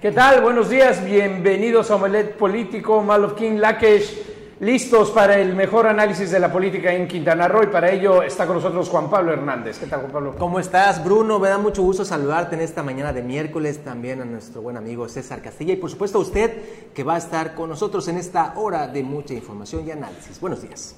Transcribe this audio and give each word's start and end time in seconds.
¿Qué 0.00 0.12
tal? 0.12 0.42
Buenos 0.42 0.70
días, 0.70 1.04
bienvenidos 1.04 1.90
a 1.90 1.96
Omelet 1.96 2.36
Político, 2.36 3.02
Malofkin 3.02 3.60
Lakesh, 3.60 4.56
listos 4.60 5.10
para 5.10 5.40
el 5.40 5.56
mejor 5.56 5.88
análisis 5.88 6.30
de 6.30 6.38
la 6.38 6.52
política 6.52 6.92
en 6.92 7.08
Quintana 7.08 7.48
Roo 7.48 7.64
y 7.64 7.66
para 7.66 7.90
ello 7.90 8.22
está 8.22 8.46
con 8.46 8.56
nosotros 8.56 8.88
Juan 8.90 9.10
Pablo 9.10 9.32
Hernández. 9.32 9.76
¿Qué 9.80 9.86
tal, 9.86 10.02
Juan 10.02 10.12
Pablo? 10.12 10.36
¿Cómo 10.38 10.60
estás, 10.60 11.02
Bruno? 11.04 11.40
Me 11.40 11.48
da 11.48 11.58
mucho 11.58 11.82
gusto 11.82 12.04
saludarte 12.04 12.54
en 12.54 12.60
esta 12.60 12.84
mañana 12.84 13.12
de 13.12 13.22
miércoles, 13.22 13.82
también 13.82 14.22
a 14.22 14.24
nuestro 14.24 14.62
buen 14.62 14.76
amigo 14.76 15.08
César 15.08 15.42
Castilla 15.42 15.72
y 15.72 15.76
por 15.76 15.90
supuesto 15.90 16.18
a 16.18 16.20
usted 16.20 16.92
que 16.94 17.02
va 17.02 17.16
a 17.16 17.18
estar 17.18 17.56
con 17.56 17.68
nosotros 17.68 18.06
en 18.06 18.18
esta 18.18 18.52
hora 18.54 18.86
de 18.86 19.02
mucha 19.02 19.34
información 19.34 19.84
y 19.84 19.90
análisis. 19.90 20.38
Buenos 20.40 20.62
días. 20.62 20.94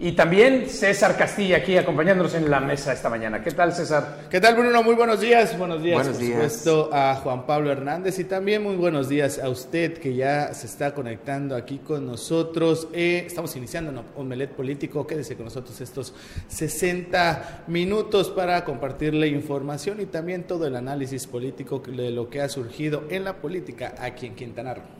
Y 0.00 0.12
también 0.12 0.68
César 0.68 1.16
Castilla 1.16 1.56
aquí 1.56 1.76
acompañándonos 1.76 2.32
en 2.34 2.48
la 2.48 2.60
mesa 2.60 2.92
esta 2.92 3.10
mañana. 3.10 3.42
¿Qué 3.42 3.50
tal, 3.50 3.72
César? 3.72 4.28
¿Qué 4.30 4.40
tal, 4.40 4.54
Bruno? 4.54 4.80
Muy 4.84 4.94
buenos 4.94 5.20
días. 5.20 5.58
Buenos 5.58 5.82
días, 5.82 5.96
Buenos 5.96 6.16
por 6.16 6.24
días. 6.24 6.52
supuesto, 6.52 6.90
a 6.92 7.16
Juan 7.16 7.46
Pablo 7.46 7.72
Hernández 7.72 8.16
y 8.20 8.24
también 8.24 8.62
muy 8.62 8.76
buenos 8.76 9.08
días 9.08 9.40
a 9.40 9.48
usted 9.48 9.98
que 9.98 10.14
ya 10.14 10.54
se 10.54 10.66
está 10.66 10.94
conectando 10.94 11.56
aquí 11.56 11.78
con 11.78 12.06
nosotros. 12.06 12.86
Eh, 12.92 13.24
estamos 13.26 13.56
iniciando 13.56 13.90
un 13.90 14.04
Omelet 14.14 14.52
Político. 14.52 15.04
Quédese 15.04 15.34
con 15.34 15.46
nosotros 15.46 15.80
estos 15.80 16.14
60 16.46 17.64
minutos 17.66 18.30
para 18.30 18.64
compartirle 18.64 19.26
información 19.26 20.00
y 20.00 20.06
también 20.06 20.44
todo 20.44 20.64
el 20.68 20.76
análisis 20.76 21.26
político 21.26 21.80
de 21.80 22.12
lo 22.12 22.30
que 22.30 22.40
ha 22.40 22.48
surgido 22.48 23.02
en 23.10 23.24
la 23.24 23.34
política 23.38 23.96
aquí 23.98 24.26
en 24.26 24.36
Quintana 24.36 24.74
Roo. 24.74 24.97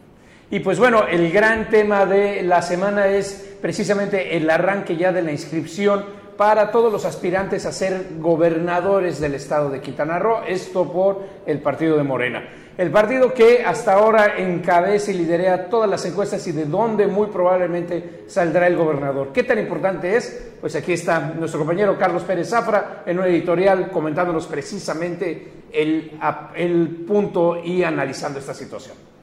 Y 0.50 0.60
pues 0.60 0.78
bueno, 0.78 1.06
el 1.06 1.30
gran 1.30 1.68
tema 1.68 2.06
de 2.06 2.42
la 2.42 2.62
semana 2.62 3.06
es 3.08 3.56
precisamente 3.60 4.34
el 4.36 4.48
arranque 4.48 4.96
ya 4.96 5.12
de 5.12 5.20
la 5.20 5.30
inscripción 5.30 6.06
para 6.38 6.70
todos 6.70 6.90
los 6.90 7.04
aspirantes 7.04 7.66
a 7.66 7.72
ser 7.72 8.12
gobernadores 8.18 9.20
del 9.20 9.34
estado 9.34 9.68
de 9.68 9.82
Quintana 9.82 10.18
Roo, 10.18 10.44
esto 10.46 10.90
por 10.90 11.22
el 11.44 11.60
partido 11.60 11.98
de 11.98 12.02
Morena. 12.02 12.48
El 12.78 12.90
partido 12.90 13.34
que 13.34 13.62
hasta 13.62 13.94
ahora 13.94 14.38
encabeza 14.38 15.10
y 15.10 15.14
lidera 15.18 15.68
todas 15.68 15.90
las 15.90 16.06
encuestas 16.06 16.46
y 16.46 16.52
de 16.52 16.64
donde 16.64 17.08
muy 17.08 17.26
probablemente 17.26 18.22
saldrá 18.28 18.68
el 18.68 18.76
gobernador. 18.76 19.32
¿Qué 19.34 19.42
tan 19.42 19.58
importante 19.58 20.16
es? 20.16 20.52
Pues 20.60 20.76
aquí 20.76 20.92
está 20.92 21.34
nuestro 21.36 21.58
compañero 21.58 21.98
Carlos 21.98 22.22
Pérez 22.22 22.48
Zafra 22.48 23.02
en 23.04 23.18
un 23.18 23.26
editorial 23.26 23.90
comentándonos 23.90 24.46
precisamente 24.46 25.64
el, 25.72 26.18
el 26.54 27.04
punto 27.06 27.62
y 27.62 27.82
analizando 27.82 28.38
esta 28.38 28.54
situación. 28.54 29.17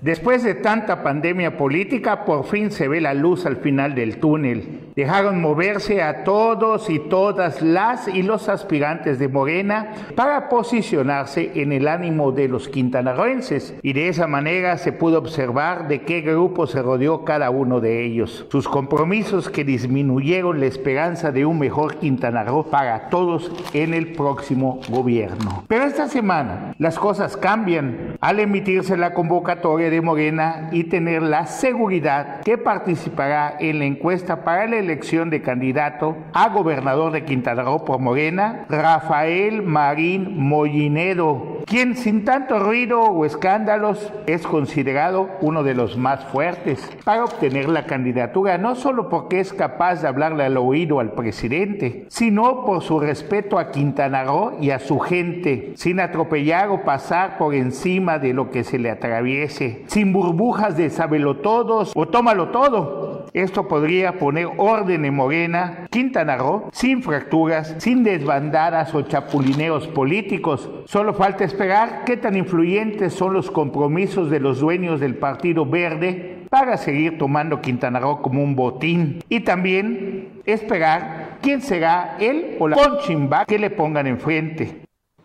Después 0.00 0.42
de 0.42 0.54
tanta 0.54 1.02
pandemia 1.02 1.58
política, 1.58 2.24
por 2.24 2.46
fin 2.46 2.70
se 2.70 2.88
ve 2.88 3.02
la 3.02 3.12
luz 3.12 3.44
al 3.44 3.56
final 3.56 3.94
del 3.94 4.16
túnel. 4.16 4.89
Dejaron 4.96 5.40
moverse 5.40 6.02
a 6.02 6.24
todos 6.24 6.90
y 6.90 6.98
todas 6.98 7.62
las 7.62 8.08
y 8.08 8.22
los 8.22 8.48
aspirantes 8.48 9.18
de 9.18 9.28
Morena 9.28 9.92
para 10.14 10.48
posicionarse 10.48 11.52
en 11.54 11.72
el 11.72 11.88
ánimo 11.88 12.32
de 12.32 12.48
los 12.48 12.68
quintanarroenses 12.68 13.74
y 13.82 13.92
de 13.92 14.08
esa 14.08 14.26
manera 14.26 14.78
se 14.78 14.92
pudo 14.92 15.18
observar 15.18 15.88
de 15.88 16.02
qué 16.02 16.20
grupo 16.20 16.66
se 16.66 16.82
rodeó 16.82 17.24
cada 17.24 17.50
uno 17.50 17.80
de 17.80 18.04
ellos. 18.04 18.46
Sus 18.50 18.68
compromisos 18.68 19.48
que 19.48 19.64
disminuyeron 19.64 20.60
la 20.60 20.66
esperanza 20.66 21.32
de 21.32 21.46
un 21.46 21.58
mejor 21.58 21.96
Quintana 21.96 22.40
para 22.70 23.08
todos 23.08 23.50
en 23.72 23.94
el 23.94 24.12
próximo 24.12 24.80
gobierno. 24.88 25.64
Pero 25.68 25.84
esta 25.84 26.08
semana 26.08 26.74
las 26.78 26.98
cosas 26.98 27.36
cambian 27.36 28.16
al 28.20 28.40
emitirse 28.40 28.96
la 28.96 29.14
convocatoria 29.14 29.90
de 29.90 30.00
Morena 30.00 30.68
y 30.72 30.84
tener 30.84 31.22
la 31.22 31.46
seguridad 31.46 32.40
que 32.40 32.58
participará 32.58 33.56
en 33.60 33.78
la 33.78 33.84
encuesta 33.84 34.44
para 34.44 34.66
la 34.66 34.79
elección 34.80 35.30
de 35.30 35.42
candidato 35.42 36.16
a 36.32 36.48
gobernador 36.48 37.12
de 37.12 37.24
Quintana 37.24 37.62
Roo 37.62 37.84
por 37.84 38.00
Morena, 38.00 38.66
Rafael 38.68 39.62
Marín 39.62 40.36
Mollinedo, 40.36 41.58
quien 41.66 41.96
sin 41.96 42.24
tanto 42.24 42.58
ruido 42.58 43.00
o 43.00 43.24
escándalos 43.24 44.12
es 44.26 44.46
considerado 44.46 45.28
uno 45.40 45.62
de 45.62 45.74
los 45.74 45.96
más 45.96 46.24
fuertes 46.24 46.90
para 47.04 47.24
obtener 47.24 47.68
la 47.68 47.86
candidatura, 47.86 48.58
no 48.58 48.74
solo 48.74 49.08
porque 49.08 49.40
es 49.40 49.52
capaz 49.52 50.02
de 50.02 50.08
hablarle 50.08 50.44
al 50.44 50.56
oído 50.56 51.00
al 51.00 51.12
presidente, 51.12 52.06
sino 52.08 52.64
por 52.64 52.82
su 52.82 52.98
respeto 52.98 53.58
a 53.58 53.70
Quintana 53.70 54.24
Roo 54.24 54.58
y 54.60 54.70
a 54.70 54.78
su 54.78 54.98
gente, 54.98 55.72
sin 55.76 56.00
atropellar 56.00 56.70
o 56.70 56.82
pasar 56.84 57.38
por 57.38 57.54
encima 57.54 58.18
de 58.18 58.34
lo 58.34 58.50
que 58.50 58.64
se 58.64 58.78
le 58.78 58.90
atraviese 58.90 59.84
sin 59.86 60.12
burbujas 60.12 60.76
de 60.76 60.90
sabelotodos 60.90 61.92
o 61.94 62.06
tómalo 62.06 62.48
todo. 62.48 63.19
Esto 63.32 63.68
podría 63.68 64.18
poner 64.18 64.48
orden 64.56 65.04
en 65.04 65.14
Morena, 65.14 65.86
Quintana 65.90 66.36
Roo, 66.36 66.68
sin 66.72 67.02
fracturas, 67.02 67.76
sin 67.78 68.02
desbandadas 68.02 68.94
o 68.94 69.02
chapulineos 69.02 69.86
políticos. 69.88 70.68
Solo 70.86 71.14
falta 71.14 71.44
esperar 71.44 72.02
qué 72.04 72.16
tan 72.16 72.36
influyentes 72.36 73.12
son 73.12 73.32
los 73.32 73.50
compromisos 73.50 74.30
de 74.30 74.40
los 74.40 74.60
dueños 74.60 74.98
del 74.98 75.14
Partido 75.14 75.64
Verde 75.64 76.44
para 76.50 76.76
seguir 76.76 77.18
tomando 77.18 77.60
Quintana 77.60 78.00
Roo 78.00 78.20
como 78.22 78.42
un 78.42 78.56
botín. 78.56 79.22
Y 79.28 79.40
también 79.40 80.42
esperar 80.44 81.38
quién 81.40 81.62
será 81.62 82.16
él 82.18 82.56
o 82.58 82.68
la 82.68 82.76
ponchimba 82.76 83.44
que 83.44 83.58
le 83.58 83.70
pongan 83.70 84.06
enfrente. 84.06 84.82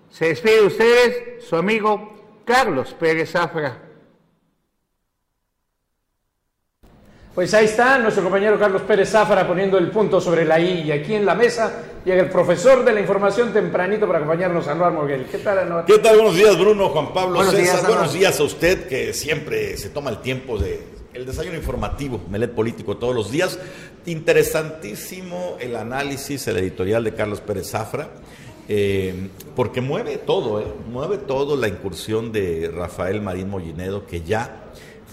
Se 0.10 0.28
despide 0.28 0.62
de 0.62 0.68
ustedes 0.68 1.44
su 1.44 1.56
amigo 1.56 2.14
Carlos 2.46 2.94
Pérez 2.94 3.32
Zafra. 3.32 3.85
Pues 7.36 7.54
ahí 7.54 7.66
está 7.66 7.98
nuestro 8.00 8.24
compañero 8.24 8.58
Carlos 8.58 8.82
Pérez 8.84 9.10
Zafara 9.10 9.46
poniendo 9.46 9.78
el 9.78 9.92
punto 9.92 10.22
sobre 10.22 10.46
la 10.46 10.58
I. 10.58 10.84
Y 10.84 10.92
aquí 10.94 11.16
en 11.16 11.26
la 11.26 11.36
mesa 11.36 11.84
llega 12.06 12.24
el 12.24 12.30
profesor 12.30 12.86
de 12.86 12.94
la 12.94 13.02
información 13.02 13.52
tempranito 13.52 14.08
para 14.08 14.20
acompañarnos, 14.20 14.66
Anuar 14.70 14.94
Morguel. 14.94 15.26
¿Qué 15.30 15.40
tal, 15.40 15.60
Anuar? 15.60 15.84
¿Qué 15.86 15.98
tal? 16.00 16.16
Buenos 16.16 16.38
días, 16.38 16.58
Bruno, 16.58 16.88
Juan 16.90 17.14
Pablo, 17.14 17.36
Buenos 17.36 17.54
César. 17.54 17.76
días. 17.82 17.88
Buenos 17.88 18.14
días 18.14 18.40
a 18.40 18.44
usted 18.44 18.88
que 18.88 19.14
siempre 19.14 19.76
se 19.76 19.90
toma 19.90 20.12
el 20.12 20.20
tiempo 20.20 20.58
de 20.58 20.82
el 21.14 21.26
desayuno 21.26 21.58
informativo, 21.58 22.22
Melet 22.30 22.52
Político 22.54 22.96
todos 22.96 23.14
los 23.14 23.32
días. 23.32 23.60
Interesantísimo 24.06 25.58
el 25.60 25.76
análisis, 25.76 26.48
el 26.48 26.58
editorial 26.58 27.04
de 27.04 27.14
Carlos 27.14 27.42
Pérez 27.42 27.70
Zafra. 27.72 28.10
eh, 28.68 29.30
porque 29.56 29.80
mueve 29.82 30.18
todo, 30.18 30.60
eh, 30.60 30.66
mueve 30.92 31.18
todo 31.20 31.56
la 31.56 31.68
incursión 31.68 32.32
de 32.32 32.72
Rafael 32.74 33.22
Marín 33.22 33.50
Mollinedo, 33.50 34.08
que 34.08 34.22
ya 34.22 34.65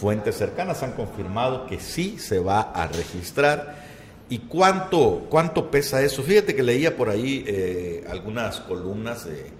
fuentes 0.02 0.36
cercanas 0.36 0.82
han 0.82 0.94
confirmado 0.94 1.64
que 1.66 1.78
sí 1.78 2.18
se 2.18 2.40
va 2.40 2.60
a 2.60 2.88
registrar. 2.88 3.76
¿Y 4.28 4.38
cuánto, 4.38 5.26
cuánto 5.30 5.70
pesa 5.70 6.02
eso? 6.02 6.24
Fíjate 6.24 6.56
que 6.56 6.64
leía 6.64 6.96
por 6.96 7.08
ahí 7.08 7.44
eh, 7.46 8.04
algunas 8.10 8.58
columnas 8.58 9.24
de, 9.24 9.52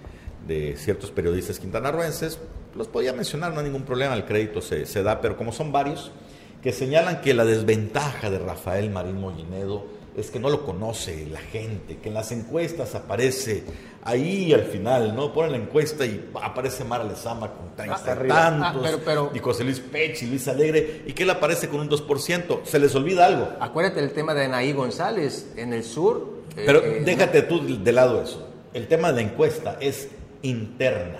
de 0.45 0.75
ciertos 0.75 1.11
periodistas 1.11 1.59
quintanarroenses, 1.59 2.39
los 2.75 2.89
podía 2.89 3.13
mencionar, 3.13 3.53
no 3.53 3.59
hay 3.59 3.67
ningún 3.67 3.83
problema, 3.83 4.15
el 4.15 4.25
crédito 4.25 4.61
se, 4.61 4.85
se 4.85 5.01
da, 5.01 5.21
pero 5.21 5.37
como 5.37 5.53
son 5.53 5.71
varios, 5.71 6.11
que 6.61 6.73
señalan 6.73 7.21
que 7.21 7.33
la 7.33 7.45
desventaja 7.45 8.29
de 8.29 8.39
Rafael 8.39 8.89
Marín 8.89 9.21
Mollinedo 9.21 9.85
es 10.17 10.29
que 10.31 10.39
no 10.39 10.49
lo 10.49 10.65
conoce 10.65 11.25
la 11.31 11.39
gente, 11.39 11.97
que 11.97 12.09
en 12.09 12.13
las 12.15 12.31
encuestas 12.31 12.93
aparece 12.95 13.63
ahí 14.03 14.53
al 14.53 14.63
final, 14.65 15.15
¿no? 15.15 15.33
Ponen 15.33 15.51
la 15.53 15.57
encuesta 15.57 16.05
y 16.05 16.29
aparece 16.41 16.83
Mara 16.83 17.03
Lezama 17.03 17.51
con 17.53 17.75
treinta 17.75 18.11
arriba. 18.11 18.35
tantos, 18.35 18.67
Ah, 18.67 18.79
pero- 18.83 18.99
pero- 19.03 19.31
y 19.33 19.39
José 19.39 19.63
Luis 19.63 19.79
Pech 19.79 20.21
y 20.23 20.27
Luis 20.27 20.47
Alegre, 20.47 21.03
y 21.07 21.13
que 21.13 21.23
él 21.23 21.29
aparece 21.29 21.67
con 21.69 21.79
un 21.79 21.89
2%. 21.89 22.61
Se 22.63 22.79
les 22.79 22.93
olvida 22.95 23.25
algo. 23.25 23.49
Acuérdate 23.59 24.01
del 24.01 24.11
tema 24.11 24.33
de 24.33 24.45
Anaí 24.45 24.71
González 24.73 25.47
en 25.55 25.73
el 25.73 25.83
sur. 25.83 26.43
eh, 26.55 26.63
Pero 26.65 26.83
eh, 26.83 27.01
déjate 27.05 27.41
tú 27.43 27.61
de 27.83 27.91
lado 27.91 28.21
eso. 28.21 28.47
El 28.73 28.87
tema 28.87 29.11
de 29.11 29.23
la 29.23 29.29
encuesta 29.31 29.77
es 29.79 30.09
interna. 30.43 31.19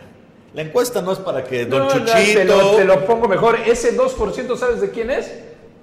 La 0.53 0.61
encuesta 0.61 1.01
no 1.01 1.13
es 1.13 1.19
para 1.19 1.43
que 1.43 1.65
Don 1.65 1.79
No, 1.87 1.95
no, 1.95 2.05
te, 2.05 2.45
lo, 2.45 2.75
te 2.75 2.85
lo 2.85 3.05
pongo 3.07 3.27
mejor. 3.27 3.57
Ese 3.65 3.97
2%, 3.97 4.55
¿sabes 4.55 4.81
de 4.81 4.91
quién 4.91 5.09
es? 5.09 5.31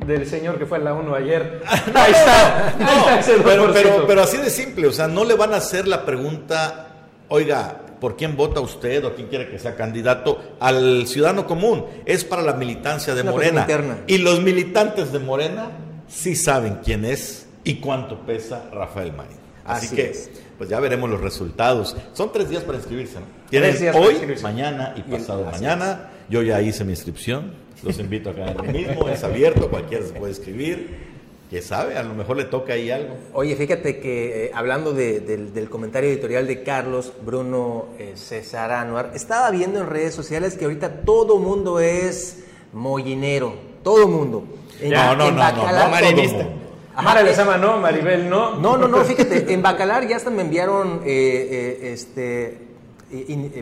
Del 0.07 0.27
señor 0.27 0.59
que 0.59 0.67
fue 0.67 0.79
a 0.79 0.81
la 0.81 0.95
1 0.95 1.15
ayer. 1.15 1.63
ahí 1.95 2.13
está. 2.13 2.75
No, 2.79 2.87
ahí 2.87 2.99
está 2.99 3.21
ese 3.21 3.39
2%. 3.39 3.43
pero, 3.45 3.73
pero, 3.73 4.07
pero 4.07 4.23
así 4.23 4.39
de 4.39 4.51
simple, 4.51 4.87
o 4.87 4.93
sea, 4.93 5.09
no 5.09 5.25
le 5.25 5.35
van 5.35 5.55
a 5.55 5.59
hacer 5.59 5.87
la 5.87 6.05
pregunta, 6.05 6.89
oiga, 7.29 7.81
¿por 8.01 8.17
quién 8.17 8.37
vota 8.37 8.61
usted 8.61 9.05
o 9.05 9.15
quién 9.15 9.29
quiere 9.29 9.49
que 9.49 9.59
sea 9.59 9.77
candidato 9.77 10.57
al 10.59 11.07
ciudadano 11.07 11.47
común? 11.47 11.85
Es 12.07 12.25
para 12.25 12.43
la 12.43 12.55
militancia 12.55 13.15
de 13.15 13.23
Morena. 13.23 13.67
Y 14.07 14.19
los 14.19 14.41
militantes 14.41 15.13
de 15.13 15.19
Morena 15.19 15.71
sí 16.09 16.35
saben 16.35 16.79
quién 16.83 17.05
es 17.05 17.47
y 17.63 17.77
cuánto 17.77 18.21
pesa 18.21 18.65
Rafael 18.73 19.13
Marín. 19.13 19.39
Así, 19.65 19.87
Así 19.87 19.97
que, 19.97 20.11
es. 20.11 20.31
pues 20.59 20.69
ya 20.71 20.81
veremos 20.81 21.09
los 21.11 21.21
resultados. 21.21 21.97
Son 22.13 22.33
tres 22.33 22.49
días 22.49 22.63
para 22.65 22.79
inscribirse, 22.79 23.21
¿no? 23.21 23.27
Tienen 23.51 23.79
días 23.79 23.95
hoy, 23.97 24.17
mañana 24.43 24.95
y 24.97 25.03
pasado 25.03 25.47
así 25.49 25.63
mañana. 25.63 26.11
Yo 26.29 26.43
ya 26.43 26.61
hice 26.63 26.85
mi 26.85 26.93
inscripción. 26.93 27.55
Los 27.83 27.99
invito 27.99 28.31
a 28.31 28.35
que 28.35 28.45
lo 28.55 28.63
mismo. 28.73 29.09
Es 29.09 29.23
abierto, 29.25 29.69
cualquiera 29.71 30.05
se 30.07 30.13
puede 30.13 30.33
escribir. 30.33 31.11
¿Quién 31.51 31.63
sabe? 31.65 31.97
A 31.99 32.05
lo 32.05 32.15
mejor 32.15 32.37
le 32.37 32.45
toca 32.45 32.75
ahí 32.75 32.93
algo. 32.93 33.17
Oye, 33.33 33.57
fíjate 33.57 33.99
que 33.99 34.45
eh, 34.47 34.51
hablando 34.55 34.93
de- 34.93 35.19
del, 35.19 35.53
del 35.53 35.69
comentario 35.69 36.09
editorial 36.09 36.47
de 36.47 36.63
Carlos 36.63 37.13
Bruno 37.27 37.87
eh, 37.99 38.13
César 38.15 38.71
Anuar, 38.71 39.11
estaba 39.17 39.51
viendo 39.51 39.81
en 39.81 39.89
redes 39.89 40.15
sociales 40.15 40.55
que 40.57 40.65
ahorita 40.67 41.01
todo 41.01 41.39
mundo 41.39 41.81
es 41.81 42.45
mollinero, 42.73 43.53
todo 43.83 44.07
mundo. 44.07 44.45
En- 44.81 44.91
No, 44.93 45.17
no, 45.17 45.29
en 45.29 45.35
no, 45.37 45.43
no, 45.43 45.57
no, 45.57 45.63
Bacalar- 45.65 45.91
marinista. 45.91 46.47
Ajá, 46.95 47.03
Mara 47.03 47.21
eh, 47.21 47.25
Lezama 47.25 47.57
no, 47.57 47.79
Maribel 47.79 48.29
no. 48.29 48.57
No, 48.57 48.77
no, 48.77 48.89
no, 48.89 49.05
fíjate, 49.05 49.53
en 49.53 49.63
Bacalar 49.63 50.07
ya 50.09 50.17
hasta 50.17 50.31
me 50.31 50.43
enviaron 50.43 51.03
eh, 51.05 51.79
eh, 51.83 51.93
este 51.93 52.71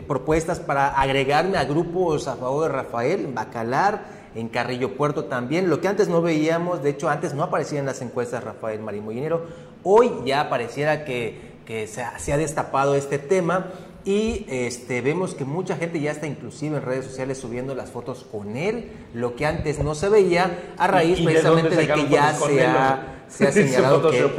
propuestas 0.07 0.59
para 0.59 0.89
agregarme 0.89 1.57
a 1.57 1.63
grupos 1.63 2.27
a 2.27 2.35
favor 2.35 2.69
de 2.69 2.69
Rafael, 2.69 3.27
Bacalar, 3.33 4.19
en 4.35 4.47
Carrillo 4.47 4.95
Puerto 4.95 5.25
también, 5.25 5.71
lo 5.71 5.81
que 5.81 5.87
antes 5.87 6.07
no 6.07 6.21
veíamos, 6.21 6.83
de 6.83 6.91
hecho 6.91 7.09
antes 7.09 7.33
no 7.33 7.41
aparecía 7.41 7.79
en 7.79 7.87
las 7.87 8.01
encuestas 8.03 8.43
Rafael 8.43 8.79
Marín 8.79 9.05
Mollinero, 9.05 9.47
hoy 9.83 10.11
ya 10.23 10.49
pareciera 10.49 11.03
que, 11.03 11.57
se, 11.87 12.03
ha, 12.03 12.37
destapado 12.37 12.93
este 12.93 13.17
tema 13.17 13.67
y 14.05 14.45
este, 14.49 15.01
vemos 15.01 15.33
que 15.33 15.45
mucha 15.45 15.77
gente 15.77 15.99
ya 15.99 16.11
está 16.11 16.27
inclusive 16.27 16.77
en 16.77 16.83
redes 16.83 17.05
sociales 17.05 17.39
subiendo 17.39 17.73
las 17.73 17.89
fotos 17.89 18.27
con 18.31 18.55
él, 18.55 18.91
lo 19.15 19.35
que 19.35 19.47
antes 19.47 19.79
no 19.79 19.95
se 19.95 20.09
veía 20.09 20.73
a 20.77 20.85
raíz 20.85 21.19
precisamente 21.21 21.75
de, 21.75 21.87
que 21.87 22.07
ya 22.07 22.33
se 22.35 22.65
ha 22.65 23.18
se 23.29 23.47
ha 23.47 23.51
señalado 23.51 24.09
que... 24.09 24.29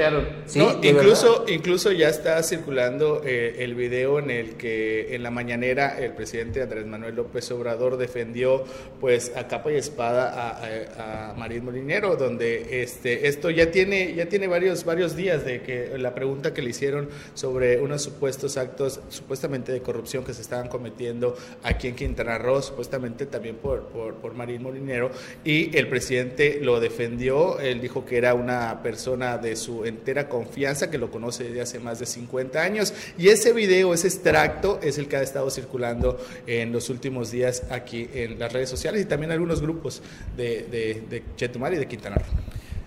Sí, 0.47 0.61
incluso, 0.83 1.45
incluso 1.49 1.93
ya 1.93 2.09
está 2.09 2.43
circulando 2.43 3.23
eh, 3.25 3.57
el 3.61 3.75
video 3.75 4.19
en 4.19 4.31
el 4.31 4.57
que 4.57 5.15
en 5.15 5.23
la 5.23 5.31
mañanera 5.31 5.99
el 5.99 6.13
presidente 6.13 6.63
Andrés 6.63 6.87
Manuel 6.87 7.15
López 7.15 7.51
Obrador 7.53 7.97
defendió 7.97 8.65
pues 9.01 9.33
a 9.37 9.47
capa 9.49 9.73
y 9.73 9.77
espada 9.77 10.31
a, 10.31 11.31
a, 11.31 11.35
Marín 11.35 11.65
Molinero, 11.65 12.17
donde 12.17 12.83
este, 12.83 13.29
esto 13.29 13.51
ya 13.51 13.71
tiene, 13.71 14.15
ya 14.15 14.27
tiene 14.27 14.47
varios, 14.47 14.85
varios 14.85 15.17
días 15.17 15.45
de 15.45 15.63
que 15.63 15.97
la 15.99 16.15
pregunta 16.15 16.53
que 16.53 16.63
le 16.63 16.71
hicieron 16.71 17.09
sobre 17.35 17.81
unos 17.81 18.03
supuestos 18.03 18.57
actos 18.57 19.01
supuestamente 19.09 19.73
de 19.73 19.81
corrupción 19.81 20.25
que 20.25 20.35
se 20.35 20.43
estaban 20.43 20.69
cometiendo 20.69 21.37
aquí 21.63 21.89
en 21.89 21.95
Quintana 21.95 22.39
Roo, 22.39 22.61
supuestamente 22.63 23.27
también 23.27 23.57
por, 23.57 23.85
por, 23.89 24.15
por 24.15 24.35
Marín 24.35 24.63
Molinero, 24.63 25.11
y 25.45 25.77
el 25.77 25.89
presidente 25.89 26.59
lo 26.61 26.81
defendió, 26.81 27.61
él 27.61 27.81
dijo 27.81 28.05
que 28.05 28.19
era 28.19 28.35
una 28.35 28.80
persona 28.82 29.38
de 29.38 29.56
su 29.56 29.85
entera 29.85 30.29
confianza 30.29 30.91
que 30.91 30.99
lo 30.99 31.11
conoce 31.11 31.44
desde 31.44 31.61
hace 31.61 31.79
más 31.79 31.99
de 31.99 32.06
50 32.06 32.61
años. 32.61 32.94
Y 33.19 33.29
ese 33.29 33.53
video, 33.53 33.94
ese 33.94 34.09
extracto, 34.09 34.79
es 34.82 34.99
el 34.99 35.09
que 35.09 35.17
ha 35.17 35.23
estado 35.23 35.50
circulando 35.50 36.19
en 36.47 36.73
los 36.73 36.91
últimos 36.91 37.31
días 37.31 37.65
aquí 37.71 38.09
en 38.12 38.38
las 38.38 38.53
redes 38.53 38.71
sociales 38.71 39.03
y 39.03 39.05
también 39.05 39.32
algunos 39.32 39.61
grupos 39.61 40.03
de, 40.37 41.03
de, 41.09 41.23
Chetumal 41.37 41.75
y 41.75 41.77
de 41.77 41.87
Quintana 41.87 42.17
Roo. 42.17 42.25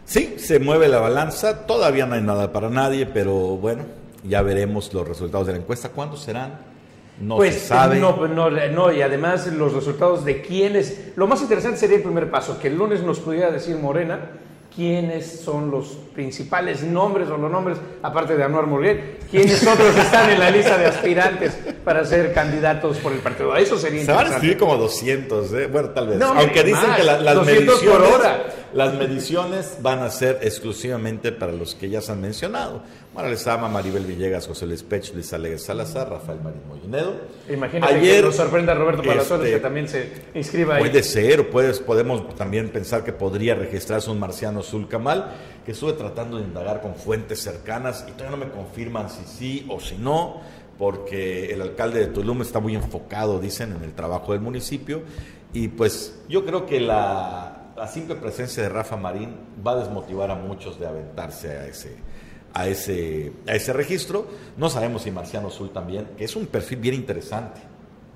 Sí, 0.05 0.35
se 0.37 0.59
mueve 0.59 0.87
la 0.87 0.99
balanza, 0.99 1.65
todavía 1.65 2.05
no 2.05 2.15
hay 2.15 2.21
nada 2.21 2.51
para 2.51 2.69
nadie, 2.69 3.05
pero 3.05 3.33
bueno, 3.57 3.83
ya 4.23 4.41
veremos 4.41 4.93
los 4.93 5.07
resultados 5.07 5.47
de 5.47 5.53
la 5.53 5.59
encuesta. 5.59 5.89
¿Cuándo 5.89 6.17
serán? 6.17 6.73
No 7.21 7.37
pues, 7.37 7.53
se 7.53 7.59
sabe. 7.67 7.99
No, 7.99 8.27
no, 8.27 8.49
no, 8.49 8.91
y 8.91 9.01
además 9.01 9.47
los 9.47 9.73
resultados 9.73 10.25
de 10.25 10.41
quiénes. 10.41 11.13
Lo 11.15 11.27
más 11.27 11.41
interesante 11.41 11.77
sería 11.77 11.97
el 11.97 12.03
primer 12.03 12.29
paso, 12.29 12.59
que 12.59 12.67
el 12.67 12.77
lunes 12.77 13.01
nos 13.03 13.19
pudiera 13.19 13.51
decir 13.51 13.77
Morena 13.77 14.19
quiénes 14.75 15.41
son 15.43 15.71
los 15.71 15.97
principales 16.13 16.83
nombres 16.83 17.29
o 17.29 17.37
los 17.37 17.51
nombres, 17.51 17.77
aparte 18.01 18.37
de 18.37 18.43
Anuar 18.43 18.67
Murguet, 18.67 19.27
quiénes 19.29 19.65
otros 19.65 19.95
están 19.97 20.29
en 20.29 20.39
la 20.39 20.51
lista 20.51 20.77
de 20.77 20.85
aspirantes 20.85 21.57
para 21.83 22.05
ser 22.05 22.33
candidatos 22.33 22.97
por 22.97 23.11
el 23.11 23.19
partido. 23.19 23.55
Eso 23.55 23.77
sería 23.77 24.01
interesante. 24.01 24.05
Se 24.05 24.13
van 24.13 24.27
a 24.27 24.35
escribir 24.35 24.57
como 24.57 24.77
200, 24.77 25.53
¿eh? 25.53 25.67
bueno, 25.67 25.89
tal 25.89 26.07
vez. 26.07 26.21
Aunque 26.21 26.63
dicen 26.63 26.93
que 26.95 27.03
las, 27.03 27.45
mediciones, 27.45 28.23
las 28.73 28.93
mediciones 28.93 29.77
van 29.81 29.99
a 29.99 30.09
ser 30.09 30.39
exclusivamente 30.41 31.31
para 31.31 31.51
los 31.51 31.75
que 31.75 31.89
ya 31.89 32.01
se 32.01 32.11
han 32.11 32.21
mencionado. 32.21 32.81
Bueno, 33.13 33.29
les 33.29 33.45
ama 33.45 33.69
Maribel 33.69 34.05
Villegas, 34.05 34.47
José 34.47 34.65
Luis 34.65 34.81
Pech, 34.81 35.13
Luis 35.13 35.31
Alegre 35.33 35.59
Salazar, 35.59 36.09
Rafael 36.09 36.39
Marín 36.41 36.61
Mollinedo. 36.67 37.13
Imagínate 37.47 37.93
Ayer, 37.93 38.21
que 38.21 38.21
nos 38.23 38.35
sorprenda 38.35 38.73
Roberto 38.73 39.03
Palazuelos 39.03 39.45
este, 39.45 39.57
que 39.57 39.61
también 39.61 39.87
se 39.87 40.09
inscriba 40.33 40.75
ahí. 40.75 40.81
Puede 40.81 41.03
ser, 41.03 41.49
puedes, 41.51 41.79
podemos 41.79 42.35
también 42.35 42.69
pensar 42.69 43.03
que 43.03 43.13
podría 43.13 43.53
registrarse 43.53 44.09
un 44.09 44.19
marciano 44.19 44.63
Zulcamal, 44.63 45.31
que 45.65 45.71
estuve 45.71 45.93
tratando 45.93 46.37
de 46.37 46.43
indagar 46.43 46.81
con 46.81 46.95
fuentes 46.95 47.41
cercanas 47.41 48.05
y 48.07 48.11
todavía 48.11 48.37
no 48.37 48.45
me 48.45 48.51
confirman 48.51 49.09
si 49.09 49.23
sí 49.25 49.65
o 49.69 49.79
si 49.79 49.95
no, 49.97 50.41
porque 50.77 51.53
el 51.53 51.61
alcalde 51.61 51.99
de 51.99 52.07
Tulum 52.07 52.41
está 52.41 52.59
muy 52.59 52.75
enfocado, 52.75 53.39
dicen, 53.39 53.73
en 53.73 53.83
el 53.83 53.93
trabajo 53.93 54.33
del 54.33 54.41
municipio. 54.41 55.03
Y 55.53 55.67
pues 55.69 56.21
yo 56.27 56.45
creo 56.45 56.65
que 56.65 56.79
la, 56.79 57.59
simple 57.91 58.15
presencia 58.15 58.63
de 58.63 58.69
Rafa 58.69 58.97
Marín 58.97 59.35
va 59.65 59.73
a 59.73 59.75
desmotivar 59.77 60.31
a 60.31 60.35
muchos 60.35 60.79
de 60.79 60.87
aventarse 60.87 61.49
a 61.49 61.67
ese 61.67 61.97
a 62.55 62.67
ese, 62.67 63.33
a 63.47 63.55
ese 63.55 63.73
registro. 63.73 64.27
No 64.57 64.69
sabemos 64.69 65.01
si 65.01 65.11
Marciano 65.11 65.47
Azul 65.47 65.71
también, 65.71 66.09
que 66.17 66.25
es 66.25 66.35
un 66.35 66.45
perfil 66.45 66.79
bien 66.79 66.95
interesante. 66.95 67.61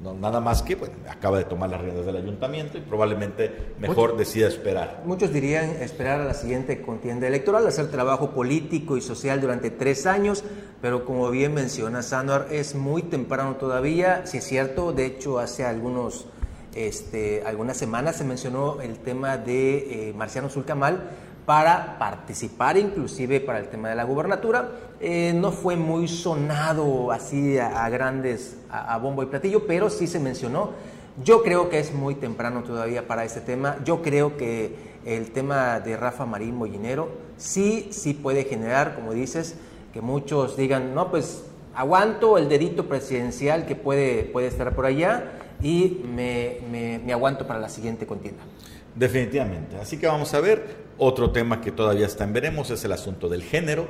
No, 0.01 0.13
nada 0.13 0.39
más 0.39 0.61
que 0.61 0.75
bueno, 0.75 0.93
acaba 1.09 1.39
de 1.39 1.45
tomar 1.45 1.71
las 1.71 1.81
riendas 1.81 2.05
del 2.05 2.17
ayuntamiento 2.17 2.77
y 2.77 2.81
probablemente 2.81 3.73
mejor 3.79 4.15
decida 4.15 4.47
esperar. 4.47 5.01
Muchos 5.05 5.33
dirían 5.33 5.71
esperar 5.81 6.21
a 6.21 6.25
la 6.25 6.35
siguiente 6.35 6.83
contienda 6.83 7.25
electoral, 7.25 7.65
hacer 7.65 7.89
trabajo 7.89 8.29
político 8.29 8.95
y 8.95 9.01
social 9.01 9.41
durante 9.41 9.71
tres 9.71 10.05
años, 10.05 10.43
pero 10.81 11.03
como 11.03 11.31
bien 11.31 11.55
menciona 11.55 12.03
Sanuar, 12.03 12.47
es 12.51 12.75
muy 12.75 13.01
temprano 13.01 13.55
todavía. 13.55 14.27
Si 14.27 14.37
es 14.37 14.43
cierto, 14.43 14.93
de 14.93 15.07
hecho, 15.07 15.39
hace 15.39 15.65
algunos, 15.65 16.27
este, 16.75 17.41
algunas 17.43 17.77
semanas 17.77 18.17
se 18.17 18.23
mencionó 18.23 18.81
el 18.81 18.99
tema 18.99 19.37
de 19.37 20.09
eh, 20.09 20.13
Marciano 20.13 20.49
Zulcamal 20.49 21.09
para 21.47 21.97
participar 21.97 22.77
inclusive 22.77 23.39
para 23.39 23.59
el 23.59 23.69
tema 23.69 23.87
de 23.87 23.95
la 23.95 24.03
gubernatura. 24.03 24.69
Eh, 24.99 25.31
no 25.33 25.53
fue 25.53 25.77
muy 25.77 26.09
sonado 26.09 27.09
así 27.09 27.57
a, 27.57 27.87
grandes, 27.87 28.57
a, 28.69 28.97
bombo 28.97 29.23
y 29.23 29.27
platillo, 29.27 29.65
pero 29.65 29.89
sí 29.89 30.07
se 30.07 30.19
mencionó. 30.19 30.71
Yo 31.23 31.43
creo 31.43 31.69
que 31.69 31.79
es 31.79 31.93
muy 31.93 32.15
temprano 32.15 32.63
todavía 32.63 33.07
para 33.07 33.23
este 33.23 33.39
tema. 33.39 33.77
Yo 33.85 34.01
creo 34.01 34.35
que 34.35 34.75
el 35.05 35.31
tema 35.31 35.79
de 35.79 35.95
Rafa 35.95 36.25
Marín 36.25 36.53
Mollinero 36.53 37.11
sí, 37.37 37.87
sí 37.91 38.13
puede 38.13 38.43
generar, 38.43 38.93
como 38.93 39.13
dices, 39.13 39.55
que 39.93 40.01
muchos 40.01 40.57
digan, 40.57 40.93
no, 40.93 41.09
pues 41.09 41.45
aguanto 41.73 42.37
el 42.37 42.49
dedito 42.49 42.89
presidencial 42.89 43.65
que 43.65 43.77
puede, 43.77 44.23
puede 44.23 44.47
estar 44.47 44.75
por 44.75 44.85
allá 44.85 45.31
y 45.63 46.03
me, 46.13 46.57
me 47.05 47.13
aguanto 47.13 47.47
para 47.47 47.61
la 47.61 47.69
siguiente 47.69 48.05
contienda. 48.05 48.43
Definitivamente. 48.93 49.77
Así 49.77 49.97
que 49.97 50.07
vamos 50.07 50.33
a 50.33 50.41
ver. 50.41 50.86
Otro 50.99 51.31
tema 51.31 51.61
que 51.61 51.71
todavía 51.71 52.07
está 52.07 52.23
en 52.23 52.33
veremos 52.33 52.69
es 52.71 52.83
el 52.83 52.91
asunto 52.91 53.29
del 53.29 53.43
género. 53.43 53.87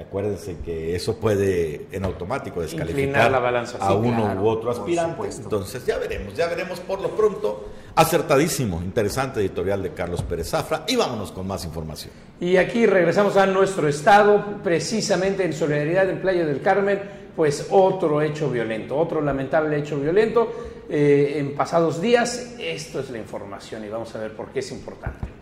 Acuérdense 0.00 0.58
que 0.64 0.94
eso 0.94 1.18
puede 1.18 1.86
en 1.90 2.04
automático 2.04 2.60
descalificar 2.60 3.34
a 3.80 3.94
uno 3.94 4.40
u 4.40 4.46
otro 4.46 4.70
aspirante. 4.70 5.28
Entonces 5.42 5.84
ya 5.84 5.98
veremos, 5.98 6.34
ya 6.34 6.46
veremos 6.46 6.78
por 6.80 7.00
lo 7.00 7.10
pronto. 7.10 7.68
Acertadísimo, 7.96 8.80
interesante 8.80 9.40
editorial 9.40 9.82
de 9.82 9.92
Carlos 9.92 10.22
Pérez 10.22 10.50
Zafra 10.50 10.84
y 10.86 10.94
vámonos 10.94 11.32
con 11.32 11.48
más 11.48 11.64
información. 11.64 12.12
Y 12.38 12.56
aquí 12.56 12.86
regresamos 12.86 13.36
a 13.36 13.46
nuestro 13.46 13.88
estado, 13.88 14.62
precisamente 14.62 15.44
en 15.44 15.52
solidaridad 15.52 16.08
en 16.08 16.20
Playa 16.20 16.46
del 16.46 16.62
Carmen, 16.62 17.00
pues 17.34 17.66
otro 17.70 18.22
hecho 18.22 18.48
violento, 18.50 18.96
otro 18.96 19.20
lamentable 19.20 19.76
hecho 19.78 19.98
violento 19.98 20.48
eh, 20.88 21.34
en 21.38 21.56
pasados 21.56 22.00
días. 22.00 22.54
Esto 22.60 23.00
es 23.00 23.10
la 23.10 23.18
información 23.18 23.84
y 23.84 23.88
vamos 23.88 24.14
a 24.14 24.20
ver 24.20 24.32
por 24.32 24.50
qué 24.50 24.60
es 24.60 24.70
importante. 24.70 25.37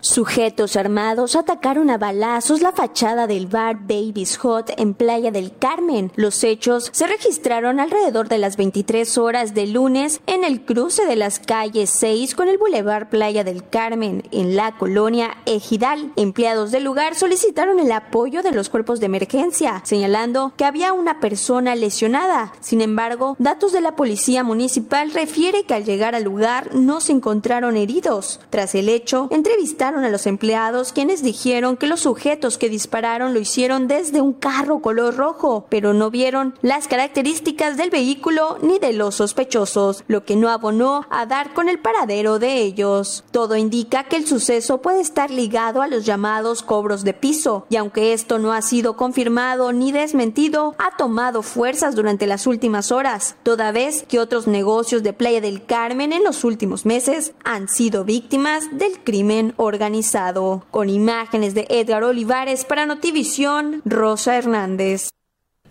Sujetos 0.00 0.76
armados 0.76 1.36
atacaron 1.36 1.90
a 1.90 1.98
balazos 1.98 2.62
la 2.62 2.72
fachada 2.72 3.26
del 3.26 3.46
bar 3.46 3.80
Baby's 3.86 4.38
Hot 4.38 4.72
en 4.78 4.94
Playa 4.94 5.30
del 5.30 5.54
Carmen. 5.56 6.10
Los 6.16 6.42
hechos 6.42 6.88
se 6.92 7.06
registraron 7.06 7.80
alrededor 7.80 8.28
de 8.28 8.38
las 8.38 8.56
23 8.56 9.18
horas 9.18 9.52
de 9.52 9.66
lunes 9.66 10.22
en 10.26 10.42
el 10.42 10.64
cruce 10.64 11.04
de 11.04 11.16
las 11.16 11.38
calles 11.38 11.90
6 11.90 12.34
con 12.34 12.48
el 12.48 12.56
Boulevard 12.56 13.10
Playa 13.10 13.44
del 13.44 13.68
Carmen, 13.68 14.22
en 14.32 14.56
la 14.56 14.72
colonia 14.78 15.36
Ejidal. 15.44 16.12
Empleados 16.16 16.70
del 16.70 16.84
lugar 16.84 17.14
solicitaron 17.14 17.78
el 17.78 17.92
apoyo 17.92 18.42
de 18.42 18.52
los 18.52 18.70
cuerpos 18.70 19.00
de 19.00 19.06
emergencia, 19.06 19.82
señalando 19.84 20.54
que 20.56 20.64
había 20.64 20.94
una 20.94 21.20
persona 21.20 21.74
lesionada. 21.74 22.54
Sin 22.60 22.80
embargo, 22.80 23.36
datos 23.38 23.72
de 23.72 23.82
la 23.82 23.96
policía 23.96 24.44
municipal 24.44 25.10
refiere 25.12 25.64
que 25.64 25.74
al 25.74 25.84
llegar 25.84 26.14
al 26.14 26.24
lugar 26.24 26.74
no 26.74 27.02
se 27.02 27.12
encontraron 27.12 27.76
heridos. 27.76 28.40
Tras 28.48 28.74
el 28.74 28.88
hecho, 28.88 29.28
entrevistaron 29.30 29.89
a 29.98 30.08
los 30.08 30.26
empleados 30.26 30.92
quienes 30.92 31.22
dijeron 31.22 31.76
que 31.76 31.88
los 31.88 32.00
sujetos 32.00 32.58
que 32.58 32.68
dispararon 32.68 33.34
lo 33.34 33.40
hicieron 33.40 33.88
desde 33.88 34.20
un 34.20 34.32
carro 34.32 34.78
color 34.78 35.16
rojo, 35.16 35.66
pero 35.68 35.92
no 35.92 36.10
vieron 36.10 36.54
las 36.62 36.86
características 36.86 37.76
del 37.76 37.90
vehículo 37.90 38.58
ni 38.62 38.78
de 38.78 38.92
los 38.92 39.16
sospechosos, 39.16 40.04
lo 40.06 40.24
que 40.24 40.36
no 40.36 40.48
abonó 40.48 41.06
a 41.10 41.26
dar 41.26 41.52
con 41.54 41.68
el 41.68 41.80
paradero 41.80 42.38
de 42.38 42.58
ellos. 42.58 43.24
Todo 43.32 43.56
indica 43.56 44.04
que 44.04 44.16
el 44.16 44.26
suceso 44.26 44.80
puede 44.80 45.00
estar 45.00 45.30
ligado 45.30 45.82
a 45.82 45.88
los 45.88 46.06
llamados 46.06 46.62
cobros 46.62 47.02
de 47.02 47.12
piso, 47.12 47.66
y 47.68 47.76
aunque 47.76 48.12
esto 48.12 48.38
no 48.38 48.52
ha 48.52 48.62
sido 48.62 48.96
confirmado 48.96 49.72
ni 49.72 49.90
desmentido, 49.90 50.76
ha 50.78 50.96
tomado 50.96 51.42
fuerzas 51.42 51.96
durante 51.96 52.28
las 52.28 52.46
últimas 52.46 52.92
horas, 52.92 53.34
toda 53.42 53.72
vez 53.72 54.04
que 54.08 54.20
otros 54.20 54.46
negocios 54.46 55.02
de 55.02 55.12
Playa 55.12 55.40
del 55.40 55.66
Carmen 55.66 56.12
en 56.12 56.22
los 56.22 56.44
últimos 56.44 56.86
meses 56.86 57.32
han 57.42 57.68
sido 57.68 58.04
víctimas 58.04 58.68
del 58.70 59.02
crimen 59.02 59.52
organizado 59.56 59.79
con 60.70 60.90
imágenes 60.90 61.54
de 61.54 61.66
Edgar 61.68 62.04
Olivares 62.04 62.64
para 62.64 62.86
Notivisión, 62.86 63.82
Rosa 63.84 64.36
Hernández. 64.36 65.08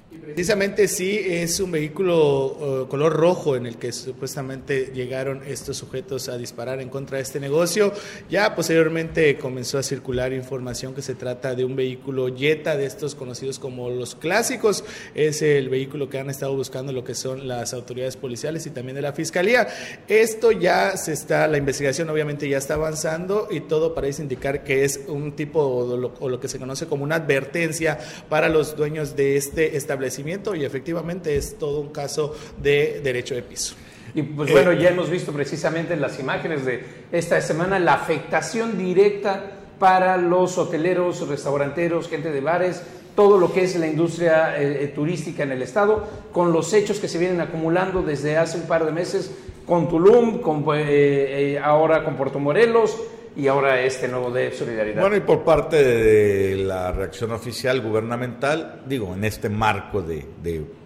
Precisamente 0.10 0.88
sí, 0.88 1.20
es 1.24 1.60
un 1.60 1.72
vehículo 1.72 2.84
uh, 2.84 2.88
color 2.88 3.14
rojo 3.14 3.56
en 3.56 3.68
el 3.68 3.78
que 3.78 3.92
supuestamente 3.92 4.92
llegaron 4.92 5.44
estos 5.46 5.78
sujetos 5.78 6.30
a 6.30 6.38
disparar 6.38 6.82
en 6.82 6.90
contra 6.90 7.18
de 7.18 7.24
este 7.24 7.40
negocio. 7.40 7.94
Ya 8.28 8.56
posteriormente 8.56 9.38
comenzó 9.38 9.78
a 9.78 9.84
circular 9.84 10.34
información 10.34 10.96
que 10.96 11.04
se 11.04 11.14
trata 11.14 11.54
de 11.54 11.64
un 11.64 11.76
vehículo 11.76 12.36
Jetta 12.36 12.76
de 12.76 12.88
estos 12.88 13.14
conocidos 13.14 13.60
como 13.60 13.92
los 13.92 14.16
clásicos. 14.16 14.84
Es 15.14 15.44
el 15.44 15.70
vehículo 15.70 16.10
que 16.10 16.18
han 16.18 16.32
estado 16.32 16.56
buscando 16.56 16.92
lo 16.92 17.04
que 17.04 17.14
son 17.14 17.48
las 17.48 17.74
autoridades 17.76 18.18
policiales 18.18 18.66
y 18.66 18.72
también 18.72 18.96
de 18.96 19.04
la 19.04 19.14
fiscalía. 19.14 19.68
Esto 20.08 20.52
ya 20.52 20.98
se 20.98 21.14
está, 21.14 21.48
la 21.48 21.58
investigación 21.60 22.10
obviamente 22.10 22.50
ya 22.50 22.58
está 22.58 22.74
avanzando 22.74 23.48
y 23.52 23.62
todo 23.62 23.94
parece 23.94 24.24
indicar 24.24 24.64
que 24.64 24.86
es 24.86 25.02
un 25.08 25.36
tipo 25.36 25.60
o 25.62 25.98
lo, 25.98 26.14
o 26.20 26.30
lo 26.30 26.40
que 26.40 26.48
se 26.48 26.58
conoce 26.58 26.88
como 26.88 27.04
una 27.04 27.16
advertencia 27.16 28.00
para 28.28 28.50
los 28.50 28.76
dueños 28.76 29.16
de 29.16 29.38
este 29.38 29.78
establecimiento 29.78 29.99
establecimiento 30.00 30.56
y 30.56 30.64
efectivamente 30.64 31.36
es 31.36 31.58
todo 31.58 31.82
un 31.82 31.90
caso 31.90 32.36
de 32.58 33.02
derecho 33.04 33.36
de 33.36 33.42
piso. 33.42 33.76
Y 34.16 34.24
pues 34.24 34.52
bueno, 34.52 34.74
ya 34.74 34.90
hemos 34.90 35.10
visto 35.10 35.32
precisamente 35.32 35.94
en 35.94 36.02
las 36.02 36.20
imágenes 36.20 36.66
de 36.66 36.84
esta 37.12 37.40
semana 37.42 37.78
la 37.80 37.94
afectación 37.94 38.78
directa 38.78 39.52
para 39.78 40.18
los 40.18 40.58
hoteleros, 40.58 41.28
restauranteros, 41.28 42.10
gente 42.10 42.32
de 42.32 42.42
bares, 42.42 42.82
todo 43.16 43.38
lo 43.38 43.52
que 43.52 43.64
es 43.64 43.76
la 43.76 43.88
industria 43.88 44.60
eh, 44.60 44.86
eh, 44.86 44.88
turística 44.88 45.44
en 45.44 45.52
el 45.52 45.62
estado, 45.62 46.08
con 46.32 46.52
los 46.52 46.74
hechos 46.74 47.00
que 47.00 47.08
se 47.08 47.20
vienen 47.20 47.42
acumulando 47.42 48.02
desde 48.02 48.38
hace 48.38 48.58
un 48.58 48.68
par 48.68 48.86
de 48.86 48.92
meses 48.92 49.32
con 49.66 49.90
Tulum, 49.90 50.40
con, 50.40 50.66
eh, 50.76 51.60
ahora 51.62 52.04
con 52.04 52.16
Puerto 52.16 52.40
Morelos, 52.40 52.98
y 53.36 53.48
ahora 53.48 53.82
este 53.82 54.08
nuevo 54.08 54.32
de 54.32 54.52
solidaridad. 54.52 55.02
Bueno, 55.02 55.16
y 55.16 55.22
por 55.22 55.44
parte 55.44 55.84
de 55.84 56.56
la 56.58 56.92
reacción 56.92 57.32
oficial 57.32 57.82
gubernamental, 57.82 58.84
digo, 58.88 59.14
en 59.14 59.24
este 59.24 59.50
marco 59.50 60.02
de, 60.02 60.26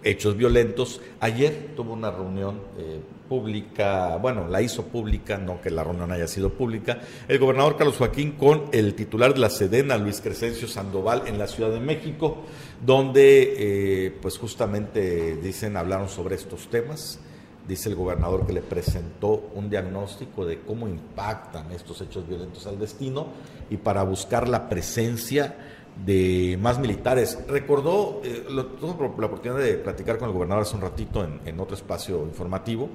hechos 0.02 0.36
violentos, 0.36 1.00
ayer 1.20 1.70
tuvo 1.74 1.94
una 1.94 2.10
reunión 2.10 2.60
eh, 2.78 3.00
pública, 3.28 4.16
bueno, 4.16 4.46
la 4.48 4.60
hizo 4.60 4.84
pública, 4.86 5.38
no 5.38 5.60
que 5.60 5.70
la 5.70 5.82
reunión 5.82 6.12
haya 6.12 6.28
sido 6.28 6.50
pública, 6.50 7.00
el 7.26 7.38
gobernador 7.38 7.76
Carlos 7.76 7.96
Joaquín 7.96 8.32
con 8.32 8.64
el 8.72 8.94
titular 8.94 9.34
de 9.34 9.40
la 9.40 9.50
Sedena, 9.50 9.96
Luis 9.96 10.20
Crescencio 10.20 10.68
Sandoval, 10.68 11.22
en 11.26 11.38
la 11.38 11.46
Ciudad 11.46 11.70
de 11.70 11.80
México, 11.80 12.44
donde 12.84 13.54
eh, 13.56 14.18
pues 14.20 14.38
justamente 14.38 15.36
dicen, 15.36 15.76
hablaron 15.76 16.08
sobre 16.08 16.34
estos 16.34 16.68
temas 16.68 17.18
dice 17.66 17.88
el 17.88 17.94
gobernador 17.94 18.46
que 18.46 18.52
le 18.52 18.60
presentó 18.60 19.50
un 19.54 19.70
diagnóstico 19.70 20.44
de 20.44 20.60
cómo 20.60 20.88
impactan 20.88 21.70
estos 21.72 22.00
hechos 22.00 22.26
violentos 22.28 22.66
al 22.66 22.78
destino 22.78 23.26
y 23.70 23.76
para 23.76 24.02
buscar 24.02 24.48
la 24.48 24.68
presencia 24.68 25.56
de 26.04 26.58
más 26.60 26.78
militares. 26.78 27.38
Recordó, 27.48 28.20
eh, 28.24 28.44
tuve 28.80 29.08
la 29.18 29.26
oportunidad 29.26 29.60
de 29.60 29.74
platicar 29.74 30.18
con 30.18 30.28
el 30.28 30.34
gobernador 30.34 30.64
hace 30.64 30.74
un 30.74 30.82
ratito 30.82 31.24
en, 31.24 31.40
en, 31.44 31.60
otro 31.60 31.76
espacio 31.76 32.22
informativo, 32.24 32.90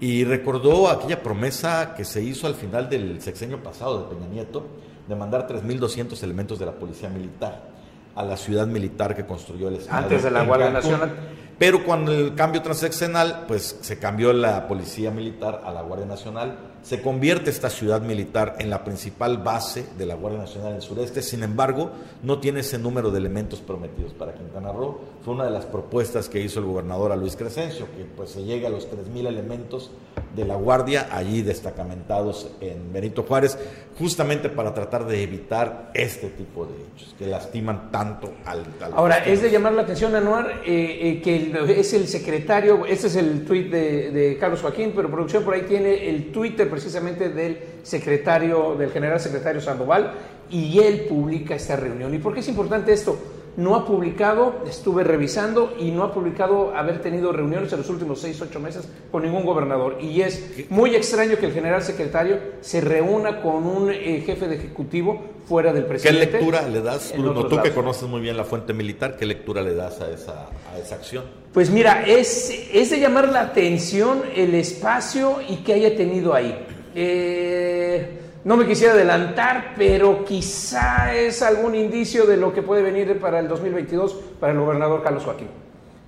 y 0.00 0.24
recordó 0.24 0.88
aquella 0.88 1.22
promesa 1.22 1.94
que 1.94 2.04
se 2.04 2.22
hizo 2.22 2.48
al 2.48 2.56
final 2.56 2.90
del 2.90 3.22
sexenio 3.22 3.62
pasado 3.62 4.02
de 4.02 4.14
Peña 4.14 4.26
Nieto 4.26 4.66
de 5.06 5.14
mandar 5.14 5.46
3.200 5.46 6.20
elementos 6.24 6.58
de 6.58 6.66
la 6.66 6.72
Policía 6.72 7.08
Militar 7.08 7.70
a 8.14 8.24
la 8.24 8.36
ciudad 8.36 8.66
militar 8.66 9.14
que 9.16 9.24
construyó 9.24 9.68
el 9.68 9.76
Estado. 9.76 10.02
Antes 10.02 10.22
de 10.22 10.30
la 10.30 10.44
Guardia 10.44 10.70
Nacional. 10.70 11.12
Pero 11.58 11.84
cuando 11.84 12.12
el 12.12 12.34
cambio 12.34 12.62
transeccional, 12.62 13.44
pues 13.46 13.78
se 13.80 13.98
cambió 13.98 14.32
la 14.32 14.66
Policía 14.68 15.10
Militar 15.10 15.62
a 15.64 15.72
la 15.72 15.82
Guardia 15.82 16.06
Nacional 16.06 16.72
se 16.82 17.00
convierte 17.00 17.50
esta 17.50 17.70
ciudad 17.70 18.02
militar 18.02 18.56
en 18.58 18.68
la 18.68 18.82
principal 18.82 19.38
base 19.38 19.86
de 19.96 20.04
la 20.04 20.16
Guardia 20.16 20.40
Nacional 20.40 20.70
en 20.70 20.76
el 20.76 20.82
sureste, 20.82 21.22
sin 21.22 21.44
embargo, 21.44 21.92
no 22.24 22.40
tiene 22.40 22.60
ese 22.60 22.76
número 22.78 23.12
de 23.12 23.18
elementos 23.18 23.60
prometidos 23.60 24.12
para 24.12 24.34
Quintana 24.34 24.72
Roo. 24.72 25.00
Fue 25.24 25.34
una 25.34 25.44
de 25.44 25.52
las 25.52 25.64
propuestas 25.64 26.28
que 26.28 26.40
hizo 26.40 26.58
el 26.58 26.66
gobernador 26.66 27.12
a 27.12 27.16
Luis 27.16 27.36
Crescencio, 27.36 27.86
que 27.96 28.04
pues 28.04 28.30
se 28.30 28.42
llegue 28.42 28.66
a 28.66 28.70
los 28.70 28.90
3.000 28.90 29.26
elementos 29.28 29.92
de 30.34 30.44
la 30.44 30.56
Guardia 30.56 31.08
allí 31.12 31.42
destacamentados 31.42 32.50
en 32.60 32.92
Benito 32.92 33.22
Juárez, 33.22 33.58
justamente 33.98 34.48
para 34.48 34.72
tratar 34.72 35.06
de 35.06 35.22
evitar 35.22 35.90
este 35.94 36.28
tipo 36.28 36.66
de 36.66 36.74
hechos 36.74 37.14
que 37.18 37.26
lastiman 37.26 37.90
tanto 37.90 38.32
al... 38.44 38.64
Ahora, 38.94 39.18
es 39.24 39.42
de 39.42 39.50
llamar 39.50 39.72
la 39.74 39.82
atención, 39.82 40.14
Anuar, 40.14 40.62
eh, 40.64 41.20
eh, 41.20 41.20
que 41.22 41.80
es 41.80 41.92
el 41.92 42.08
secretario, 42.08 42.86
este 42.86 43.08
es 43.08 43.16
el 43.16 43.44
tuit 43.44 43.70
de, 43.70 44.10
de 44.10 44.38
Carlos 44.38 44.60
Joaquín, 44.60 44.92
pero 44.94 45.10
producción 45.10 45.44
por 45.44 45.54
ahí 45.54 45.62
tiene 45.62 46.08
el 46.08 46.32
Twitter 46.32 46.68
precisamente 46.68 47.28
del 47.28 47.58
secretario, 47.82 48.74
del 48.76 48.90
general 48.90 49.20
secretario 49.20 49.60
Sandoval, 49.60 50.14
y 50.50 50.78
él 50.78 51.06
publica 51.08 51.54
esta 51.54 51.76
reunión. 51.76 52.14
¿Y 52.14 52.18
por 52.18 52.34
qué 52.34 52.40
es 52.40 52.48
importante 52.48 52.92
esto? 52.92 53.41
No 53.56 53.76
ha 53.76 53.84
publicado, 53.84 54.62
estuve 54.66 55.04
revisando, 55.04 55.74
y 55.78 55.90
no 55.90 56.04
ha 56.04 56.12
publicado 56.14 56.74
haber 56.74 57.02
tenido 57.02 57.32
reuniones 57.32 57.70
en 57.72 57.80
los 57.80 57.90
últimos 57.90 58.20
seis, 58.20 58.40
ocho 58.40 58.58
meses 58.60 58.88
con 59.10 59.22
ningún 59.22 59.44
gobernador. 59.44 59.98
Y 60.00 60.22
es 60.22 60.70
muy 60.70 60.94
extraño 60.94 61.36
que 61.36 61.46
el 61.46 61.52
general 61.52 61.82
secretario 61.82 62.38
se 62.62 62.80
reúna 62.80 63.42
con 63.42 63.66
un 63.66 63.90
eh, 63.90 64.22
jefe 64.24 64.48
de 64.48 64.56
ejecutivo 64.56 65.20
fuera 65.46 65.72
del 65.72 65.84
presidente. 65.84 66.30
¿Qué 66.30 66.32
lectura 66.38 66.66
le 66.66 66.80
das, 66.80 67.12
Bruno? 67.16 67.46
Tú 67.46 67.60
que 67.60 67.72
conoces 67.72 68.08
muy 68.08 68.22
bien 68.22 68.38
la 68.38 68.44
fuente 68.44 68.72
militar, 68.72 69.16
¿qué 69.18 69.26
lectura 69.26 69.60
le 69.60 69.74
das 69.74 70.00
a 70.00 70.10
esa, 70.10 70.46
a 70.72 70.78
esa 70.78 70.94
acción? 70.94 71.24
Pues 71.52 71.68
mira, 71.68 72.06
es, 72.06 72.68
es 72.72 72.88
de 72.88 73.00
llamar 73.00 73.28
la 73.28 73.42
atención 73.42 74.22
el 74.34 74.54
espacio 74.54 75.40
y 75.46 75.56
que 75.56 75.74
haya 75.74 75.94
tenido 75.94 76.32
ahí. 76.32 76.66
Eh, 76.94 78.21
no 78.44 78.56
me 78.56 78.66
quisiera 78.66 78.94
adelantar, 78.94 79.74
pero 79.76 80.24
quizá 80.24 81.14
es 81.14 81.42
algún 81.42 81.74
indicio 81.74 82.26
de 82.26 82.36
lo 82.36 82.52
que 82.52 82.62
puede 82.62 82.82
venir 82.82 83.20
para 83.20 83.38
el 83.38 83.48
2022 83.48 84.14
para 84.40 84.52
el 84.52 84.58
gobernador 84.58 85.02
Carlos 85.02 85.24
Joaquín. 85.24 85.48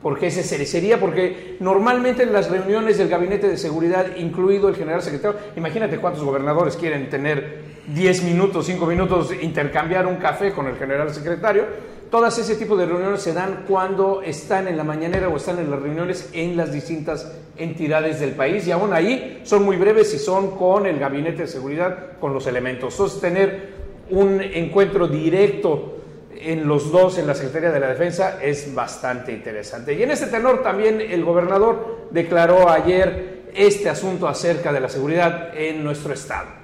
Porque 0.03 0.27
ese 0.27 0.43
sería, 0.43 1.01
porque 1.01 1.57
normalmente 1.61 2.25
en 2.25 2.33
las 2.33 2.51
reuniones 2.51 2.99
del 2.99 3.09
gabinete 3.09 3.49
de 3.49 3.57
seguridad, 3.57 4.17
incluido 4.17 4.69
el 4.69 4.75
general 4.75 5.01
secretario, 5.01 5.39
imagínate 5.57 5.99
cuántos 5.99 6.23
gobernadores 6.25 6.77
quieren 6.77 7.09
tener 7.09 7.75
10 7.87 8.25
minutos, 8.25 8.67
5 8.67 8.85
minutos, 8.85 9.31
intercambiar 9.41 10.07
un 10.07 10.17
café 10.17 10.53
con 10.53 10.67
el 10.67 10.77
general 10.77 11.15
secretario, 11.15 11.65
Todas 12.11 12.39
ese 12.39 12.55
tipo 12.57 12.77
de 12.77 12.87
reuniones 12.87 13.23
se 13.23 13.33
dan 13.33 13.65
cuando 13.67 14.23
están 14.23 14.69
en 14.69 14.77
la 14.77 14.85
mañanera 14.85 15.29
o 15.29 15.37
están 15.37 15.59
en 15.59 15.71
las 15.71 15.81
reuniones 15.81 16.31
en 16.33 16.57
las 16.57 16.73
distintas 16.73 17.33
entidades 17.57 18.21
del 18.21 18.33
país 18.33 18.67
y 18.67 18.73
aún 18.73 18.93
ahí 18.93 19.41
son 19.45 19.65
muy 19.65 19.77
breves 19.77 20.15
y 20.15 20.19
son 20.19 20.53
con 20.57 20.87
el 20.87 20.99
gabinete 20.99 21.43
de 21.43 21.49
seguridad, 21.49 22.19
con 22.21 22.33
los 22.33 22.47
elementos. 22.47 22.95
Sostener 22.95 23.75
un 24.11 24.41
encuentro 24.41 25.09
directo 25.09 25.99
en 26.37 26.67
los 26.69 26.93
dos 26.93 27.19
en 27.19 27.27
la 27.27 27.35
Secretaría 27.35 27.71
de 27.71 27.81
la 27.81 27.89
Defensa 27.89 28.39
es 28.43 28.75
bastante 28.75 29.33
interesante. 29.33 29.95
Y 29.95 30.03
en 30.03 30.11
este 30.11 30.27
tenor 30.27 30.63
también 30.63 31.01
el 31.01 31.25
gobernador 31.25 32.09
declaró 32.11 32.69
ayer 32.69 33.45
este 33.55 33.89
asunto 33.89 34.29
acerca 34.29 34.73
de 34.73 34.81
la 34.81 34.89
seguridad 34.89 35.57
en 35.57 35.83
nuestro 35.83 36.13
estado. 36.13 36.64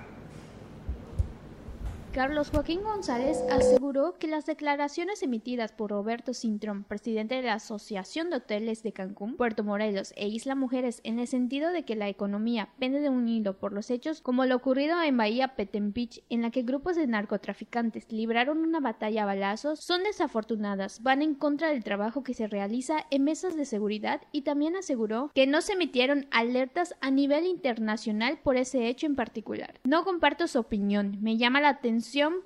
Carlos 2.13 2.51
Joaquín 2.51 2.83
González 2.83 3.39
aseguró 3.53 4.19
que 4.19 4.27
las 4.27 4.45
declaraciones 4.45 5.23
emitidas 5.23 5.71
por 5.71 5.91
Roberto 5.91 6.35
Cintrón, 6.35 6.83
presidente 6.83 7.37
de 7.37 7.43
la 7.43 7.55
Asociación 7.55 8.31
de 8.31 8.37
Hoteles 8.37 8.83
de 8.83 8.93
Cancún, 8.93 9.37
Puerto 9.37 9.63
Morelos 9.63 10.13
e 10.17 10.27
Isla 10.27 10.57
Mujeres, 10.57 11.01
en 11.05 11.21
el 11.21 11.29
sentido 11.29 11.71
de 11.71 11.85
que 11.85 11.95
la 11.95 12.09
economía 12.09 12.71
pende 12.81 12.99
de 12.99 13.11
un 13.11 13.29
hilo 13.29 13.59
por 13.59 13.73
los 13.73 13.91
hechos 13.91 14.23
como 14.23 14.45
lo 14.45 14.57
ocurrido 14.57 15.01
en 15.01 15.17
Bahía 15.17 15.55
Petempich, 15.55 16.25
en 16.31 16.43
la 16.43 16.51
que 16.51 16.63
grupos 16.63 16.97
de 16.97 17.07
narcotraficantes 17.07 18.11
libraron 18.11 18.59
una 18.59 18.81
batalla 18.81 19.23
a 19.23 19.27
balazos, 19.27 19.79
son 19.79 20.03
desafortunadas, 20.03 21.05
van 21.05 21.23
en 21.23 21.37
contra 21.37 21.69
del 21.69 21.85
trabajo 21.85 22.25
que 22.25 22.35
se 22.35 22.49
realiza 22.49 23.07
en 23.13 23.23
mesas 23.23 23.55
de 23.55 23.65
seguridad 23.65 24.21
y 24.33 24.43
también 24.43 24.75
aseguró 24.75 25.31
que 25.33 25.47
no 25.47 25.61
se 25.61 25.75
emitieron 25.75 26.27
alertas 26.33 26.97
a 27.01 27.13
nivel 27.13 27.47
internacional 27.47 28.41
por 28.43 28.57
ese 28.57 28.89
hecho 28.89 29.07
en 29.07 29.15
particular. 29.15 29.79
No 29.85 30.03
comparto 30.03 30.49
su 30.49 30.59
opinión, 30.59 31.17
me 31.21 31.37
llama 31.37 31.61
la 31.61 31.69
atención 31.69 32.00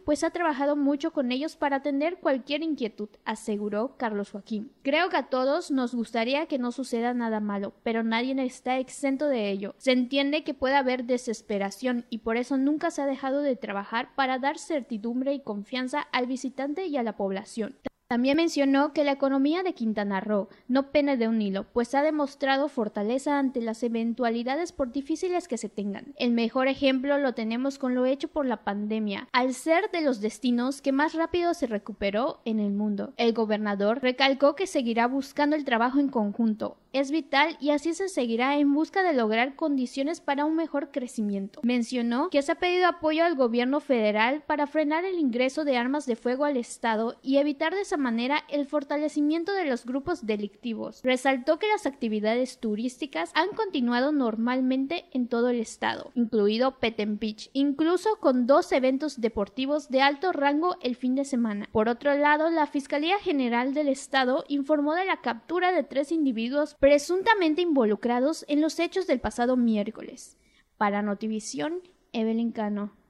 pues 0.04 0.25
ha 0.25 0.30
trabajado 0.30 0.76
mucho 0.76 1.12
con 1.12 1.32
ellos 1.32 1.56
para 1.56 1.76
atender 1.76 2.18
cualquier 2.18 2.62
inquietud, 2.62 3.08
aseguró 3.25 3.96
Carlos 3.96 4.30
Joaquín. 4.30 4.73
Creo 4.82 5.08
que 5.08 5.16
a 5.16 5.28
todos 5.28 5.70
nos 5.70 5.94
gustaría 5.94 6.46
que 6.46 6.58
no 6.58 6.73
suceda 6.73 7.14
nada 7.14 7.40
malo, 7.40 7.73
pero 7.82 8.02
nadie 8.02 8.34
está 8.42 8.78
exento 8.78 9.28
de 9.28 9.50
ello. 9.50 9.75
Se 9.78 9.92
entiende 9.92 10.44
que 10.44 10.54
puede 10.54 10.76
haber 10.76 11.04
desesperación 11.04 12.06
y 12.11 12.18
por 12.18 12.37
eso 12.37 12.56
nunca 12.56 12.90
se 12.90 13.02
ha 13.02 13.06
dejado 13.06 13.42
de 13.42 13.56
trabajar 13.56 14.14
para 14.14 14.38
dar 14.38 14.58
certidumbre 14.58 15.34
y 15.34 15.40
confianza 15.40 16.00
al 16.00 16.26
visitante 16.26 16.87
y 16.87 16.96
a 16.96 17.02
la 17.02 17.16
población. 17.16 17.76
También 18.06 18.37
mencionó 18.37 18.92
que 18.92 19.02
la 19.02 19.12
economía 19.12 19.62
de 19.62 19.73
Quintana 19.73 20.20
Roo 20.20 20.49
no 20.68 20.90
pene 20.90 21.16
de 21.16 21.26
un 21.26 21.40
hilo, 21.40 21.64
pues 21.73 21.94
ha 21.94 22.02
demostrado 22.02 22.68
fortaleza 22.68 23.38
ante 23.38 23.62
las 23.62 23.82
eventualidades 23.82 24.73
por 24.73 24.92
difíciles 24.92 25.49
que 25.49 25.56
se 25.56 25.70
tengan. 25.70 26.12
El 26.16 26.32
mejor 26.32 26.68
ejemplo 26.68 27.16
lo 27.18 27.32
tenemos 27.32 27.78
con 27.78 27.94
lo 27.94 28.04
hecho 28.04 28.28
por 28.28 28.44
la 28.44 28.62
pandemia, 28.62 29.28
al 29.32 29.54
ser 29.54 29.90
de 29.90 30.02
los 30.02 30.20
destinos 30.20 30.82
que 30.82 30.92
más 30.92 31.14
rápido 31.14 31.54
se 31.54 31.66
recuperó 31.66 32.40
en 32.44 32.61
el 32.61 32.73
mundo. 32.73 33.14
El 33.16 33.32
gobernador 33.32 34.00
recalcó 34.02 34.54
que 34.54 34.66
seguirá 34.66 35.06
buscando 35.06 35.56
el 35.56 35.64
trabajo 35.64 35.99
en 35.99 36.08
conjunto, 36.08 36.76
es 36.94 37.11
vital 37.11 37.56
y 37.58 37.70
así 37.70 37.92
se 37.92 38.08
seguirá 38.08 38.56
en 38.56 38.73
busca 38.73 39.02
de 39.02 39.14
lograr 39.14 39.56
condiciones 39.56 40.20
para 40.20 40.44
un 40.44 40.54
mejor 40.54 40.92
crecimiento. 40.92 41.58
Mencionó 41.64 42.30
que 42.30 42.40
se 42.40 42.52
ha 42.52 42.54
pedido 42.54 42.87
apoyo 42.87 43.25
al 43.25 43.34
gobierno 43.34 43.80
federal 43.80 44.44
para 44.46 44.68
frenar 44.68 45.04
el 45.04 45.18
ingreso 45.18 45.64
de 45.64 45.76
armas 45.76 46.06
de 46.06 46.14
fuego 46.14 46.44
al 46.44 46.56
Estado 46.56 47.16
y 47.20 47.38
evitar 47.38 47.75
manera 47.96 48.44
el 48.48 48.66
fortalecimiento 48.66 49.52
de 49.52 49.66
los 49.66 49.84
grupos 49.84 50.26
delictivos. 50.26 51.00
Resaltó 51.02 51.58
que 51.58 51.68
las 51.68 51.86
actividades 51.86 52.58
turísticas 52.58 53.30
han 53.34 53.50
continuado 53.50 54.12
normalmente 54.12 55.06
en 55.12 55.28
todo 55.28 55.48
el 55.48 55.60
estado, 55.60 56.10
incluido 56.14 56.78
Petempich, 56.78 57.50
incluso 57.52 58.16
con 58.20 58.46
dos 58.46 58.72
eventos 58.72 59.20
deportivos 59.20 59.88
de 59.88 60.02
alto 60.02 60.32
rango 60.32 60.76
el 60.80 60.96
fin 60.96 61.14
de 61.14 61.24
semana. 61.24 61.68
Por 61.72 61.88
otro 61.88 62.14
lado, 62.14 62.50
la 62.50 62.66
Fiscalía 62.66 63.18
General 63.18 63.74
del 63.74 63.88
Estado 63.88 64.44
informó 64.48 64.94
de 64.94 65.04
la 65.04 65.20
captura 65.20 65.72
de 65.72 65.82
tres 65.82 66.12
individuos 66.12 66.76
presuntamente 66.80 67.62
involucrados 67.62 68.44
en 68.48 68.60
los 68.60 68.78
hechos 68.78 69.06
del 69.06 69.20
pasado 69.20 69.56
miércoles. 69.56 70.38
Para 70.76 71.02
Notivisión, 71.02 71.80
Evelyn 72.12 72.52
Cano. 72.52 73.03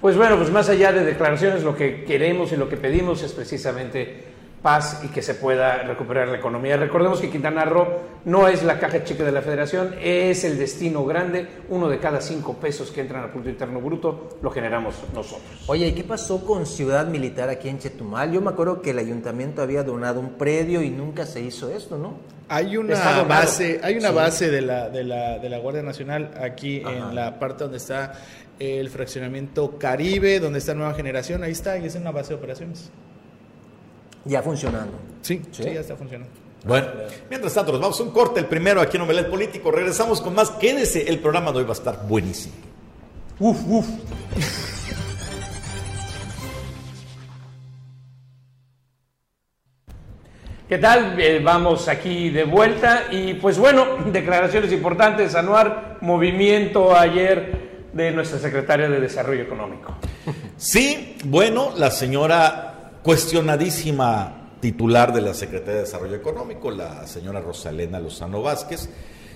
Pues 0.00 0.16
bueno, 0.16 0.36
pues 0.36 0.50
más 0.50 0.68
allá 0.68 0.92
de 0.92 1.04
declaraciones, 1.04 1.64
lo 1.64 1.74
que 1.74 2.04
queremos 2.04 2.52
y 2.52 2.56
lo 2.56 2.68
que 2.68 2.76
pedimos 2.76 3.22
es 3.22 3.32
precisamente 3.32 4.28
paz 4.62 5.02
y 5.04 5.08
que 5.08 5.22
se 5.22 5.34
pueda 5.34 5.82
recuperar 5.82 6.28
la 6.28 6.38
economía. 6.38 6.76
Recordemos 6.76 7.20
que 7.20 7.30
Quintana 7.30 7.64
Roo 7.64 7.86
no 8.24 8.48
es 8.48 8.62
la 8.62 8.78
caja 8.78 9.04
chica 9.04 9.24
de 9.24 9.32
la 9.32 9.42
federación, 9.42 9.94
es 10.00 10.44
el 10.44 10.58
destino 10.58 11.04
grande. 11.04 11.46
Uno 11.68 11.88
de 11.88 11.98
cada 11.98 12.20
cinco 12.20 12.54
pesos 12.54 12.90
que 12.90 13.00
entran 13.00 13.22
al 13.22 13.30
Producto 13.30 13.50
Interno 13.50 13.80
Bruto 13.80 14.38
lo 14.42 14.50
generamos 14.50 14.96
nosotros. 15.14 15.64
Oye, 15.66 15.88
¿y 15.88 15.92
qué 15.92 16.04
pasó 16.04 16.44
con 16.44 16.66
Ciudad 16.66 17.06
Militar 17.06 17.48
aquí 17.48 17.68
en 17.68 17.78
Chetumal? 17.78 18.32
Yo 18.32 18.40
me 18.40 18.50
acuerdo 18.50 18.82
que 18.82 18.90
el 18.90 18.98
ayuntamiento 18.98 19.62
había 19.62 19.82
donado 19.82 20.20
un 20.20 20.34
predio 20.34 20.82
y 20.82 20.90
nunca 20.90 21.26
se 21.26 21.40
hizo 21.40 21.70
esto, 21.70 21.96
¿no? 21.98 22.38
Hay 22.50 22.78
una 22.78 23.22
base, 23.24 23.78
hay 23.82 23.96
una 23.96 24.10
base 24.10 24.50
de 24.50 24.62
la, 24.62 24.88
de, 24.88 25.04
la, 25.04 25.38
de 25.38 25.50
la 25.50 25.58
Guardia 25.58 25.82
Nacional 25.82 26.30
aquí 26.40 26.82
en 26.84 27.14
la 27.14 27.38
parte 27.38 27.64
donde 27.64 27.76
está 27.76 28.14
el 28.58 28.90
fraccionamiento 28.90 29.78
Caribe, 29.78 30.40
donde 30.40 30.58
está 30.58 30.74
Nueva 30.74 30.94
Generación, 30.94 31.42
ahí 31.42 31.52
está, 31.52 31.78
y 31.78 31.86
es 31.86 31.94
una 31.94 32.10
base 32.10 32.30
de 32.30 32.34
operaciones. 32.34 32.90
Ya 34.24 34.42
funcionando. 34.42 34.98
Sí, 35.22 35.42
sí, 35.52 35.62
ya 35.64 35.80
está 35.80 35.96
funcionando. 35.96 36.32
Bueno, 36.64 36.88
mientras 37.30 37.54
tanto, 37.54 37.72
nos 37.72 37.80
vamos 37.80 38.00
a 38.00 38.02
un 38.02 38.10
corte, 38.10 38.40
el 38.40 38.46
primero 38.46 38.80
aquí 38.80 38.96
en 38.96 39.04
Omelet 39.04 39.30
Político. 39.30 39.70
Regresamos 39.70 40.20
con 40.20 40.34
más. 40.34 40.50
Quédese, 40.50 41.08
el 41.08 41.20
programa 41.20 41.52
de 41.52 41.58
hoy 41.58 41.64
va 41.64 41.70
a 41.70 41.72
estar 41.72 42.06
buenísimo. 42.06 42.54
Uf, 43.38 43.58
uf. 43.68 43.86
¿Qué 50.68 50.76
tal? 50.76 51.18
Eh, 51.18 51.40
vamos 51.42 51.88
aquí 51.88 52.28
de 52.28 52.44
vuelta 52.44 53.04
y 53.10 53.34
pues 53.34 53.56
bueno, 53.56 53.86
declaraciones 54.12 54.70
importantes, 54.72 55.34
Anuar, 55.34 55.96
movimiento 56.02 56.94
ayer 56.94 57.67
de 58.04 58.12
nuestra 58.12 58.38
secretaria 58.38 58.88
de 58.88 59.00
Desarrollo 59.00 59.42
Económico. 59.42 59.94
Sí, 60.56 61.16
bueno, 61.24 61.72
la 61.76 61.90
señora 61.90 62.92
cuestionadísima 63.02 64.52
titular 64.60 65.12
de 65.12 65.20
la 65.20 65.34
Secretaría 65.34 65.74
de 65.74 65.80
Desarrollo 65.80 66.14
Económico, 66.14 66.70
la 66.70 67.06
señora 67.06 67.40
Rosalena 67.40 67.98
Lozano 67.98 68.40
Vázquez, 68.40 68.88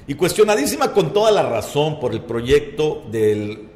y 0.06 0.14
cuestionadísima 0.14 0.92
con 0.92 1.12
toda 1.12 1.30
la 1.30 1.42
razón 1.42 1.98
por 2.00 2.12
el 2.12 2.22
proyecto 2.22 3.04
del 3.10 3.68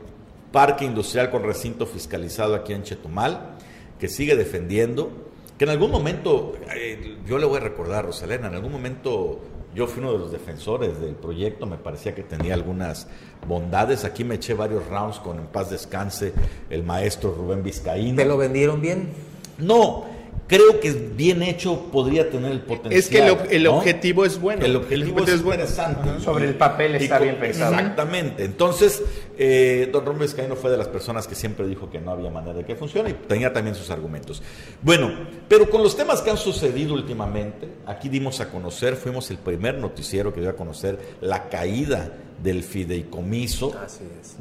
parque 0.52 0.84
industrial 0.84 1.30
con 1.30 1.42
recinto 1.42 1.86
fiscalizado 1.86 2.54
aquí 2.54 2.72
en 2.72 2.82
Chetumal, 2.82 3.56
que 3.98 4.08
sigue 4.08 4.36
defendiendo, 4.36 5.10
que 5.58 5.64
en 5.64 5.70
algún 5.70 5.90
momento, 5.90 6.54
eh, 6.74 7.16
yo 7.26 7.38
le 7.38 7.46
voy 7.46 7.58
a 7.58 7.60
recordar 7.60 8.04
Rosalena, 8.04 8.48
en 8.48 8.54
algún 8.54 8.72
momento 8.72 9.40
yo 9.76 9.86
fui 9.86 10.02
uno 10.02 10.12
de 10.12 10.18
los 10.18 10.32
defensores 10.32 10.98
del 11.02 11.14
proyecto, 11.14 11.66
me 11.66 11.76
parecía 11.76 12.14
que 12.14 12.22
tenía 12.22 12.54
algunas 12.54 13.08
bondades. 13.46 14.06
Aquí 14.06 14.24
me 14.24 14.36
eché 14.36 14.54
varios 14.54 14.86
rounds 14.86 15.18
con 15.18 15.38
En 15.38 15.46
paz 15.48 15.68
descanse 15.68 16.32
el 16.70 16.82
maestro 16.82 17.34
Rubén 17.34 17.62
Vizcaíno. 17.62 18.16
¿Te 18.16 18.24
lo 18.24 18.38
vendieron 18.38 18.80
bien? 18.80 19.10
No, 19.58 20.06
creo 20.46 20.80
que 20.80 20.92
bien 20.92 21.42
hecho 21.42 21.90
podría 21.92 22.30
tener 22.30 22.52
el 22.52 22.60
potencial. 22.60 22.92
Es 22.92 23.08
que 23.08 23.18
el, 23.56 23.66
objetivo 23.66 24.24
es 24.24 24.40
bueno. 24.40 24.64
El 24.64 24.76
objetivo, 24.76 25.20
es, 25.24 25.40
interesante. 25.40 26.20
Sobre 26.20 26.46
el 26.46 26.54
papel 26.54 26.94
está 26.96 27.18
bien 27.18 27.36
pensado. 27.36 27.74
Exactamente. 27.74 28.44
Entonces, 28.44 29.02
eh, 29.38 29.88
don 29.92 30.04
Rubén 30.04 30.20
Vizcaíno 30.20 30.56
fue 30.56 30.70
de 30.70 30.76
las 30.76 30.88
personas 30.88 31.26
que 31.26 31.34
siempre 31.34 31.66
dijo 31.66 31.90
que 31.90 32.00
no 32.00 32.12
había 32.12 32.30
manera 32.30 32.54
de 32.54 32.64
que 32.64 32.76
funcione 32.76 33.10
y 33.10 33.14
tenía 33.14 33.52
también 33.52 33.74
sus 33.74 33.90
argumentos. 33.90 34.42
Bueno, 34.82 35.12
pero 35.48 35.68
con 35.68 35.82
los 35.82 35.96
temas 35.96 36.22
que 36.22 36.30
han 36.30 36.38
sucedido 36.38 36.94
últimamente, 36.94 37.68
aquí 37.86 38.08
dimos 38.08 38.40
a 38.40 38.50
conocer, 38.50 38.96
fuimos 38.96 39.30
el 39.30 39.38
primer 39.38 39.78
noticiero 39.78 40.32
que 40.32 40.40
dio 40.40 40.50
a 40.50 40.56
conocer 40.56 40.98
la 41.20 41.48
caída 41.48 42.12
del 42.42 42.62
fideicomiso 42.62 43.72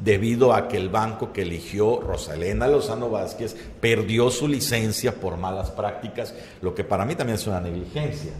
debido 0.02 0.52
a 0.52 0.68
que 0.68 0.76
el 0.76 0.88
banco 0.88 1.32
que 1.32 1.42
eligió 1.42 2.00
Rosalena 2.00 2.66
Lozano 2.66 3.10
Vázquez 3.10 3.56
perdió 3.80 4.30
su 4.30 4.48
licencia 4.48 5.14
por 5.14 5.36
malas 5.36 5.70
prácticas, 5.70 6.34
lo 6.60 6.74
que 6.74 6.84
para 6.84 7.04
mí 7.04 7.14
también 7.14 7.36
es 7.36 7.46
una 7.46 7.60
negligencia. 7.60 8.32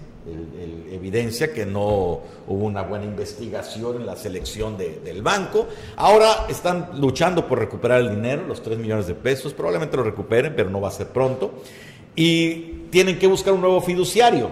evidencia 0.91 1.53
que 1.53 1.65
no 1.65 2.21
hubo 2.49 2.65
una 2.65 2.83
buena 2.83 3.05
investigación 3.05 3.97
en 3.97 4.07
la 4.07 4.17
selección 4.17 4.77
del 4.77 5.23
banco. 5.23 5.67
Ahora 5.97 6.47
están 6.49 7.01
luchando 7.01 7.47
por 7.47 7.59
recuperar 7.59 8.01
el 8.01 8.11
dinero, 8.11 8.47
los 8.47 8.63
3 8.63 8.79
millones 8.79 9.07
de 9.07 9.15
pesos, 9.15 9.55
probablemente 9.55 9.97
lo 9.97 10.03
recuperen, 10.03 10.55
pero 10.57 10.69
no 10.71 10.81
va 10.81 10.89
a 10.89 10.93
ser 10.93 11.09
pronto. 11.09 11.55
Y 12.15 12.87
tienen 12.91 13.19
que 13.19 13.27
buscar 13.27 13.53
un 13.53 13.61
nuevo 13.61 13.81
fiduciario. 13.81 14.51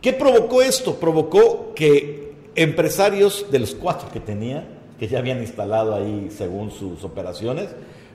¿Qué 0.00 0.12
provocó 0.12 0.62
esto? 0.62 0.96
Provocó 0.96 1.72
que 1.74 2.19
empresarios 2.62 3.46
de 3.50 3.58
los 3.58 3.74
cuatro 3.74 4.10
que 4.12 4.20
tenía, 4.20 4.68
que 4.98 5.08
ya 5.08 5.18
habían 5.18 5.40
instalado 5.40 5.94
ahí 5.94 6.30
según 6.30 6.70
sus 6.70 7.04
operaciones, 7.04 7.70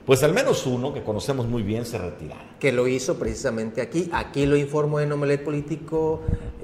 pues 0.06 0.22
al 0.22 0.32
menos 0.32 0.64
uno 0.66 0.94
que 0.94 1.02
conocemos 1.02 1.48
muy 1.48 1.64
bien 1.64 1.84
se 1.84 1.98
retirara. 1.98 2.56
Que 2.60 2.70
lo 2.70 2.86
hizo 2.86 3.18
precisamente 3.18 3.80
aquí. 3.80 4.08
Aquí 4.12 4.46
lo 4.46 4.56
informó 4.56 5.00
en 5.00 5.10
Omelet 5.10 5.42
Político 5.42 6.20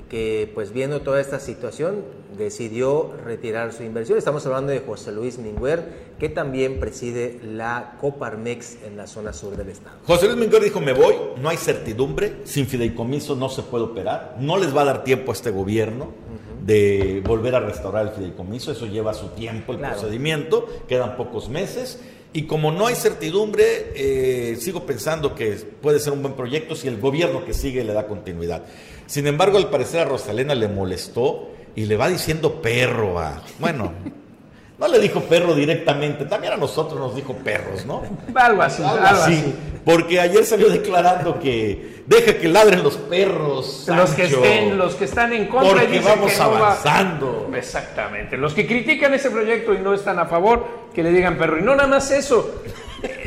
que 0.09 0.49
pues 0.55 0.73
viendo 0.73 1.01
toda 1.01 1.21
esta 1.21 1.41
situación 1.41 2.05
decidió 2.37 3.15
retirar 3.25 3.73
su 3.73 3.83
inversión. 3.83 4.17
Estamos 4.17 4.45
hablando 4.47 4.71
de 4.71 4.81
José 4.81 5.11
Luis 5.11 5.39
Minguer, 5.39 6.13
que 6.21 6.29
también 6.29 6.79
preside 6.79 7.41
la 7.43 7.97
Coparmex 8.01 8.77
en 8.85 8.97
la 8.97 9.07
zona 9.07 9.33
sur 9.33 9.57
del 9.57 9.71
estado. 9.71 9.97
José 10.07 10.27
Luis 10.27 10.39
Minguer 10.39 10.63
dijo, 10.63 10.81
me 10.81 10.93
voy, 10.93 11.15
no 11.41 11.49
hay 11.49 11.57
certidumbre, 11.57 12.43
sin 12.45 12.67
fideicomiso 12.67 13.35
no 13.35 13.49
se 13.49 13.63
puede 13.63 13.85
operar, 13.85 14.37
no 14.39 14.59
les 14.59 14.77
va 14.77 14.83
a 14.83 14.85
dar 14.85 15.03
tiempo 15.03 15.33
a 15.33 15.35
este 15.35 15.51
gobierno 15.51 16.11
de 16.65 17.23
volver 17.25 17.55
a 17.55 17.61
restaurar 17.61 18.07
el 18.07 18.13
fideicomiso, 18.13 18.73
eso 18.73 18.87
lleva 18.87 19.15
su 19.15 19.29
tiempo, 19.29 19.73
el 19.73 19.79
procedimiento, 19.79 20.67
quedan 20.89 21.17
pocos 21.17 21.49
meses. 21.49 22.01
Y 22.35 22.45
como 22.45 22.73
no 22.73 22.87
hay 22.87 22.95
certidumbre, 22.95 23.93
eh, 23.95 24.57
sigo 24.57 24.87
pensando 24.87 25.35
que 25.35 25.51
puede 25.53 25.99
ser 25.99 26.15
un 26.15 26.23
buen 26.23 26.35
proyecto 26.35 26.75
si 26.75 26.89
el 26.89 26.99
gobierno 26.99 27.45
que 27.45 27.53
sigue 27.53 27.85
le 27.85 27.93
da 27.93 28.07
continuidad. 28.07 28.65
Sin 29.07 29.27
embargo, 29.27 29.59
al 29.59 29.69
parecer 29.69 30.01
a 30.01 30.05
Rosalena 30.07 30.55
le 30.55 30.69
molestó 30.69 31.51
y 31.75 31.85
le 31.85 31.97
va 31.97 32.09
diciendo 32.09 32.63
perro 32.63 33.19
a... 33.19 33.43
Bueno, 33.59 33.93
no 34.83 34.89
le 34.89 34.99
dijo 34.99 35.21
perro 35.21 35.55
directamente, 35.55 36.25
también 36.25 36.55
a 36.55 36.57
nosotros 36.57 36.99
nos 36.99 37.15
dijo 37.15 37.35
perros, 37.35 37.87
¿no? 37.87 38.03
Algo 38.35 38.63
así, 38.63 38.83
algo, 38.83 39.07
así. 39.07 39.55
Porque 39.85 40.19
ayer 40.19 40.45
salió 40.45 40.69
declarando 40.69 41.39
que 41.39 42.03
deja 42.05 42.37
que 42.37 42.49
ladren 42.49 42.83
los 42.83 42.97
perros. 42.97 43.87
los 43.87 44.11
que 44.11 44.25
estén, 44.25 44.77
los 44.77 44.97
que 44.97 45.05
están 45.05 45.33
en 45.35 45.47
contra 45.47 45.83
porque 45.83 46.01
vamos 46.01 46.41
avanzando. 46.41 47.49
Exactamente. 47.55 48.37
Los 48.37 48.55
que 48.55 48.67
critican 48.67 49.15
ese 49.15 49.31
proyecto 49.31 49.73
y 49.73 49.79
no 49.79 49.95
están 49.95 50.19
a 50.19 50.27
favor, 50.27 50.67
que 50.93 51.05
le 51.05 51.13
digan 51.13 51.39
perro. 51.39 51.61
Y 51.61 51.63
no 51.63 51.77
nada 51.77 51.89
más 51.89 52.11
eso. 52.11 52.63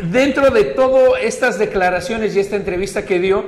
Dentro 0.04 0.50
de 0.50 0.66
todas 0.66 1.24
estas 1.24 1.58
declaraciones 1.58 2.36
y 2.36 2.42
esta 2.42 2.58
entrevista 2.58 3.06
que 3.06 3.18
dio, 3.20 3.46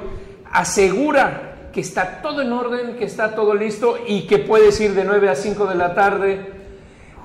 asegura 0.49 1.55
que 1.73 1.81
está 1.81 2.21
todo 2.21 2.41
en 2.41 2.53
orden, 2.53 2.95
que 2.95 3.03
está 3.03 3.35
todo 3.35 3.53
listo 3.53 3.97
y 4.07 4.27
que 4.27 4.37
puedes 4.37 4.79
ir 4.79 4.93
de 4.93 5.03
9 5.03 5.27
a 5.27 5.35
5 5.35 5.65
de 5.65 5.75
la 5.75 5.93
tarde 5.93 6.56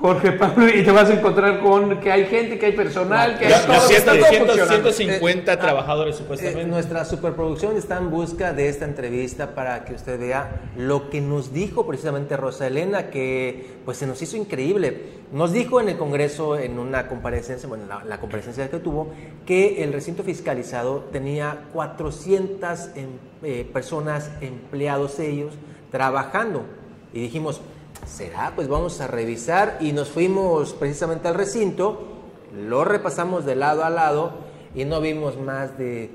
Jorge 0.01 0.33
Pablo, 0.33 0.67
y 0.67 0.83
te 0.83 0.91
vas 0.91 1.09
a 1.09 1.13
encontrar 1.13 1.61
con 1.61 1.99
que 1.99 2.11
hay 2.11 2.25
gente, 2.25 2.59
que 2.59 2.65
hay 2.65 2.71
personal, 2.73 3.37
que 3.39 3.45
hay 3.45 3.65
todo, 3.65 3.79
150 3.79 5.59
trabajadores 5.59 6.17
supuestamente. 6.17 6.65
nuestra 6.65 7.05
superproducción 7.05 7.77
está 7.77 7.97
en 7.97 8.09
busca 8.09 8.51
de 8.51 8.67
esta 8.67 8.85
entrevista 8.85 9.55
para 9.55 9.85
que 9.85 9.93
usted 9.93 10.19
vea 10.19 10.51
lo 10.77 11.09
que 11.09 11.21
nos 11.21 11.53
dijo 11.53 11.87
precisamente 11.87 12.35
Rosa 12.35 12.67
Elena, 12.67 13.09
que 13.09 13.77
pues 13.85 13.97
se 13.97 14.05
nos 14.05 14.21
hizo 14.21 14.35
increíble. 14.35 15.23
Nos 15.31 15.51
dijo 15.51 15.79
en 15.79 15.89
el 15.89 15.97
Congreso, 15.97 16.57
en 16.57 16.79
una 16.79 17.07
comparecencia, 17.07 17.67
bueno, 17.69 17.85
la, 17.87 18.03
la 18.03 18.19
comparecencia 18.19 18.69
que 18.69 18.77
tuvo, 18.77 19.13
que 19.45 19.83
el 19.83 19.93
recinto 19.93 20.23
fiscalizado 20.23 21.05
tenía 21.11 21.63
400 21.73 22.89
em, 22.95 23.07
eh, 23.41 23.69
personas, 23.71 24.31
empleados 24.41 25.19
ellos, 25.19 25.53
trabajando. 25.91 26.65
Y 27.13 27.21
dijimos, 27.21 27.61
¿será? 28.05 28.53
Pues 28.55 28.67
vamos 28.67 28.99
a 29.01 29.07
revisar 29.07 29.77
y 29.79 29.91
nos 29.91 30.09
fuimos 30.09 30.73
precisamente 30.73 31.27
al 31.27 31.35
recinto, 31.35 32.07
lo 32.55 32.83
repasamos 32.85 33.45
de 33.45 33.55
lado 33.55 33.83
a 33.83 33.89
lado 33.89 34.33
y 34.75 34.85
no 34.85 35.01
vimos 35.01 35.37
más 35.37 35.77
de 35.77 36.09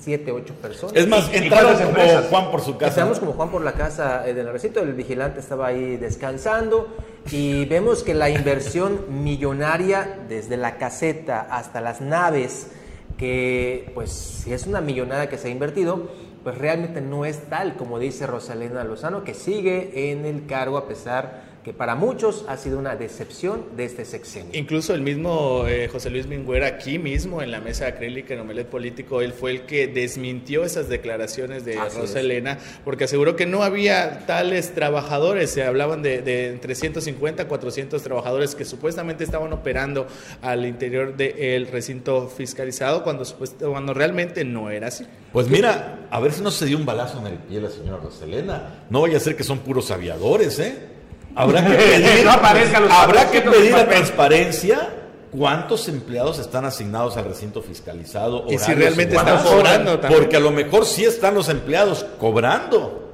siete, 0.00 0.32
ocho 0.32 0.54
personas. 0.54 0.94
Es 0.96 1.08
más, 1.08 1.32
entramos 1.32 1.80
como 1.80 2.28
Juan 2.28 2.50
por 2.50 2.60
su 2.60 2.76
casa. 2.76 2.88
Entramos 2.88 3.18
como 3.18 3.32
Juan 3.32 3.50
por 3.50 3.62
la 3.62 3.72
casa 3.72 4.28
eh, 4.28 4.34
del 4.34 4.52
recinto, 4.52 4.80
el 4.80 4.92
vigilante 4.92 5.40
estaba 5.40 5.68
ahí 5.68 5.96
descansando 5.96 6.88
y 7.30 7.64
vemos 7.64 8.02
que 8.02 8.12
la 8.12 8.28
inversión 8.28 9.06
millonaria 9.24 10.18
desde 10.28 10.56
la 10.56 10.76
caseta 10.76 11.46
hasta 11.50 11.80
las 11.80 12.02
naves, 12.02 12.68
que 13.16 13.90
pues 13.94 14.10
si 14.10 14.52
es 14.52 14.66
una 14.66 14.82
millonada 14.82 15.28
que 15.28 15.38
se 15.38 15.48
ha 15.48 15.50
invertido, 15.50 16.08
pues 16.44 16.58
realmente 16.58 17.00
no 17.00 17.24
es 17.24 17.48
tal 17.48 17.76
como 17.76 17.98
dice 17.98 18.26
Rosalena 18.26 18.84
Lozano, 18.84 19.24
que 19.24 19.34
sigue 19.34 20.12
en 20.12 20.26
el 20.26 20.46
cargo 20.46 20.76
a 20.76 20.86
pesar 20.86 21.53
que 21.64 21.72
para 21.72 21.94
muchos 21.94 22.44
ha 22.46 22.58
sido 22.58 22.78
una 22.78 22.94
decepción 22.94 23.64
de 23.74 23.86
este 23.86 24.04
sexenio. 24.04 24.50
Incluso 24.52 24.94
el 24.94 25.00
mismo 25.00 25.64
eh, 25.66 25.88
José 25.88 26.10
Luis 26.10 26.26
Mingüera 26.26 26.66
aquí 26.66 26.98
mismo 26.98 27.40
en 27.40 27.50
la 27.50 27.60
mesa 27.60 27.86
acrílica 27.86 28.34
en 28.34 28.40
Omelet 28.40 28.68
Político, 28.68 29.22
él 29.22 29.32
fue 29.32 29.50
el 29.50 29.62
que 29.62 29.86
desmintió 29.86 30.64
esas 30.64 30.90
declaraciones 30.90 31.64
de 31.64 31.76
Rosa 31.76 32.20
Elena, 32.20 32.58
porque 32.84 33.04
aseguró 33.04 33.34
que 33.34 33.46
no 33.46 33.62
había 33.62 34.26
tales 34.26 34.74
trabajadores, 34.74 35.50
se 35.50 35.64
hablaban 35.64 36.02
de, 36.02 36.20
de 36.20 36.50
entre 36.50 36.74
150 36.74 37.44
a 37.44 37.48
400 37.48 38.02
trabajadores 38.02 38.54
que 38.54 38.66
supuestamente 38.66 39.24
estaban 39.24 39.52
operando 39.54 40.06
al 40.42 40.66
interior 40.66 41.16
del 41.16 41.66
recinto 41.68 42.28
fiscalizado, 42.28 43.02
cuando, 43.02 43.24
cuando 43.60 43.94
realmente 43.94 44.44
no 44.44 44.68
era 44.68 44.88
así. 44.88 45.06
Pues 45.32 45.48
mira, 45.48 46.06
a 46.10 46.20
ver 46.20 46.32
si 46.32 46.42
no 46.42 46.50
se 46.50 46.66
dio 46.66 46.76
un 46.76 46.84
balazo 46.84 47.20
en 47.20 47.28
el 47.28 47.38
pie 47.38 47.60
la 47.60 47.70
señora 47.70 48.02
Roselena. 48.02 48.84
No 48.90 49.00
vaya 49.00 49.16
a 49.16 49.20
ser 49.20 49.34
que 49.34 49.44
son 49.44 49.60
puros 49.60 49.90
aviadores, 49.90 50.58
¿eh? 50.58 50.93
Habrá 51.34 51.64
que 51.64 51.74
pedir, 51.76 52.28
habrá 52.28 53.30
que 53.30 53.40
pedir 53.40 53.74
a 53.74 53.88
transparencia 53.88 54.90
cuántos 55.36 55.88
empleados 55.88 56.38
están 56.38 56.64
asignados 56.64 57.16
al 57.16 57.24
recinto 57.24 57.62
fiscalizado. 57.62 58.46
Y 58.48 58.58
si 58.58 58.72
realmente 58.74 59.16
están 59.16 59.42
cobrando 59.42 59.98
también. 59.98 60.20
Porque 60.20 60.36
a 60.36 60.40
lo 60.40 60.50
mejor 60.50 60.86
sí 60.86 61.04
están 61.04 61.34
los 61.34 61.48
empleados 61.48 62.04
cobrando. 62.18 63.12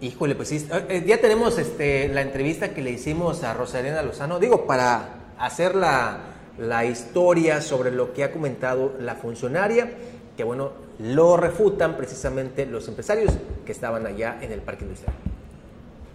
Híjole, 0.00 0.34
pues 0.34 0.48
sí. 0.48 0.66
Eh, 0.88 1.04
ya 1.06 1.20
tenemos 1.20 1.58
este, 1.58 2.08
la 2.08 2.22
entrevista 2.22 2.72
que 2.72 2.80
le 2.80 2.90
hicimos 2.90 3.44
a 3.44 3.52
Rosalena 3.52 4.02
Lozano. 4.02 4.38
Digo, 4.38 4.66
para 4.66 5.34
hacer 5.38 5.74
la, 5.74 6.20
la 6.58 6.86
historia 6.86 7.60
sobre 7.60 7.90
lo 7.90 8.14
que 8.14 8.24
ha 8.24 8.32
comentado 8.32 8.94
la 8.98 9.14
funcionaria, 9.16 9.90
que 10.36 10.44
bueno, 10.44 10.72
lo 10.98 11.36
refutan 11.36 11.96
precisamente 11.96 12.64
los 12.64 12.88
empresarios 12.88 13.32
que 13.66 13.72
estaban 13.72 14.06
allá 14.06 14.38
en 14.40 14.52
el 14.52 14.60
parque 14.60 14.84
industrial. 14.84 15.14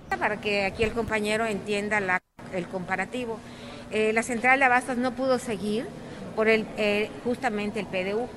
Para 0.10 0.40
que 0.40 0.66
aquí 0.66 0.84
el 0.84 0.92
compañero 0.92 1.46
entienda 1.46 2.22
el 2.54 2.68
comparativo. 2.68 3.40
Eh, 3.92 4.14
la 4.14 4.24
central 4.24 4.60
de 4.60 4.66
abastos 4.66 4.98
no 4.98 5.14
pudo 5.14 5.40
seguir 5.40 5.86
por 6.36 6.48
el, 6.48 6.66
eh, 6.78 7.10
justamente 7.24 7.80
el 7.80 7.86
PDU. 7.86 8.28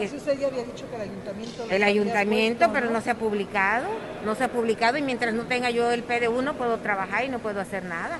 usted 0.00 0.38
ya 0.38 0.46
había 0.46 0.64
dicho 0.64 0.88
que 0.88 0.96
el 0.96 1.02
ayuntamiento... 1.02 1.66
El 1.70 1.82
ayuntamiento, 1.82 2.72
pero 2.72 2.90
¿no? 2.90 3.00
se 3.00 3.10
ha 3.10 3.14
publicado, 3.14 3.86
no 4.24 4.34
se 4.34 4.44
ha 4.44 4.48
publicado 4.48 4.96
y 4.96 5.02
mientras 5.02 5.34
no 5.34 5.44
tenga 5.44 5.70
yo 5.70 5.90
el 5.90 6.02
PDU 6.02 6.42
no 6.42 6.54
puedo 6.54 6.78
trabajar 6.78 7.24
y 7.24 7.28
no 7.28 7.38
puedo 7.40 7.60
hacer 7.60 7.84
nada. 7.84 8.18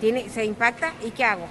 Tiene, 0.00 0.28
se 0.28 0.44
impacta 0.44 0.92
y 1.04 1.10
¿qué 1.10 1.24
hago? 1.24 1.46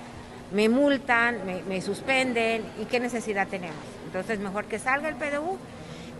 Me 0.52 0.68
multan, 0.68 1.46
me, 1.46 1.62
me 1.64 1.82
suspenden 1.82 2.64
y 2.82 2.86
¿qué 2.86 3.00
necesidad 3.00 3.48
tenemos? 3.48 3.78
Entonces 4.06 4.40
mejor 4.40 4.66
que 4.66 4.80
salga 4.80 5.08
el 5.08 5.16
PDU 5.16 5.58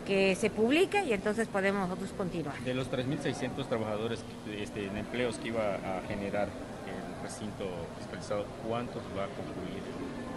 que 0.10 0.36
se 0.36 0.50
publique 0.50 1.04
y 1.04 1.14
entonces 1.14 1.48
podemos 1.48 1.88
nosotros 1.88 2.10
continuar. 2.18 2.58
De 2.62 2.74
los 2.74 2.90
3.600 2.90 3.68
trabajadores 3.68 4.22
este, 4.60 4.88
en 4.88 4.98
empleos 4.98 5.38
que 5.38 5.50
iba 5.50 5.76
a 5.76 6.02
generar 6.08 6.48
el 6.48 7.22
recinto 7.24 7.66
fiscalizado, 8.00 8.44
¿cuántos 8.68 9.04
va 9.16 9.26
a 9.26 9.28
concluir? 9.28 9.84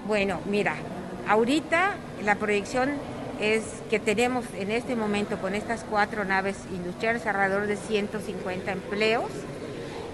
Bueno, 0.06 0.40
mira, 0.44 0.74
ahorita 1.26 1.94
la 2.22 2.34
proyección 2.34 2.90
es 3.40 3.62
que 3.88 3.98
tenemos 3.98 4.44
en 4.58 4.70
este 4.70 4.94
momento 4.94 5.38
con 5.38 5.54
estas 5.54 5.84
cuatro 5.84 6.26
naves 6.26 6.58
industriales 6.70 7.24
alrededor 7.26 7.66
de 7.66 7.76
150 7.76 8.72
empleos, 8.72 9.30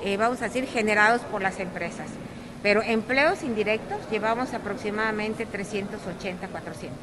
eh, 0.05 0.16
vamos 0.16 0.40
a 0.40 0.44
decir, 0.44 0.66
generados 0.68 1.23
por 1.23 1.42
las 1.42 1.59
empresas. 1.59 2.07
Pero 2.62 2.81
empleos 2.81 3.42
indirectos 3.42 3.99
llevamos 4.09 4.55
aproximadamente 4.55 5.47
380, 5.47 6.47
400. 6.47 6.97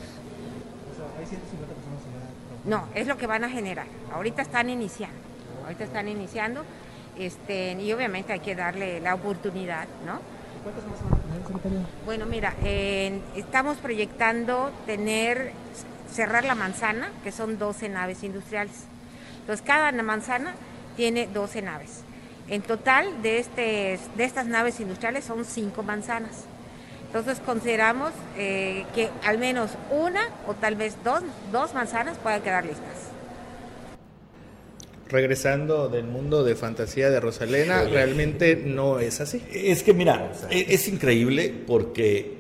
No, 2.66 2.88
es 2.96 3.08
lo 3.08 3.18
que 3.18 3.28
van 3.28 3.44
a 3.44 3.50
generar. 3.50 3.86
Ahorita 4.12 4.42
están 4.42 4.70
iniciando, 4.70 5.18
ahorita 5.64 5.84
están 5.84 6.08
iniciando, 6.08 6.64
este, 7.18 7.74
y 7.74 7.94
obviamente 7.94 8.34
hay 8.34 8.40
que 8.40 8.56
darle 8.56 9.00
la 9.00 9.14
oportunidad, 9.14 9.88
¿no? 10.06 10.20
¿Cuántos 10.64 10.84
más 10.88 11.00
van 11.04 11.88
Bueno, 12.06 12.26
mira, 12.26 12.56
estamos 13.36 13.78
proyectando 13.78 14.72
tener, 14.88 15.52
cerrar 16.12 16.44
la 16.44 16.56
manzana, 16.56 17.12
que 17.24 17.32
son 17.32 17.60
12 17.60 17.90
naves 17.90 18.24
industriales. 18.24 18.86
Entonces, 19.42 19.64
cada 19.64 19.92
manzana 19.92 20.56
tiene 20.96 21.28
12 21.28 21.62
naves. 21.62 22.02
En 22.48 22.64
total, 22.64 23.22
de, 23.22 23.40
este, 23.40 24.00
de 24.16 24.24
estas 24.24 24.48
naves 24.48 24.80
industriales 24.80 25.24
son 25.24 25.46
5 25.46 25.84
manzanas. 25.84 26.46
Entonces 27.08 27.40
consideramos 27.46 28.12
eh, 28.38 28.86
que 28.94 29.10
al 29.24 29.38
menos 29.38 29.72
una 29.90 30.30
o 30.48 30.54
tal 30.54 30.76
vez 30.76 30.96
dos, 31.04 31.22
dos 31.52 31.74
manzanas 31.74 32.18
puedan 32.18 32.42
quedar 32.42 32.66
listas. 32.66 33.12
Regresando 35.08 35.88
del 35.88 36.06
mundo 36.06 36.44
de 36.44 36.56
fantasía 36.56 37.10
de 37.10 37.20
Rosalena, 37.20 37.84
realmente 37.84 38.56
no 38.56 39.00
es 39.00 39.22
así. 39.22 39.42
Es 39.52 39.84
que 39.84 39.94
mira, 39.94 40.32
e-, 40.50 40.66
es 40.70 40.88
increíble 40.88 41.54
porque 41.66 42.40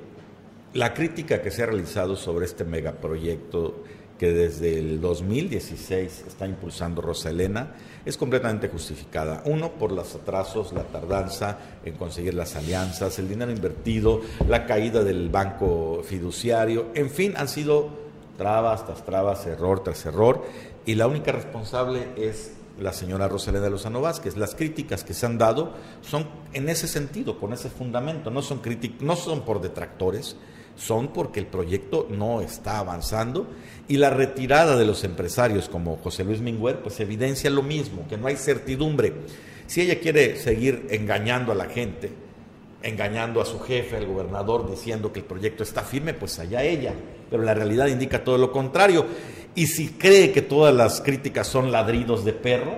la 0.73 0.93
crítica 0.93 1.41
que 1.41 1.51
se 1.51 1.63
ha 1.63 1.67
realizado 1.67 2.15
sobre 2.15 2.45
este 2.45 2.65
megaproyecto 2.65 3.84
que 4.17 4.32
desde 4.32 4.80
el 4.80 5.01
2016 5.01 6.25
está 6.28 6.45
impulsando 6.45 7.01
Rosalena 7.01 7.73
es 8.06 8.17
completamente 8.17 8.69
justificada. 8.69 9.41
Uno, 9.45 9.73
por 9.73 9.91
los 9.91 10.15
atrasos, 10.15 10.73
la 10.73 10.84
tardanza 10.84 11.58
en 11.84 11.95
conseguir 11.95 12.34
las 12.34 12.56
alianzas, 12.56 13.19
el 13.19 13.28
dinero 13.28 13.51
invertido, 13.51 14.21
la 14.47 14.65
caída 14.65 15.04
del 15.04 15.30
banco 15.30 16.01
fiduciario, 16.04 16.88
en 16.93 17.10
fin, 17.10 17.34
han 17.36 17.47
sido 17.47 17.89
trabas 18.38 18.86
tras 18.86 19.04
trabas, 19.06 19.45
error 19.47 19.84
tras 19.84 20.06
error, 20.06 20.45
y 20.86 20.95
la 20.95 21.08
única 21.08 21.32
responsable 21.32 22.10
es 22.15 22.54
la 22.80 22.93
señora 22.93 23.28
Rosalena 23.28 23.69
Lozano 23.69 24.01
Vázquez. 24.01 24.38
Las 24.38 24.54
críticas 24.56 25.04
que 25.04 25.13
se 25.13 25.25
han 25.25 25.38
dado 25.38 25.73
son 26.01 26.28
en 26.54 26.69
ese 26.69 26.88
sentido, 26.88 27.39
con 27.39 27.54
ese 27.54 27.69
fundamento, 27.69 28.30
no 28.30 28.41
son, 28.41 28.62
no 28.99 29.15
son 29.15 29.41
por 29.41 29.62
detractores, 29.62 30.36
son 30.75 31.09
porque 31.09 31.39
el 31.39 31.47
proyecto 31.47 32.07
no 32.09 32.41
está 32.41 32.79
avanzando 32.79 33.47
y 33.88 33.97
la 33.97 34.09
retirada 34.09 34.77
de 34.77 34.85
los 34.85 35.03
empresarios 35.03 35.69
como 35.69 35.97
José 35.97 36.23
Luis 36.23 36.41
Mingüer 36.41 36.81
pues 36.81 36.99
evidencia 36.99 37.49
lo 37.49 37.63
mismo, 37.63 38.07
que 38.07 38.17
no 38.17 38.27
hay 38.27 38.35
certidumbre. 38.35 39.13
Si 39.67 39.81
ella 39.81 39.99
quiere 39.99 40.38
seguir 40.38 40.88
engañando 40.89 41.51
a 41.51 41.55
la 41.55 41.65
gente, 41.65 42.11
engañando 42.83 43.41
a 43.41 43.45
su 43.45 43.59
jefe, 43.59 43.97
al 43.97 44.05
gobernador, 44.05 44.69
diciendo 44.69 45.11
que 45.11 45.19
el 45.19 45.25
proyecto 45.25 45.63
está 45.63 45.81
firme, 45.81 46.13
pues 46.13 46.38
allá 46.39 46.63
ella, 46.63 46.93
pero 47.29 47.41
la 47.41 47.53
realidad 47.53 47.88
indica 47.88 48.23
todo 48.23 48.38
lo 48.38 48.51
contrario. 48.51 49.05
Y 49.55 49.67
si 49.67 49.89
cree 49.89 50.31
que 50.31 50.41
todas 50.41 50.75
las 50.75 51.01
críticas 51.01 51.47
son 51.47 51.71
ladridos 51.71 52.25
de 52.25 52.33
perro, 52.33 52.77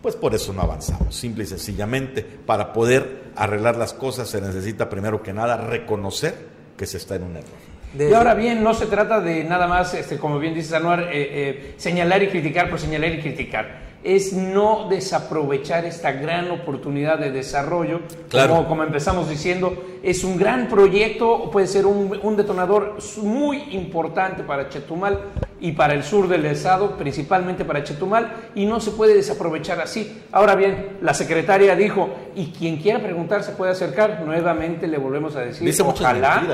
pues 0.00 0.16
por 0.16 0.34
eso 0.34 0.52
no 0.52 0.62
avanzamos. 0.62 1.14
Simple 1.14 1.44
y 1.44 1.46
sencillamente, 1.46 2.22
para 2.22 2.72
poder 2.72 3.24
arreglar 3.36 3.76
las 3.76 3.92
cosas 3.92 4.28
se 4.28 4.40
necesita 4.40 4.88
primero 4.88 5.22
que 5.22 5.32
nada 5.32 5.56
reconocer 5.56 6.53
que 6.76 6.86
se 6.86 6.96
está 6.96 7.16
en 7.16 7.24
un 7.24 7.36
error. 7.36 7.74
Y 7.98 8.12
ahora 8.12 8.34
bien, 8.34 8.62
no 8.64 8.74
se 8.74 8.86
trata 8.86 9.20
de 9.20 9.44
nada 9.44 9.68
más, 9.68 9.94
este, 9.94 10.18
como 10.18 10.40
bien 10.40 10.54
dice 10.54 10.74
Anuar, 10.74 11.02
eh, 11.02 11.08
eh, 11.12 11.74
señalar 11.76 12.22
y 12.22 12.28
criticar 12.28 12.68
por 12.68 12.80
señalar 12.80 13.12
y 13.12 13.20
criticar 13.20 13.93
es 14.04 14.34
no 14.34 14.86
desaprovechar 14.90 15.86
esta 15.86 16.12
gran 16.12 16.50
oportunidad 16.50 17.18
de 17.18 17.30
desarrollo. 17.30 18.02
Como, 18.30 18.68
como, 18.68 18.84
empezamos 18.84 19.30
diciendo, 19.30 19.82
es 20.02 20.22
un 20.22 20.36
gran 20.36 20.68
proyecto, 20.68 21.50
puede 21.50 21.66
ser 21.66 21.86
un, 21.86 22.20
un, 22.22 22.36
detonador 22.36 22.98
muy 23.22 23.62
importante 23.74 24.42
para 24.42 24.68
Chetumal 24.68 25.18
y 25.58 25.72
para 25.72 25.94
el 25.94 26.04
sur 26.04 26.28
del 26.28 26.44
estado, 26.44 26.98
principalmente 26.98 27.64
para 27.64 27.82
Chetumal, 27.82 28.50
y 28.54 28.66
no 28.66 28.78
se 28.78 28.90
puede 28.90 29.14
desaprovechar 29.14 29.80
así. 29.80 30.22
Ahora 30.30 30.54
bien, 30.54 30.98
la 31.00 31.14
secretaria 31.14 31.74
dijo, 31.74 32.10
y 32.34 32.48
quien 32.48 32.76
quiera 32.76 33.02
preguntar 33.02 33.42
se 33.42 33.52
puede 33.52 33.72
acercar, 33.72 34.22
nuevamente 34.26 34.86
le 34.86 34.98
volvemos 34.98 35.34
a 35.36 35.40
decir, 35.40 35.66
ojalá, 35.82 36.46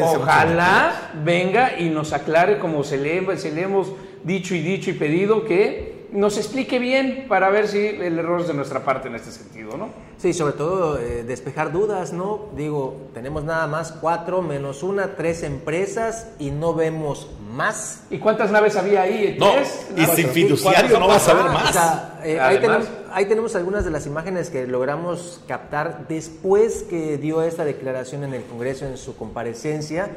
ojalá 0.00 1.12
venga 1.24 1.78
y 1.78 1.90
nos 1.90 2.12
aclare 2.12 2.58
como 2.58 2.82
se 2.82 2.96
le, 2.96 3.36
se 3.36 3.52
le 3.52 3.62
hemos 3.62 3.92
dicho 4.24 4.56
y 4.56 4.60
dicho 4.60 4.90
y 4.90 4.94
pedido 4.94 5.44
que 5.44 5.97
nos 6.12 6.38
explique 6.38 6.78
bien 6.78 7.26
para 7.28 7.50
ver 7.50 7.68
si 7.68 7.78
el 7.86 8.18
error 8.18 8.40
es 8.40 8.48
de 8.48 8.54
nuestra 8.54 8.84
parte 8.84 9.08
en 9.08 9.14
este 9.14 9.30
sentido, 9.30 9.76
¿no? 9.76 9.88
Sí, 10.16 10.32
sobre 10.32 10.54
todo 10.54 10.98
eh, 10.98 11.22
despejar 11.22 11.70
dudas, 11.70 12.12
¿no? 12.12 12.46
Digo, 12.56 13.08
tenemos 13.14 13.44
nada 13.44 13.66
más 13.66 13.92
cuatro 13.92 14.42
menos 14.42 14.82
una, 14.82 15.16
tres 15.16 15.42
empresas 15.42 16.28
y 16.38 16.50
no 16.50 16.74
vemos 16.74 17.30
más. 17.52 18.04
¿Y 18.10 18.18
cuántas 18.18 18.50
naves 18.50 18.76
había 18.76 19.02
ahí? 19.02 19.36
No, 19.38 19.52
y 19.96 20.04
sin 20.06 20.28
fiduciario 20.28 20.98
no 20.98 21.08
vas 21.08 21.28
a 21.28 21.34
ver 21.34 21.44
más. 21.44 21.76
Eh, 22.24 22.40
ahí, 22.40 22.58
tenemos, 22.58 22.88
ahí 23.12 23.26
tenemos 23.26 23.54
algunas 23.54 23.84
de 23.84 23.90
las 23.90 24.06
imágenes 24.06 24.50
que 24.50 24.66
logramos 24.66 25.40
captar 25.46 26.08
después 26.08 26.84
que 26.84 27.18
dio 27.18 27.42
esta 27.42 27.64
declaración 27.64 28.24
en 28.24 28.34
el 28.34 28.42
Congreso 28.44 28.86
en 28.86 28.96
su 28.96 29.16
comparecencia 29.16 30.08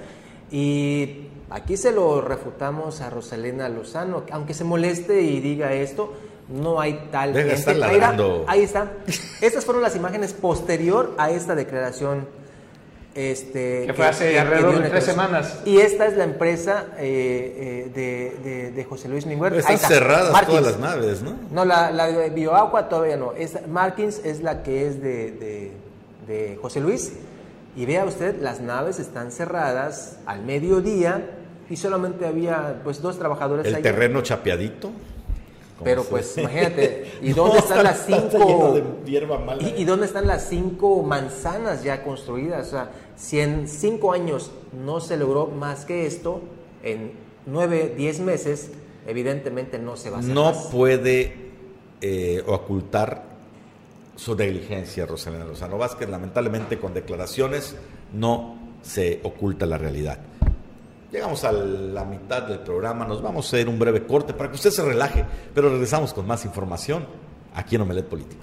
y 0.51 1.27
Aquí 1.51 1.75
se 1.75 1.91
lo 1.91 2.21
refutamos 2.21 3.01
a 3.01 3.09
Rosalena 3.09 3.67
Lozano, 3.67 4.23
aunque 4.31 4.53
se 4.53 4.63
moleste 4.63 5.21
y 5.21 5.41
diga 5.41 5.73
esto, 5.73 6.13
no 6.47 6.79
hay 6.79 7.09
tal 7.11 7.33
Deja 7.33 7.57
gente. 7.57 7.83
Ahí, 7.83 7.99
ahí, 8.47 8.63
está. 8.63 8.93
Estas 9.41 9.65
fueron 9.65 9.83
las 9.83 9.95
imágenes 9.97 10.31
posterior 10.31 11.13
a 11.17 11.29
esta 11.29 11.53
declaración 11.53 12.25
Este, 13.13 13.85
que 13.85 13.93
fue 13.93 14.07
hace 14.07 14.39
alrededor 14.39 14.81
de 14.81 14.89
tres 14.89 15.03
semanas. 15.03 15.59
Y 15.65 15.79
esta 15.79 16.07
es 16.07 16.15
la 16.15 16.23
empresa 16.23 16.85
eh, 16.97 17.89
eh, 17.89 17.91
de, 17.93 18.49
de, 18.49 18.71
de, 18.71 18.85
José 18.85 19.09
Luis 19.09 19.25
Mingüer. 19.25 19.53
Están 19.53 19.77
cerradas 19.77 20.31
Martins. 20.31 20.57
todas 20.57 20.71
las 20.71 20.79
naves, 20.79 21.21
¿no? 21.21 21.33
No, 21.51 21.65
la, 21.65 21.91
la 21.91 22.07
de 22.07 22.29
Bioagua 22.29 22.87
todavía 22.87 23.17
no. 23.17 23.33
Es, 23.33 23.67
Martins 23.67 24.21
es 24.23 24.41
la 24.41 24.63
que 24.63 24.87
es 24.87 25.01
de, 25.01 25.73
de 26.27 26.57
José 26.61 26.79
Luis. 26.79 27.11
Y 27.75 27.85
vea 27.85 28.05
usted, 28.05 28.41
las 28.41 28.61
naves 28.61 28.99
están 28.99 29.31
cerradas 29.31 30.17
al 30.25 30.43
mediodía 30.43 31.25
y 31.71 31.77
solamente 31.77 32.27
había 32.27 32.81
pues 32.83 33.01
dos 33.01 33.17
trabajadores. 33.17 33.65
El 33.65 33.81
terreno 33.81 34.21
chapeadito. 34.21 34.91
Pero 35.83 36.03
pues 36.03 36.37
imagínate, 36.37 37.11
¿y 37.23 37.31
dónde 37.33 37.57
están 37.57 37.83
las 37.83 38.05
cinco? 38.05 38.77
¿Y, 39.59 39.81
¿Y, 39.81 39.85
dónde 39.85 40.05
están 40.05 40.27
las 40.27 40.47
cinco 40.47 41.01
manzanas 41.01 41.83
ya 41.83 42.03
construidas? 42.03 42.67
O 42.67 42.71
sea, 42.71 42.91
si 43.15 43.39
en 43.39 43.67
cinco 43.67 44.13
años 44.13 44.51
no 44.85 44.99
se 44.99 45.17
logró 45.17 45.47
más 45.47 45.85
que 45.85 46.05
esto, 46.05 46.41
en 46.83 47.13
nueve, 47.47 47.95
diez 47.97 48.19
meses, 48.19 48.69
evidentemente 49.07 49.79
no 49.79 49.97
se 49.97 50.11
va 50.11 50.17
a 50.17 50.19
hacer 50.19 50.35
No 50.35 50.53
puede 50.71 51.33
eh, 52.01 52.43
ocultar 52.45 53.23
su 54.17 54.35
negligencia, 54.35 55.07
Rosalina 55.07 55.45
Lozano 55.45 55.79
Vázquez. 55.79 56.07
Lamentablemente, 56.09 56.77
con 56.77 56.93
declaraciones 56.93 57.75
no 58.13 58.59
se 58.83 59.19
oculta 59.23 59.65
la 59.65 59.79
realidad. 59.79 60.19
Llegamos 61.11 61.43
a 61.43 61.51
la 61.51 62.05
mitad 62.05 62.43
del 62.43 62.59
programa, 62.59 63.05
nos 63.05 63.21
vamos 63.21 63.45
a 63.45 63.47
hacer 63.49 63.67
un 63.67 63.77
breve 63.77 64.07
corte 64.07 64.33
para 64.33 64.49
que 64.49 64.55
usted 64.55 64.71
se 64.71 64.81
relaje, 64.81 65.25
pero 65.53 65.69
regresamos 65.69 66.13
con 66.13 66.25
más 66.25 66.45
información 66.45 67.05
aquí 67.53 67.75
en 67.75 67.81
Omelet 67.81 68.05
Político. 68.05 68.41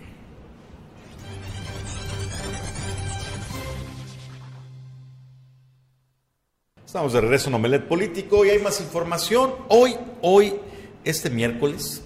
Estamos 6.84 7.14
de 7.14 7.22
regreso 7.22 7.48
en 7.48 7.54
Omelet 7.54 7.88
Político 7.88 8.44
y 8.44 8.50
hay 8.50 8.58
más 8.58 8.82
información. 8.82 9.54
Hoy, 9.68 9.96
hoy, 10.20 10.52
este 11.04 11.30
miércoles, 11.30 12.02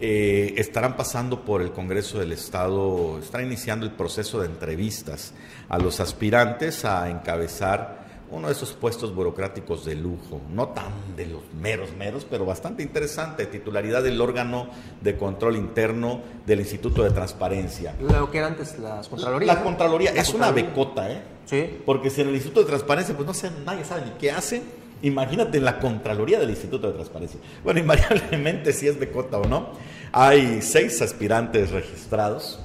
eh, 0.00 0.52
estarán 0.58 0.98
pasando 0.98 1.46
por 1.46 1.62
el 1.62 1.72
Congreso 1.72 2.18
del 2.18 2.32
Estado, 2.32 3.18
está 3.20 3.40
iniciando 3.40 3.86
el 3.86 3.92
proceso 3.92 4.40
de 4.40 4.48
entrevistas 4.48 5.32
a 5.70 5.78
los 5.78 5.98
aspirantes 6.00 6.84
a 6.84 7.08
encabezar 7.08 8.03
uno 8.34 8.48
de 8.48 8.52
esos 8.52 8.72
puestos 8.72 9.14
burocráticos 9.14 9.84
de 9.84 9.94
lujo, 9.94 10.40
no 10.52 10.68
tan 10.68 11.16
de 11.16 11.26
los 11.26 11.42
meros 11.54 11.92
meros, 11.96 12.26
pero 12.28 12.44
bastante 12.44 12.82
interesante, 12.82 13.46
titularidad 13.46 14.02
del 14.02 14.20
órgano 14.20 14.68
de 15.00 15.16
control 15.16 15.56
interno 15.56 16.20
del 16.44 16.60
Instituto 16.60 17.04
de 17.04 17.10
Transparencia. 17.10 17.94
Lo 18.00 18.30
que 18.30 18.38
era 18.38 18.48
antes 18.48 18.78
las 18.78 19.08
Contralorías. 19.08 19.56
La, 19.56 19.62
Contraloría 19.62 20.10
es 20.10 20.34
una 20.34 20.50
becota, 20.50 21.10
¿eh? 21.10 21.22
Sí. 21.46 21.78
Porque 21.86 22.10
si 22.10 22.22
en 22.22 22.28
el 22.28 22.34
Instituto 22.34 22.60
de 22.60 22.66
Transparencia, 22.66 23.14
pues 23.14 23.26
no 23.26 23.34
sé, 23.34 23.50
nadie 23.64 23.84
sabe 23.84 24.02
ni 24.06 24.10
qué 24.12 24.30
hace. 24.30 24.62
Imagínate 25.02 25.60
la 25.60 25.78
Contraloría 25.78 26.40
del 26.40 26.50
Instituto 26.50 26.88
de 26.88 26.94
Transparencia. 26.94 27.38
Bueno, 27.62 27.80
invariablemente 27.84 28.72
si 28.72 28.88
es 28.88 28.98
becota 28.98 29.38
o 29.38 29.44
no. 29.44 29.68
Hay 30.12 30.62
seis 30.62 31.00
aspirantes 31.02 31.70
registrados 31.70 32.63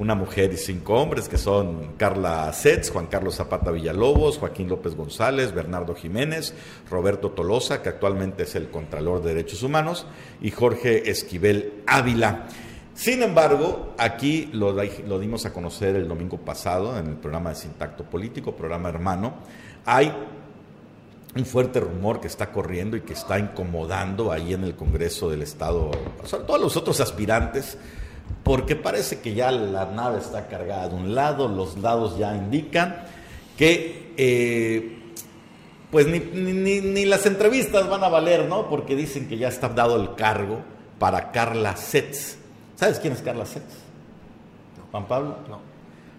una 0.00 0.14
mujer 0.14 0.50
y 0.50 0.56
cinco 0.56 0.94
hombres, 0.94 1.28
que 1.28 1.36
son 1.36 1.92
Carla 1.98 2.50
Setz, 2.54 2.90
Juan 2.90 3.08
Carlos 3.08 3.34
Zapata 3.34 3.70
Villalobos, 3.70 4.38
Joaquín 4.38 4.66
López 4.66 4.96
González, 4.96 5.52
Bernardo 5.52 5.94
Jiménez, 5.94 6.54
Roberto 6.90 7.32
Tolosa, 7.32 7.82
que 7.82 7.90
actualmente 7.90 8.44
es 8.44 8.54
el 8.54 8.70
Contralor 8.70 9.22
de 9.22 9.34
Derechos 9.34 9.62
Humanos, 9.62 10.06
y 10.40 10.52
Jorge 10.52 11.10
Esquivel 11.10 11.82
Ávila. 11.86 12.46
Sin 12.94 13.22
embargo, 13.22 13.94
aquí 13.98 14.48
lo, 14.54 14.72
dimos 15.18 15.44
a 15.44 15.52
conocer 15.52 15.94
el 15.96 16.08
domingo 16.08 16.38
pasado 16.38 16.98
en 16.98 17.06
el 17.06 17.16
programa 17.16 17.50
de 17.50 17.56
Sintacto 17.56 18.04
Político, 18.04 18.56
programa 18.56 18.88
hermano, 18.88 19.34
hay 19.84 20.14
un 21.36 21.44
fuerte 21.44 21.78
rumor 21.78 22.22
que 22.22 22.26
está 22.26 22.50
corriendo 22.52 22.96
y 22.96 23.02
que 23.02 23.12
está 23.12 23.38
incomodando 23.38 24.32
ahí 24.32 24.54
en 24.54 24.64
el 24.64 24.76
Congreso 24.76 25.28
del 25.28 25.42
Estado, 25.42 25.90
sobre 26.24 26.44
todo 26.44 26.56
a 26.56 26.60
los 26.60 26.78
otros 26.78 27.00
aspirantes, 27.00 27.76
porque 28.42 28.76
parece 28.76 29.20
que 29.20 29.34
ya 29.34 29.50
la 29.50 29.86
nave 29.86 30.18
está 30.18 30.48
cargada 30.48 30.88
de 30.88 30.94
un 30.94 31.14
lado, 31.14 31.48
los 31.48 31.78
lados 31.78 32.18
ya 32.18 32.34
indican 32.34 33.04
que 33.56 34.12
eh, 34.16 35.00
pues 35.90 36.06
ni, 36.06 36.20
ni, 36.20 37.04
las 37.04 37.26
entrevistas 37.26 37.88
van 37.88 38.04
a 38.04 38.08
valer, 38.08 38.46
¿no? 38.46 38.68
Porque 38.68 38.94
dicen 38.94 39.28
que 39.28 39.38
ya 39.38 39.48
está 39.48 39.68
dado 39.68 40.00
el 40.00 40.14
cargo 40.14 40.60
para 40.98 41.32
Carla 41.32 41.76
Setz. 41.76 42.36
¿Sabes 42.76 43.00
quién 43.00 43.12
es 43.12 43.22
Carla 43.22 43.44
Setz? 43.44 43.74
Juan 44.90 45.06
Pablo. 45.06 45.36
No. 45.48 45.58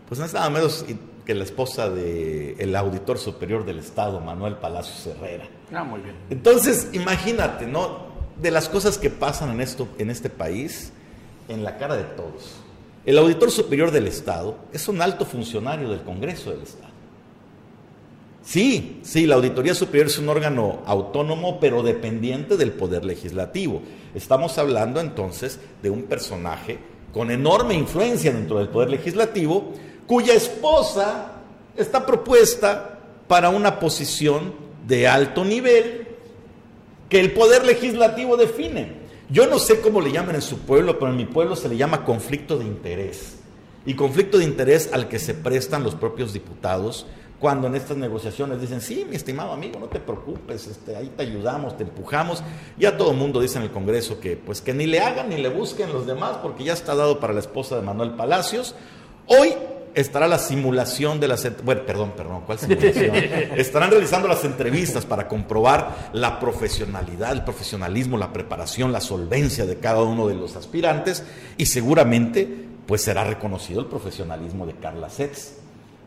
Pues 0.07 0.19
no 0.19 0.25
es 0.25 0.33
nada 0.33 0.49
menos 0.49 0.85
que 1.25 1.33
la 1.33 1.43
esposa 1.43 1.89
del 1.89 2.75
auditor 2.75 3.17
superior 3.17 3.65
del 3.65 3.79
Estado, 3.79 4.19
Manuel 4.19 4.55
Palacios 4.57 5.07
Herrera. 5.07 5.47
Ah, 5.73 5.83
muy 5.83 6.01
bien. 6.01 6.15
Entonces, 6.29 6.89
imagínate, 6.91 7.65
¿no? 7.65 8.11
De 8.41 8.51
las 8.51 8.67
cosas 8.67 8.97
que 8.97 9.09
pasan 9.09 9.51
en, 9.51 9.61
esto, 9.61 9.87
en 9.97 10.09
este 10.09 10.29
país, 10.29 10.91
en 11.51 11.63
la 11.63 11.77
cara 11.77 11.95
de 11.95 12.03
todos. 12.03 12.55
El 13.05 13.17
auditor 13.17 13.51
superior 13.51 13.91
del 13.91 14.07
Estado 14.07 14.55
es 14.71 14.87
un 14.87 15.01
alto 15.01 15.25
funcionario 15.25 15.89
del 15.89 16.01
Congreso 16.01 16.51
del 16.51 16.61
Estado. 16.61 16.91
Sí, 18.43 18.99
sí, 19.03 19.27
la 19.27 19.35
Auditoría 19.35 19.75
Superior 19.75 20.07
es 20.07 20.17
un 20.17 20.29
órgano 20.29 20.79
autónomo, 20.85 21.59
pero 21.59 21.83
dependiente 21.83 22.57
del 22.57 22.71
Poder 22.71 23.05
Legislativo. 23.05 23.81
Estamos 24.15 24.57
hablando 24.57 24.99
entonces 24.99 25.59
de 25.83 25.89
un 25.89 26.03
personaje 26.03 26.79
con 27.13 27.29
enorme 27.29 27.75
influencia 27.75 28.31
dentro 28.31 28.57
del 28.57 28.69
Poder 28.69 28.89
Legislativo, 28.89 29.73
cuya 30.07 30.33
esposa 30.33 31.33
está 31.75 32.05
propuesta 32.05 32.99
para 33.27 33.49
una 33.49 33.79
posición 33.79 34.53
de 34.87 35.07
alto 35.07 35.45
nivel 35.45 36.07
que 37.09 37.19
el 37.19 37.33
Poder 37.33 37.65
Legislativo 37.65 38.37
define. 38.37 39.00
Yo 39.31 39.47
no 39.47 39.59
sé 39.59 39.79
cómo 39.79 40.01
le 40.01 40.11
llaman 40.11 40.35
en 40.35 40.41
su 40.41 40.59
pueblo, 40.59 40.99
pero 40.99 41.11
en 41.11 41.17
mi 41.17 41.25
pueblo 41.25 41.55
se 41.55 41.69
le 41.69 41.77
llama 41.77 42.03
conflicto 42.03 42.57
de 42.57 42.65
interés. 42.65 43.37
Y 43.85 43.93
conflicto 43.93 44.37
de 44.37 44.43
interés 44.43 44.91
al 44.91 45.07
que 45.07 45.19
se 45.19 45.33
prestan 45.33 45.83
los 45.83 45.95
propios 45.95 46.33
diputados 46.33 47.07
cuando 47.39 47.65
en 47.67 47.75
estas 47.75 47.97
negociaciones 47.97 48.61
dicen, 48.61 48.81
sí, 48.81 49.05
mi 49.09 49.15
estimado 49.15 49.53
amigo, 49.53 49.79
no 49.79 49.87
te 49.87 49.99
preocupes, 49.99 50.67
este, 50.67 50.95
ahí 50.95 51.11
te 51.15 51.23
ayudamos, 51.23 51.75
te 51.75 51.83
empujamos. 51.83 52.43
Ya 52.77 52.97
todo 52.97 53.11
el 53.11 53.17
mundo 53.17 53.39
dice 53.39 53.57
en 53.57 53.63
el 53.63 53.71
Congreso 53.71 54.19
que 54.19 54.35
pues 54.35 54.61
que 54.61 54.73
ni 54.73 54.85
le 54.85 54.99
hagan 54.99 55.29
ni 55.29 55.37
le 55.37 55.49
busquen 55.49 55.91
los 55.91 56.05
demás 56.05 56.37
porque 56.43 56.65
ya 56.65 56.73
está 56.73 56.93
dado 56.93 57.19
para 57.19 57.33
la 57.33 57.39
esposa 57.39 57.77
de 57.77 57.81
Manuel 57.81 58.11
Palacios. 58.11 58.75
Hoy 59.27 59.55
estará 59.95 60.27
la 60.27 60.39
simulación 60.39 61.19
de 61.19 61.27
las... 61.27 61.47
Bueno, 61.63 61.85
perdón, 61.85 62.13
perdón, 62.15 62.43
¿cuál 62.45 62.59
simulación? 62.59 63.15
Estarán 63.55 63.91
realizando 63.91 64.27
las 64.27 64.43
entrevistas 64.43 65.05
para 65.05 65.27
comprobar 65.27 66.09
la 66.13 66.39
profesionalidad, 66.39 67.31
el 67.31 67.43
profesionalismo, 67.43 68.17
la 68.17 68.33
preparación, 68.33 68.91
la 68.91 69.01
solvencia 69.01 69.65
de 69.65 69.77
cada 69.77 70.01
uno 70.01 70.27
de 70.27 70.35
los 70.35 70.55
aspirantes 70.55 71.23
y 71.57 71.65
seguramente 71.65 72.47
pues 72.85 73.01
será 73.03 73.23
reconocido 73.23 73.79
el 73.79 73.87
profesionalismo 73.87 74.65
de 74.65 74.73
Carla 74.73 75.09
Setz, 75.09 75.61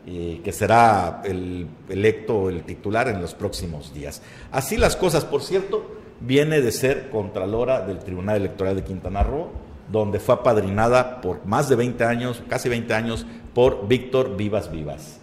y 0.05 0.35
que 0.37 0.51
será 0.51 1.21
el 1.25 1.67
electo, 1.89 2.49
el 2.49 2.63
titular 2.63 3.07
en 3.07 3.21
los 3.21 3.33
próximos 3.33 3.93
días. 3.93 4.21
Así 4.51 4.77
las 4.77 4.95
cosas, 4.95 5.25
por 5.25 5.41
cierto, 5.41 5.95
viene 6.19 6.61
de 6.61 6.71
ser 6.71 7.09
Contralora 7.09 7.81
del 7.81 7.99
Tribunal 7.99 8.37
Electoral 8.37 8.75
de 8.75 8.83
Quintana 8.83 9.23
Roo, 9.23 9.49
donde 9.91 10.19
fue 10.19 10.35
apadrinada 10.35 11.21
por 11.21 11.45
más 11.45 11.69
de 11.69 11.75
20 11.75 12.03
años, 12.03 12.43
casi 12.47 12.69
20 12.69 12.93
años, 12.93 13.25
por 13.55 13.87
Víctor 13.87 14.35
Vivas 14.35 14.69
Vivas. 14.69 15.17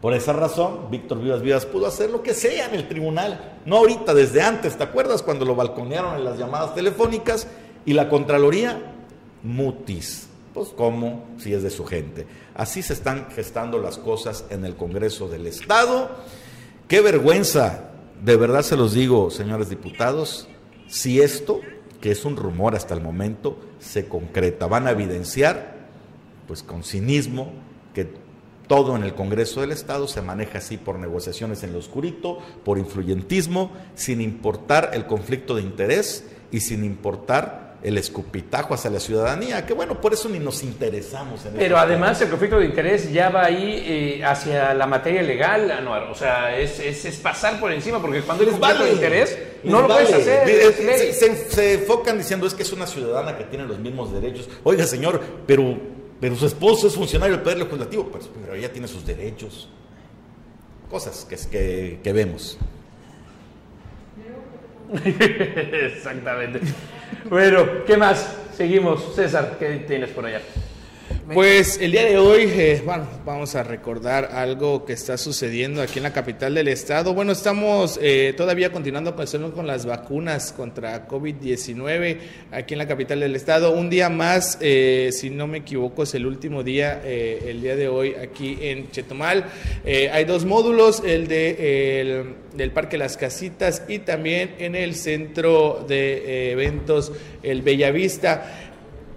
Por 0.00 0.12
esa 0.12 0.34
razón, 0.34 0.90
Víctor 0.90 1.20
Vivas 1.20 1.40
Vivas 1.42 1.66
pudo 1.66 1.86
hacer 1.86 2.10
lo 2.10 2.22
que 2.22 2.34
sea 2.34 2.66
en 2.66 2.74
el 2.74 2.86
tribunal, 2.86 3.58
no 3.64 3.78
ahorita, 3.78 4.14
desde 4.14 4.42
antes, 4.42 4.76
¿te 4.76 4.84
acuerdas 4.84 5.22
cuando 5.22 5.46
lo 5.46 5.56
balconearon 5.56 6.14
en 6.16 6.24
las 6.24 6.38
llamadas 6.38 6.74
telefónicas? 6.74 7.48
Y 7.86 7.94
la 7.94 8.08
Contraloría, 8.08 8.94
mutis. 9.42 10.28
Pues 10.52 10.68
cómo, 10.68 11.24
si 11.38 11.52
es 11.52 11.62
de 11.62 11.70
su 11.70 11.84
gente. 11.84 12.26
Así 12.54 12.82
se 12.82 12.92
están 12.92 13.28
gestando 13.30 13.78
las 13.78 13.98
cosas 13.98 14.44
en 14.50 14.64
el 14.64 14.74
Congreso 14.76 15.28
del 15.28 15.46
Estado. 15.46 16.10
Qué 16.88 17.00
vergüenza, 17.00 17.90
de 18.22 18.36
verdad 18.36 18.62
se 18.62 18.76
los 18.76 18.92
digo, 18.92 19.30
señores 19.30 19.68
diputados, 19.68 20.48
si 20.88 21.20
esto, 21.20 21.60
que 22.00 22.10
es 22.10 22.24
un 22.24 22.36
rumor 22.36 22.74
hasta 22.74 22.94
el 22.94 23.00
momento, 23.00 23.58
se 23.78 24.08
concreta. 24.08 24.66
Van 24.66 24.86
a 24.86 24.92
evidenciar 24.92 25.75
pues 26.46 26.62
con 26.62 26.82
cinismo, 26.82 27.52
que 27.94 28.08
todo 28.66 28.96
en 28.96 29.04
el 29.04 29.14
Congreso 29.14 29.60
del 29.60 29.72
Estado 29.72 30.08
se 30.08 30.22
maneja 30.22 30.58
así 30.58 30.76
por 30.76 30.98
negociaciones 30.98 31.62
en 31.62 31.72
lo 31.72 31.78
oscurito, 31.78 32.38
por 32.64 32.78
influyentismo, 32.78 33.72
sin 33.94 34.20
importar 34.20 34.90
el 34.92 35.06
conflicto 35.06 35.54
de 35.54 35.62
interés 35.62 36.24
y 36.50 36.60
sin 36.60 36.84
importar 36.84 37.66
el 37.82 37.98
escupitajo 37.98 38.74
hacia 38.74 38.90
la 38.90 38.98
ciudadanía, 38.98 39.64
que 39.64 39.74
bueno, 39.74 40.00
por 40.00 40.12
eso 40.12 40.28
ni 40.28 40.38
nos 40.38 40.62
interesamos 40.64 41.44
en 41.44 41.52
Pero 41.52 41.78
además 41.78 42.20
el 42.20 42.28
conflicto 42.28 42.58
de 42.58 42.66
interés 42.66 43.12
ya 43.12 43.28
va 43.28 43.44
ahí 43.44 43.84
eh, 43.86 44.24
hacia 44.24 44.74
la 44.74 44.86
materia 44.86 45.22
legal, 45.22 45.70
Anuar, 45.70 46.04
o 46.04 46.14
sea, 46.14 46.58
es, 46.58 46.80
es, 46.80 47.16
pasar 47.18 47.60
por 47.60 47.70
encima, 47.70 48.00
porque 48.00 48.22
cuando 48.22 48.42
eres 48.42 48.56
conflicto 48.56 48.84
de 48.84 48.92
interés, 48.92 49.38
no 49.62 49.82
lo 49.82 49.88
puedes 49.88 50.12
hacer. 50.12 50.48
Se, 51.12 51.36
se 51.50 51.74
enfocan 51.74 52.18
diciendo 52.18 52.46
es 52.46 52.54
que 52.54 52.62
es 52.62 52.72
una 52.72 52.86
ciudadana 52.86 53.36
que 53.36 53.44
tiene 53.44 53.64
los 53.66 53.78
mismos 53.78 54.12
derechos. 54.12 54.48
Oiga, 54.64 54.84
señor, 54.84 55.20
pero 55.46 55.76
pero 56.20 56.34
su 56.36 56.46
esposo 56.46 56.86
es 56.86 56.94
funcionario 56.94 57.34
del 57.36 57.42
Poder 57.42 57.58
Legislativo, 57.58 58.08
pues, 58.08 58.28
pero 58.40 58.54
ella 58.54 58.72
tiene 58.72 58.88
sus 58.88 59.04
derechos. 59.04 59.68
cosas 60.90 61.26
que, 61.28 61.36
que, 61.50 62.00
que 62.02 62.12
vemos. 62.12 62.58
Exactamente. 65.04 66.60
Bueno, 67.28 67.84
¿qué 67.86 67.96
más? 67.96 68.36
Seguimos. 68.56 69.14
César, 69.14 69.56
¿qué 69.58 69.84
tienes 69.86 70.10
por 70.10 70.24
allá? 70.26 70.40
Pues 71.34 71.78
el 71.80 71.90
día 71.90 72.04
de 72.04 72.18
hoy, 72.18 72.42
eh, 72.42 72.82
bueno, 72.84 73.04
vamos 73.24 73.56
a 73.56 73.64
recordar 73.64 74.26
algo 74.32 74.84
que 74.84 74.92
está 74.92 75.18
sucediendo 75.18 75.82
aquí 75.82 75.98
en 75.98 76.04
la 76.04 76.12
capital 76.12 76.54
del 76.54 76.68
estado. 76.68 77.14
Bueno, 77.14 77.32
estamos 77.32 77.98
eh, 78.00 78.32
todavía 78.36 78.70
continuando 78.70 79.16
con 79.52 79.66
las 79.66 79.86
vacunas 79.86 80.52
contra 80.52 81.08
COVID-19 81.08 82.18
aquí 82.52 82.74
en 82.74 82.78
la 82.78 82.86
capital 82.86 83.18
del 83.18 83.34
estado. 83.34 83.72
Un 83.72 83.90
día 83.90 84.08
más, 84.08 84.56
eh, 84.60 85.10
si 85.10 85.30
no 85.30 85.48
me 85.48 85.58
equivoco, 85.58 86.04
es 86.04 86.14
el 86.14 86.26
último 86.26 86.62
día, 86.62 87.02
el 87.02 87.60
día 87.60 87.74
de 87.74 87.88
hoy 87.88 88.14
aquí 88.14 88.58
en 88.60 88.88
Chetumal. 88.92 89.46
hay 89.84 90.24
dos 90.26 90.44
módulos, 90.44 91.02
el 91.04 91.26
de 91.26 92.36
del 92.56 92.70
Parque 92.70 92.96
Las 92.96 93.18
Casitas 93.18 93.82
y 93.86 93.98
también 93.98 94.54
en 94.58 94.74
el 94.74 94.94
centro 94.94 95.84
de 95.86 96.52
eventos, 96.52 97.12
el 97.42 97.60
Bellavista. 97.60 98.65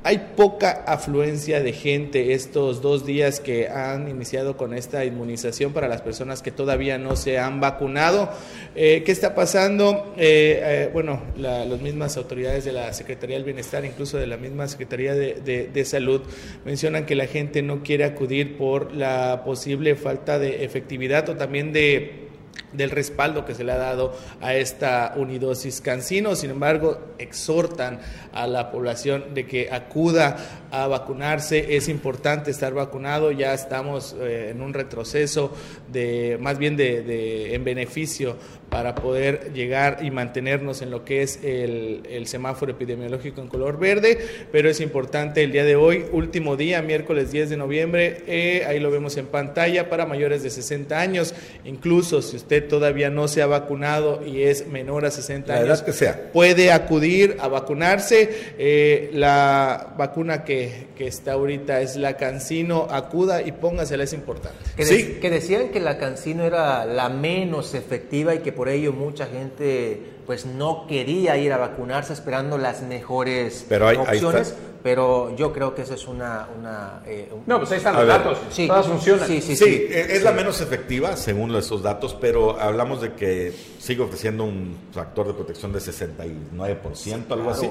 Hay 0.01 0.29
poca 0.38 0.85
afluencia 0.88 1.62
de 1.62 1.73
gente 1.73 2.31
estos 2.31 2.81
dos 2.81 3.05
días 3.05 3.41
que 3.41 3.67
han 3.67 4.07
iniciado 4.07 4.55
con 4.55 4.73
esta 4.73 5.03
inmunización 5.03 5.73
para 5.73 5.89
las 5.89 6.01
personas 6.01 6.41
que 6.41 6.51
todavía 6.51 6.97
no 6.97 7.17
se 7.17 7.38
han 7.38 7.59
vacunado. 7.59 8.29
Eh, 8.75 9.03
¿Qué 9.05 9.12
está 9.12 9.35
pasando? 9.35 10.13
Eh, 10.15 10.62
eh, 10.63 10.89
bueno, 10.93 11.21
las 11.38 11.81
mismas 11.81 12.15
autoridades 12.15 12.63
de 12.63 12.71
la 12.71 12.93
Secretaría 12.93 13.35
del 13.35 13.43
Bienestar, 13.43 13.83
incluso 13.83 14.17
de 14.17 14.27
la 14.27 14.38
misma 14.38 14.69
Secretaría 14.69 15.13
de 15.15 15.85
Salud, 15.85 16.21
mencionan 16.63 17.05
que 17.05 17.15
la 17.15 17.27
gente 17.27 17.62
no 17.62 17.83
quiere 17.83 18.05
acudir 18.05 18.57
por 18.57 18.95
la 18.95 19.43
posible 19.43 19.97
falta 19.97 20.39
de 20.39 20.63
efectividad 20.63 21.27
o 21.27 21.35
también 21.35 21.73
de 21.73 22.29
del 22.73 22.91
respaldo 22.91 23.45
que 23.45 23.55
se 23.55 23.63
le 23.63 23.71
ha 23.71 23.77
dado 23.77 24.15
a 24.41 24.55
esta 24.55 25.13
unidosis 25.15 25.82
cancino. 25.82 26.36
Sin 26.36 26.51
embargo, 26.51 26.99
exhortan 27.17 27.99
a 28.34 28.47
la 28.47 28.71
población 28.71 29.34
de 29.34 29.45
que 29.45 29.69
acuda 29.71 30.38
a 30.71 30.88
vacunarse. 30.88 31.75
Es 31.75 31.89
importante 31.89 32.51
estar 32.51 32.73
vacunado. 32.73 33.32
Ya 33.32 33.53
estamos 33.53 34.15
eh, 34.19 34.49
en 34.51 34.62
un 34.62 34.73
retroceso 34.73 35.53
de, 35.91 36.38
más 36.39 36.58
bien 36.58 36.77
de, 36.77 37.53
en 37.53 37.63
beneficio 37.63 38.38
para 38.69 38.95
poder 38.95 39.51
llegar 39.53 39.99
y 40.03 40.12
mantenernos 40.12 40.82
en 40.82 40.91
lo 40.91 41.03
que 41.03 41.23
es 41.23 41.39
el, 41.43 42.27
semáforo 42.27 42.71
epidemiológico 42.71 43.41
en 43.41 43.47
color 43.47 43.79
verde, 43.79 44.19
pero 44.51 44.69
es 44.69 44.79
importante 44.79 45.43
el 45.43 45.51
día 45.51 45.63
de 45.63 45.75
hoy, 45.75 46.05
último 46.12 46.55
día, 46.55 46.82
miércoles 46.84 47.32
10 47.32 47.49
de 47.49 47.58
noviembre, 47.58 48.23
eh, 48.27 48.65
ahí 48.67 48.79
lo 48.79 48.91
vemos 48.91 49.17
en 49.17 49.25
pantalla 49.25 49.89
para 49.89 50.05
mayores 50.05 50.43
de 50.43 50.51
60 50.51 50.99
años, 50.99 51.34
incluso 51.65 52.21
si 52.21 52.36
usted 52.36 52.59
todavía 52.62 53.10
no 53.10 53.28
se 53.28 53.41
ha 53.41 53.48
vacunado 53.48 54.26
y 54.26 54.43
es 54.43 54.67
menor 54.67 55.06
a 55.06 55.12
60 55.12 55.54
años, 55.54 55.82
que 55.82 55.93
sea. 55.93 56.32
puede 56.32 56.72
acudir 56.72 57.38
a 57.39 57.48
vacunarse, 57.48 58.54
eh, 58.58 59.10
la 59.13 59.93
vacuna 59.98 60.43
que, 60.43 60.88
que, 60.95 61.08
está 61.08 61.34
ahorita 61.34 61.82
es 61.82 61.95
la 61.95 62.17
Cancino, 62.17 62.88
acuda 62.89 63.41
y 63.41 63.52
póngasela, 63.52 64.04
es 64.04 64.13
importante. 64.13 64.58
Que, 64.76 64.86
sí. 64.86 65.17
que 65.22 65.30
decían 65.30 65.69
que 65.69 65.80
la 65.80 65.98
Cancino 65.98 66.43
era 66.43 66.86
la 66.86 67.10
menos 67.10 67.74
efectiva 67.74 68.36
y 68.36 68.39
que 68.39 68.52
por 68.52 68.69
ello 68.69 68.93
mucha 68.93 69.26
gente 69.26 70.18
pues 70.30 70.46
no 70.46 70.86
quería 70.86 71.38
ir 71.38 71.52
a 71.54 71.58
vacunarse 71.58 72.13
esperando 72.13 72.60
las 72.60 72.84
mejores 72.84 73.65
opciones. 73.98 74.54
pero 74.84 75.36
yo 75.36 75.52
creo 75.52 75.74
que 75.74 75.82
esa 75.82 75.96
es 75.96 76.08
una... 76.08 76.48
una 76.56 77.02
eh, 77.08 77.34
no, 77.48 77.58
pues 77.58 77.72
ahí 77.72 77.78
están 77.80 77.96
los 77.96 78.06
datos, 78.06 78.38
sí, 78.52 78.68
todas 78.68 78.86
funcionan. 78.86 79.26
Sí, 79.28 79.42
sí, 79.42 79.56
sí, 79.56 79.88
es 79.89 80.22
la 80.22 80.32
menos 80.32 80.62
efectiva 80.62 81.18
según 81.18 81.56
esos 81.56 81.82
datos, 81.82 82.15
pero 82.22 82.62
hablamos 82.62 83.02
de 83.02 83.13
que 83.13 83.52
sigue 83.80 84.04
ofreciendo 84.04 84.44
un 84.44 84.78
factor 84.92 85.26
de 85.26 85.34
protección 85.34 85.74
de 85.74 85.80
69%, 85.80 87.32
algo 87.32 87.50
así. 87.50 87.68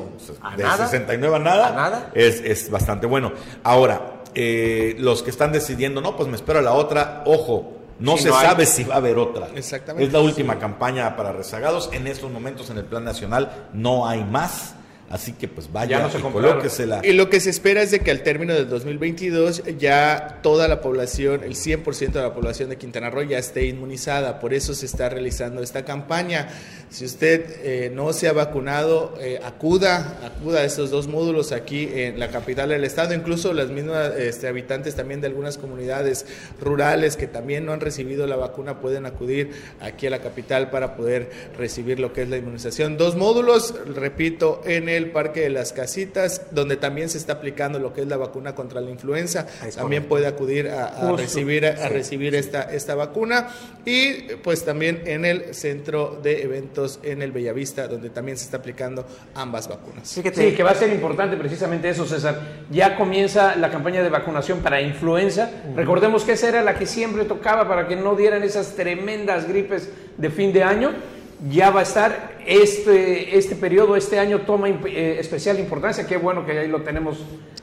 de 0.56 0.64
69 0.64 1.36
a 1.36 1.38
nada, 1.38 1.70
nada? 1.70 2.10
Es, 2.12 2.40
es 2.40 2.72
bastante 2.72 3.06
bueno. 3.06 3.34
Ahora, 3.62 4.24
eh, 4.34 4.96
los 4.98 5.22
que 5.22 5.30
están 5.30 5.52
decidiendo, 5.52 6.00
no, 6.00 6.16
pues 6.16 6.28
me 6.28 6.34
espero 6.34 6.58
a 6.58 6.62
la 6.62 6.72
otra, 6.72 7.22
ojo, 7.24 7.77
no 7.98 8.16
se 8.16 8.30
sabe 8.30 8.66
si 8.66 8.84
va 8.84 8.94
a 8.94 8.98
haber 8.98 9.18
otra. 9.18 9.48
Exactamente. 9.54 10.06
Es 10.06 10.12
la 10.12 10.20
última 10.20 10.58
campaña 10.58 11.16
para 11.16 11.32
rezagados. 11.32 11.90
En 11.92 12.06
estos 12.06 12.30
momentos 12.30 12.70
en 12.70 12.78
el 12.78 12.84
plan 12.84 13.04
nacional 13.04 13.68
no 13.72 14.06
hay 14.06 14.24
más. 14.24 14.74
Así 15.10 15.32
que 15.32 15.48
pues 15.48 15.72
vaya 15.72 16.00
no 16.00 16.08
y 17.02 17.08
Y 17.08 17.12
lo 17.14 17.30
que 17.30 17.40
se 17.40 17.48
espera 17.48 17.80
es 17.80 17.90
de 17.90 18.00
que 18.00 18.10
al 18.10 18.22
término 18.22 18.52
del 18.52 18.68
2022 18.68 19.62
ya 19.78 20.40
toda 20.42 20.68
la 20.68 20.82
población, 20.82 21.44
el 21.44 21.54
100% 21.54 22.12
de 22.12 22.20
la 22.20 22.34
población 22.34 22.68
de 22.68 22.76
Quintana 22.76 23.08
Roo 23.08 23.22
ya 23.22 23.38
esté 23.38 23.64
inmunizada. 23.64 24.38
Por 24.38 24.52
eso 24.52 24.74
se 24.74 24.84
está 24.84 25.08
realizando 25.08 25.62
esta 25.62 25.86
campaña. 25.86 26.48
Si 26.90 27.04
usted 27.04 27.44
eh, 27.62 27.90
no 27.94 28.14
se 28.14 28.28
ha 28.28 28.32
vacunado, 28.32 29.14
eh, 29.20 29.38
acuda, 29.44 30.20
acuda 30.24 30.60
a 30.60 30.64
estos 30.64 30.90
dos 30.90 31.06
módulos 31.06 31.52
aquí 31.52 31.86
en 31.92 32.18
la 32.18 32.28
capital 32.28 32.70
del 32.70 32.82
estado. 32.84 33.12
Incluso 33.12 33.52
las 33.52 33.68
mismas 33.68 34.12
este, 34.16 34.48
habitantes 34.48 34.94
también 34.94 35.20
de 35.20 35.26
algunas 35.26 35.58
comunidades 35.58 36.24
rurales 36.60 37.16
que 37.16 37.26
también 37.26 37.66
no 37.66 37.72
han 37.72 37.80
recibido 37.80 38.26
la 38.26 38.36
vacuna 38.36 38.80
pueden 38.80 39.04
acudir 39.04 39.50
aquí 39.80 40.06
a 40.06 40.10
la 40.10 40.20
capital 40.20 40.70
para 40.70 40.96
poder 40.96 41.30
recibir 41.58 42.00
lo 42.00 42.14
que 42.14 42.22
es 42.22 42.30
la 42.30 42.38
inmunización. 42.38 42.96
Dos 42.96 43.16
módulos, 43.16 43.74
repito, 43.94 44.62
en 44.64 44.88
el 44.88 45.10
Parque 45.10 45.40
de 45.40 45.50
las 45.50 45.74
Casitas, 45.74 46.42
donde 46.52 46.76
también 46.76 47.10
se 47.10 47.18
está 47.18 47.34
aplicando 47.34 47.78
lo 47.78 47.92
que 47.92 48.00
es 48.00 48.08
la 48.08 48.16
vacuna 48.16 48.54
contra 48.54 48.80
la 48.80 48.90
influenza. 48.90 49.46
También 49.74 50.04
puede 50.04 50.26
acudir 50.26 50.68
a, 50.70 51.12
recibir, 51.12 51.66
a 51.66 51.88
recibir 51.90 52.34
esta, 52.34 52.62
esta 52.62 52.94
vacuna. 52.94 53.48
Y 53.84 54.34
pues 54.42 54.64
también 54.64 55.02
en 55.04 55.26
el 55.26 55.54
centro 55.54 56.18
de 56.22 56.42
eventos 56.42 56.77
en 57.02 57.22
el 57.22 57.32
Bellavista, 57.32 57.88
donde 57.88 58.10
también 58.10 58.36
se 58.36 58.44
está 58.44 58.58
aplicando 58.58 59.06
ambas 59.34 59.68
vacunas. 59.68 60.08
Sí, 60.08 60.22
que 60.22 60.62
va 60.62 60.70
a 60.70 60.74
ser 60.74 60.92
importante 60.92 61.36
precisamente 61.36 61.88
eso, 61.88 62.06
César. 62.06 62.40
Ya 62.70 62.96
comienza 62.96 63.56
la 63.56 63.70
campaña 63.70 64.02
de 64.02 64.08
vacunación 64.08 64.60
para 64.60 64.80
influenza. 64.80 65.50
Recordemos 65.74 66.24
que 66.24 66.32
esa 66.32 66.48
era 66.48 66.62
la 66.62 66.78
que 66.78 66.86
siempre 66.86 67.24
tocaba 67.24 67.68
para 67.68 67.86
que 67.88 67.96
no 67.96 68.14
dieran 68.14 68.42
esas 68.42 68.74
tremendas 68.74 69.48
gripes 69.48 69.88
de 70.16 70.30
fin 70.30 70.52
de 70.52 70.62
año 70.62 70.92
ya 71.50 71.70
va 71.70 71.80
a 71.80 71.82
estar. 71.82 72.38
Este, 72.46 73.36
este 73.36 73.54
periodo, 73.56 73.94
este 73.94 74.18
año 74.18 74.40
toma 74.40 74.68
eh, 74.68 75.16
especial 75.20 75.58
importancia. 75.58 76.06
Qué 76.06 76.16
bueno 76.16 76.46
que 76.46 76.58
ahí 76.58 76.68
lo 76.68 76.82
tenemos. 76.82 77.18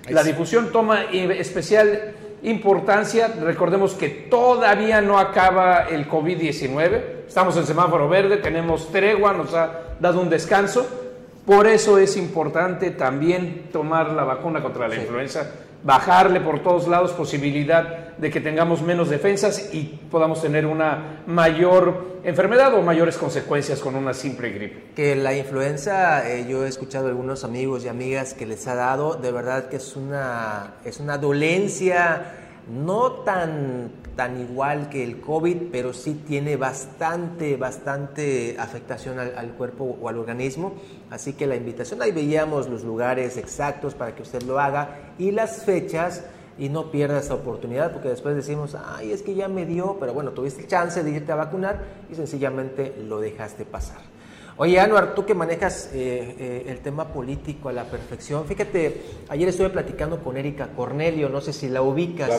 La 0.10 0.24
difusión 0.24 0.72
toma 0.72 1.06
eh, 1.12 1.38
especial 1.40 2.14
importancia. 2.46 3.28
Recordemos 3.28 3.94
que 3.94 4.10
todavía 4.10 5.02
no 5.02 5.20
acaba 5.20 5.88
el 5.90 6.08
COVID-19. 6.10 7.26
Estamos 7.28 7.58
en 7.58 7.66
semáforo 7.66 8.08
verde, 8.08 8.38
tenemos 8.38 8.92
tregua, 8.92 9.34
nos 9.34 9.54
ha 9.54 9.96
dado 10.00 10.22
un 10.22 10.30
descanso. 10.30 10.88
Por 11.46 11.68
eso 11.68 11.98
es 12.00 12.18
importante 12.18 12.92
también 12.92 13.70
tomar 13.72 14.12
la 14.12 14.24
vacuna 14.24 14.64
contra 14.64 14.88
la 14.88 14.96
influenza 14.96 15.52
bajarle 15.84 16.42
por 16.42 16.64
todos 16.64 16.88
lados 16.88 17.12
posibilidad 17.12 18.16
de 18.18 18.32
que 18.32 18.42
tengamos 18.42 18.82
menos 18.82 19.10
defensas 19.10 19.74
y 19.74 20.00
podamos 20.10 20.42
tener 20.42 20.66
una 20.66 21.22
mayor 21.28 22.16
enfermedad 22.24 22.74
o 22.74 22.82
mayores 22.82 23.18
consecuencias 23.18 23.80
con 23.80 23.96
una 23.96 24.14
simple 24.14 24.50
gripe. 24.52 24.92
Que 24.96 25.16
la 25.16 25.36
influenza, 25.36 26.30
eh, 26.30 26.48
yo 26.50 26.66
he 26.66 26.70
escuchado 26.70 27.08
a 27.08 27.10
algunos 27.10 27.44
amigos 27.44 27.86
y 27.86 27.88
amigas 27.88 28.34
que 28.34 28.46
les 28.46 28.68
ha 28.68 28.76
dado, 28.76 29.16
de 29.16 29.32
verdad 29.32 29.70
que 29.70 29.76
es 29.76 29.96
una, 29.96 30.76
es 30.86 31.00
una 31.00 31.18
dolencia 31.18 32.45
no 32.70 33.12
tan, 33.24 33.92
tan 34.16 34.40
igual 34.40 34.90
que 34.90 35.04
el 35.04 35.20
COVID, 35.22 35.70
pero 35.72 35.94
sí 35.94 36.24
tiene 36.28 36.56
bastante, 36.56 37.58
bastante 37.58 38.56
afectación 38.60 39.20
al, 39.20 39.50
cuerpo 39.54 39.98
o 40.02 40.10
al 40.10 40.18
organismo. 40.18 40.74
Así 41.10 41.34
que 41.34 41.48
la 41.48 41.56
invitación, 41.56 42.02
ahí 42.02 42.12
veíamos 42.12 42.68
los 42.70 42.84
lugares 42.84 43.38
exactos 43.38 43.94
para 43.94 44.16
que 44.16 44.24
usted 44.24 44.42
lo 44.44 44.60
haga 44.60 45.14
y 45.18 45.32
las 45.32 45.64
fechas 45.64 46.24
y 46.58 46.70
no 46.70 46.90
pierda 46.90 47.20
esa 47.20 47.34
oportunidad 47.34 47.92
porque 47.92 48.10
después 48.10 48.36
decimos, 48.36 48.76
ay, 48.76 49.12
es 49.12 49.22
que 49.22 49.36
ya 49.36 49.48
me 49.48 49.66
dio, 49.66 49.98
pero 50.00 50.14
bueno, 50.14 50.32
tuviste 50.32 50.66
chance 50.68 51.04
de 51.04 51.12
irte 51.12 51.32
a 51.32 51.36
vacunar 51.36 51.84
y 52.10 52.16
sencillamente 52.16 52.96
lo 53.08 53.20
dejaste 53.20 53.66
pasar. 53.66 54.15
Oye, 54.58 54.80
Anuar, 54.80 55.16
tú 55.16 55.26
que 55.26 55.34
manejas 55.34 55.90
eh, 55.94 56.34
eh, 56.40 56.66
el 56.68 56.80
tema 56.80 57.10
político 57.10 57.68
a 57.68 57.74
la 57.74 57.84
perfección, 57.84 58.46
fíjate, 58.46 59.02
ayer 59.28 59.50
estuve 59.50 59.70
platicando 59.70 60.24
con 60.24 60.38
Erika 60.38 60.70
Cornelio, 60.70 61.28
no 61.28 61.42
sé 61.42 61.52
si 61.52 61.68
la 61.68 61.82
ubicas. 61.82 62.32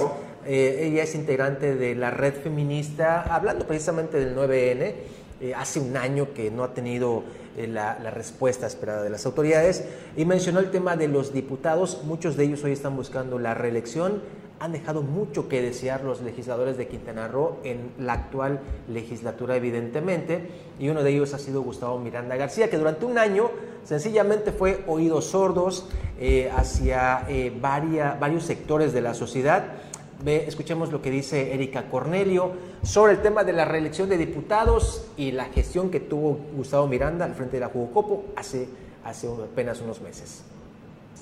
Eh, 0.46 0.88
ella 0.88 1.02
es 1.02 1.14
integrante 1.14 1.74
de 1.74 1.94
la 1.94 2.10
red 2.10 2.32
feminista, 2.32 3.20
hablando 3.22 3.66
precisamente 3.66 4.18
del 4.18 4.34
9N. 4.34 4.94
hace 5.54 5.78
un 5.78 5.94
año 5.98 6.32
que 6.32 6.50
no 6.50 6.64
ha 6.64 6.72
tenido 6.72 7.22
la, 7.58 7.98
la, 8.02 8.10
respuesta 8.10 8.66
esperada 8.66 9.02
de 9.02 9.10
las 9.10 9.26
autoridades 9.26 9.84
y 10.16 10.24
mencionó 10.24 10.60
el 10.60 10.70
tema 10.70 10.96
de 10.96 11.08
los 11.08 11.34
diputados. 11.34 12.02
Muchos 12.04 12.38
de 12.38 12.44
ellos 12.44 12.64
hoy 12.64 12.72
están 12.72 12.96
buscando 12.96 13.38
la 13.38 13.52
reelección 13.52 14.22
han 14.58 14.72
dejado 14.72 15.02
mucho 15.02 15.48
que 15.48 15.62
desear 15.62 16.02
los 16.02 16.20
legisladores 16.22 16.76
de 16.76 16.88
Quintana 16.88 17.28
Roo 17.28 17.58
en 17.64 17.90
la 17.98 18.14
actual 18.14 18.60
legislatura, 18.88 19.56
evidentemente, 19.56 20.48
y 20.78 20.88
uno 20.88 21.02
de 21.02 21.10
ellos 21.10 21.34
ha 21.34 21.38
sido 21.38 21.62
Gustavo 21.62 21.98
Miranda 21.98 22.36
García, 22.36 22.70
que 22.70 22.78
durante 22.78 23.04
un 23.04 23.18
año 23.18 23.50
sencillamente 23.84 24.52
fue 24.52 24.82
oídos 24.86 25.26
sordos 25.26 25.88
eh, 26.18 26.50
hacia 26.54 27.26
eh, 27.28 27.52
varios 27.60 28.44
sectores 28.44 28.92
de 28.92 29.00
la 29.00 29.14
sociedad 29.14 29.64
escuchemos 30.24 30.92
lo 30.92 31.02
que 31.02 31.10
dice 31.10 31.52
Erika 31.52 31.88
Cornelio 31.88 32.52
sobre 32.82 33.12
el 33.12 33.22
tema 33.22 33.44
de 33.44 33.52
la 33.52 33.64
reelección 33.64 34.08
de 34.08 34.16
diputados 34.16 35.06
y 35.16 35.32
la 35.32 35.46
gestión 35.46 35.90
que 35.90 36.00
tuvo 36.00 36.38
Gustavo 36.56 36.86
Miranda 36.86 37.24
al 37.24 37.34
frente 37.34 37.56
de 37.56 37.60
la 37.60 37.68
Jugocopo 37.68 38.24
hace, 38.36 38.68
hace 39.04 39.28
apenas 39.28 39.80
unos 39.80 40.00
meses. 40.00 40.44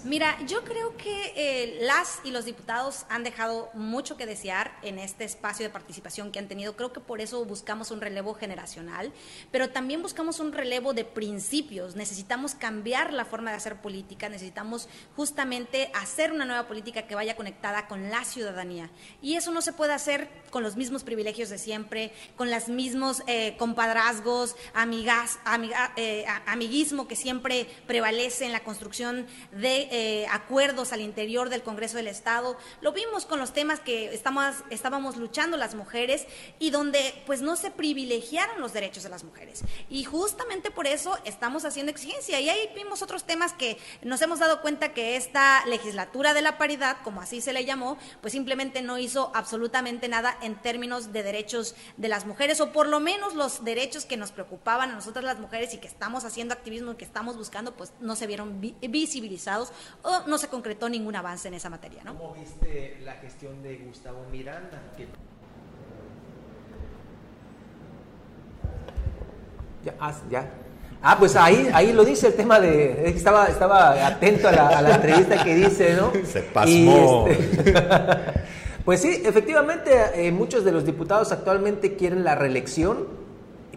Mira, 0.05 0.37
yo 0.47 0.65
creo 0.65 0.95
que 0.99 1.33
eh, 1.35 1.79
las 1.81 2.21
y 2.25 2.31
los 2.31 2.45
diputados 2.45 3.07
han 3.09 3.25
dejado 3.25 3.71
mucho 3.73 4.19
que 4.19 4.27
desear 4.27 4.77
en 4.83 4.99
este 4.99 5.25
espacio 5.25 5.65
de 5.65 5.71
participación 5.71 6.31
que 6.31 6.39
han 6.39 6.47
tenido. 6.47 6.77
Creo 6.77 6.93
que 6.93 7.01
por 7.01 7.23
eso 7.23 7.43
buscamos 7.47 7.91
un 7.91 8.03
relevo 8.03 8.35
generacional, 8.35 9.15
pero 9.51 9.71
también 9.71 10.03
buscamos 10.03 10.41
un 10.41 10.53
relevo 10.53 10.93
de 10.93 11.07
principios. 11.07 11.97
Necesitamos 11.97 12.55
cambiar 12.55 13.15
la 13.15 13.25
forma 13.25 13.51
de 13.51 13.57
hacer 13.57 13.81
política, 13.81 14.29
necesitamos 14.29 14.91
justamente 15.17 15.91
hacer 15.95 16.33
una 16.33 16.45
nueva 16.45 16.69
política 16.69 17.07
que 17.07 17.15
vaya 17.15 17.35
conectada 17.35 17.87
con 17.89 18.11
la 18.11 18.25
ciudadanía. 18.25 18.91
Y 19.23 19.37
eso 19.37 19.53
no 19.53 19.63
se 19.63 19.73
puede 19.73 19.95
hacer 19.95 20.29
con 20.51 20.63
los 20.63 20.77
mismos 20.77 21.03
privilegios 21.03 21.49
de 21.49 21.57
siempre, 21.57 22.13
con 22.37 22.51
los 22.51 22.69
mismos 22.69 23.23
eh, 23.27 23.57
compadrazgos, 23.59 24.55
amigas, 24.75 25.39
eh, 25.97 26.27
amiguismo 26.45 27.09
que 27.09 27.17
siempre 27.17 27.67
prevalece 27.87 28.45
en 28.45 28.53
la 28.53 28.61
construcción 28.61 29.27
de 29.51 29.89
eh, 29.97 30.27
acuerdos 30.29 30.93
al 30.93 31.01
interior 31.01 31.51
del 31.51 31.63
Congreso 31.63 31.97
del 31.99 32.09
Estado. 32.09 32.59
Lo 32.81 32.91
vimos 32.91 33.27
con 33.27 33.39
los 33.39 33.53
temas 33.53 33.79
que 33.79 34.13
estamos, 34.13 34.57
estábamos 34.69 35.17
luchando 35.17 35.57
las 35.57 35.77
mujeres 35.77 36.27
y 36.59 36.71
donde 36.71 37.23
pues 37.27 37.43
no 37.43 37.55
se 37.55 37.71
privilegiaron 37.71 38.61
los 38.61 38.73
derechos 38.73 39.05
de 39.05 39.09
las 39.09 39.23
mujeres. 39.23 39.63
Y 39.89 40.03
justamente 40.03 40.73
por 40.73 40.89
eso 40.89 41.17
estamos 41.25 41.65
haciendo 41.65 41.93
exigencia. 41.93 42.41
Y 42.41 42.49
ahí 42.49 42.71
vimos 42.75 43.03
otros 43.03 43.23
temas 43.23 43.53
que 43.53 43.79
nos 44.03 44.21
hemos 44.21 44.41
dado 44.41 44.63
cuenta 44.63 44.93
que 44.93 45.15
esta 45.15 45.65
legislatura 45.67 46.35
de 46.35 46.43
la 46.43 46.59
paridad, 46.59 46.97
como 47.05 47.21
así 47.21 47.41
se 47.41 47.53
le 47.53 47.65
llamó, 47.65 47.97
pues 48.21 48.33
simplemente 48.33 48.83
no 48.83 48.99
hizo 48.99 49.31
absolutamente 49.33 50.09
nada 50.09 50.37
en 50.43 50.61
términos 50.61 51.13
de 51.13 51.23
derechos 51.23 51.77
de 51.99 52.09
las 52.09 52.27
mujeres 52.27 52.61
o 52.61 52.73
por 52.73 52.89
lo 52.89 52.99
menos 52.99 53.35
los 53.35 53.63
derechos 53.63 54.07
que 54.07 54.17
nos 54.17 54.33
preocupaban 54.33 54.91
a 54.91 54.95
nosotras 54.95 55.25
las 55.25 55.39
mujeres 55.39 55.73
y 55.73 55.79
que 55.79 55.87
estamos 55.87 56.25
haciendo 56.25 56.53
activismo 56.53 56.91
y 56.91 56.97
que 56.97 57.05
estamos 57.05 57.37
buscando, 57.37 57.77
pues 57.77 57.93
no 58.01 58.17
se 58.17 58.27
vieron 58.27 58.61
visibilizados 58.61 59.71
o 60.03 60.27
no 60.27 60.39
se 60.39 60.49
concretó 60.49 60.89
ningún 60.89 61.17
avance 61.17 61.49
en 61.49 61.55
esa 61.55 61.71
materia. 61.71 62.03
¿no? 62.05 62.17
¿Cómo 62.17 62.35
viste 62.35 62.99
la 63.05 63.15
gestión 63.15 63.63
de 63.63 63.77
Gustavo 63.79 64.25
Miranda? 64.31 64.83
Ya, 69.85 69.95
ah, 70.01 70.15
ya. 70.31 70.51
Ah, 71.07 71.19
pues 71.19 71.37
ahí, 71.37 71.69
ahí 71.75 71.93
lo 71.93 72.03
dice 72.03 72.29
el 72.29 72.35
tema 72.35 72.59
de. 72.59 73.11
Estaba, 73.11 73.47
estaba 73.49 74.07
atento 74.07 74.49
a 74.49 74.53
la, 74.53 74.95
entrevista 74.95 75.45
que 75.45 75.55
dice, 75.55 75.95
¿no? 75.95 76.11
Se 76.25 76.41
pasmó. 76.41 77.27
Este, 77.29 77.75
pues 78.87 79.03
sí, 79.03 79.23
efectivamente, 79.23 79.91
eh, 80.15 80.33
muchos 80.33 80.65
de 80.65 80.73
los 80.73 80.87
diputados 80.87 81.31
actualmente 81.31 81.97
quieren 81.97 82.25
la 82.25 82.35
reelección, 82.35 83.07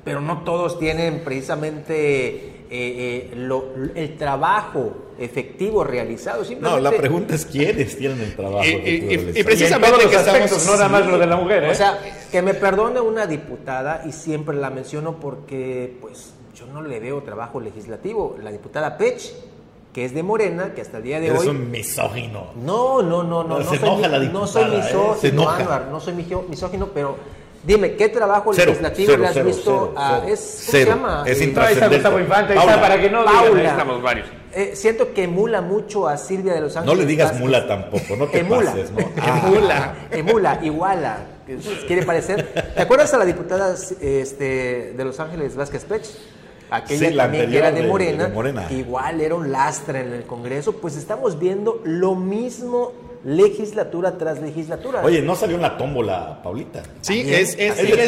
pero 0.05 0.21
no 0.21 0.45
todos 0.45 0.79
tienen 0.79 1.25
precisamente 1.25 2.56
eh, 2.69 3.29
eh, 3.33 3.91
el 3.95 4.17
trabajo 4.17 5.13
efectivo 5.17 5.83
realizado. 5.83 6.43
No, 6.59 6.79
la 6.79 6.91
pregunta 6.91 7.35
es 7.35 7.45
quiénes 7.45 7.97
tienen 7.97 8.21
el 8.21 8.35
trabajo. 8.35 8.65
Y, 8.65 9.43
precisamente 9.43 10.09
que 10.09 10.15
estamos, 10.15 10.65
no 10.65 10.71
nada 10.73 10.89
más 10.89 11.05
lo 11.05 11.17
de 11.17 11.27
la 11.27 11.35
mujer. 11.37 11.63
¿eh? 11.63 11.71
O 11.71 11.75
sea, 11.75 11.99
que 12.31 12.41
me 12.41 12.53
perdone 12.53 12.99
una 12.99 13.25
diputada 13.25 14.03
y 14.05 14.11
siempre 14.11 14.55
la 14.55 14.69
menciono 14.69 15.19
porque, 15.19 15.97
pues, 16.01 16.33
yo 16.55 16.65
no 16.67 16.81
le 16.81 16.99
veo 16.99 17.23
trabajo 17.23 17.59
legislativo. 17.59 18.37
La 18.41 18.51
diputada 18.51 18.97
Pech 18.97 19.33
que 19.93 20.05
es 20.05 20.13
de 20.13 20.21
Morena, 20.21 20.75
que 20.75 20.81
hasta 20.81 20.97
el 20.97 21.03
día 21.03 21.19
de 21.19 21.31
hoy. 21.31 21.37
Es 21.39 21.47
un 21.47 21.71
misógino. 21.71 22.51
No, 22.63 23.01
no, 23.01 23.23
no, 23.23 23.43
no. 23.43 23.57
No, 23.57 23.63
se 23.63 23.79
soy, 23.79 23.89
enoja 23.89 24.07
la 24.07 24.19
diputada, 24.19 24.37
no 24.39 24.47
soy 24.47 24.65
misógino, 24.65 25.89
no 25.89 25.99
soy 25.99 26.13
misógino, 26.47 26.89
pero 26.93 27.17
Dime, 27.63 27.95
¿qué 27.95 28.09
trabajo 28.09 28.53
legislativo 28.53 29.17
le 29.17 29.27
has 29.27 29.43
visto 29.43 29.93
a... 29.97 30.23
Es, 30.27 30.63
¿Cómo 30.65 30.71
se 30.71 30.85
llama? 30.85 31.23
Es 31.25 31.89
Gustavo 31.89 32.19
Infante, 32.19 32.55
para 32.55 32.99
que 32.99 33.09
no 33.09 33.25
Paula. 33.25 33.69
estamos 33.69 34.01
varios. 34.01 34.27
Eh, 34.53 34.71
siento 34.75 35.13
que 35.13 35.23
emula 35.23 35.61
mucho 35.61 36.07
a 36.07 36.17
Silvia 36.17 36.53
de 36.53 36.61
los 36.61 36.75
Ángeles. 36.75 36.95
No 36.95 37.01
le 37.01 37.07
digas 37.07 37.39
mula 37.39 37.67
tampoco, 37.67 38.15
no 38.17 38.27
te 38.27 38.39
emula. 38.39 38.71
pases, 38.71 38.91
¿no? 38.91 38.99
Emula, 39.45 39.95
emula, 40.11 40.59
iguala. 40.63 41.17
Quiere 41.85 42.03
parecer. 42.03 42.73
¿Te 42.75 42.81
acuerdas 42.81 43.13
a 43.13 43.17
la 43.17 43.25
diputada 43.25 43.75
este, 44.01 44.93
de 44.97 45.05
Los 45.05 45.19
Ángeles 45.19 45.55
Vázquez 45.55 45.85
Pech? 45.85 46.05
Aquella 46.69 47.15
también 47.15 47.49
que 47.49 47.57
era 47.57 47.71
de 47.71 47.83
Morena, 47.83 48.25
de 48.25 48.33
Morena, 48.33 48.67
igual 48.71 49.21
era 49.21 49.35
un 49.35 49.51
lastre 49.51 50.01
en 50.01 50.11
el 50.11 50.23
Congreso, 50.23 50.73
pues 50.73 50.97
estamos 50.97 51.39
viendo 51.39 51.81
lo 51.85 52.15
mismo 52.15 52.91
legislatura 53.27 54.17
tras 54.17 54.39
legislatura. 54.41 55.01
Oye, 55.03 55.21
no 55.21 55.35
salió 55.35 55.57
en 55.57 55.61
la 55.61 55.77
tómbola, 55.77 56.39
Paulita. 56.41 56.81
Sí, 57.01 57.25
es, 57.27 57.57
es, 57.59 57.77
es, 57.77 57.97
de 57.97 58.05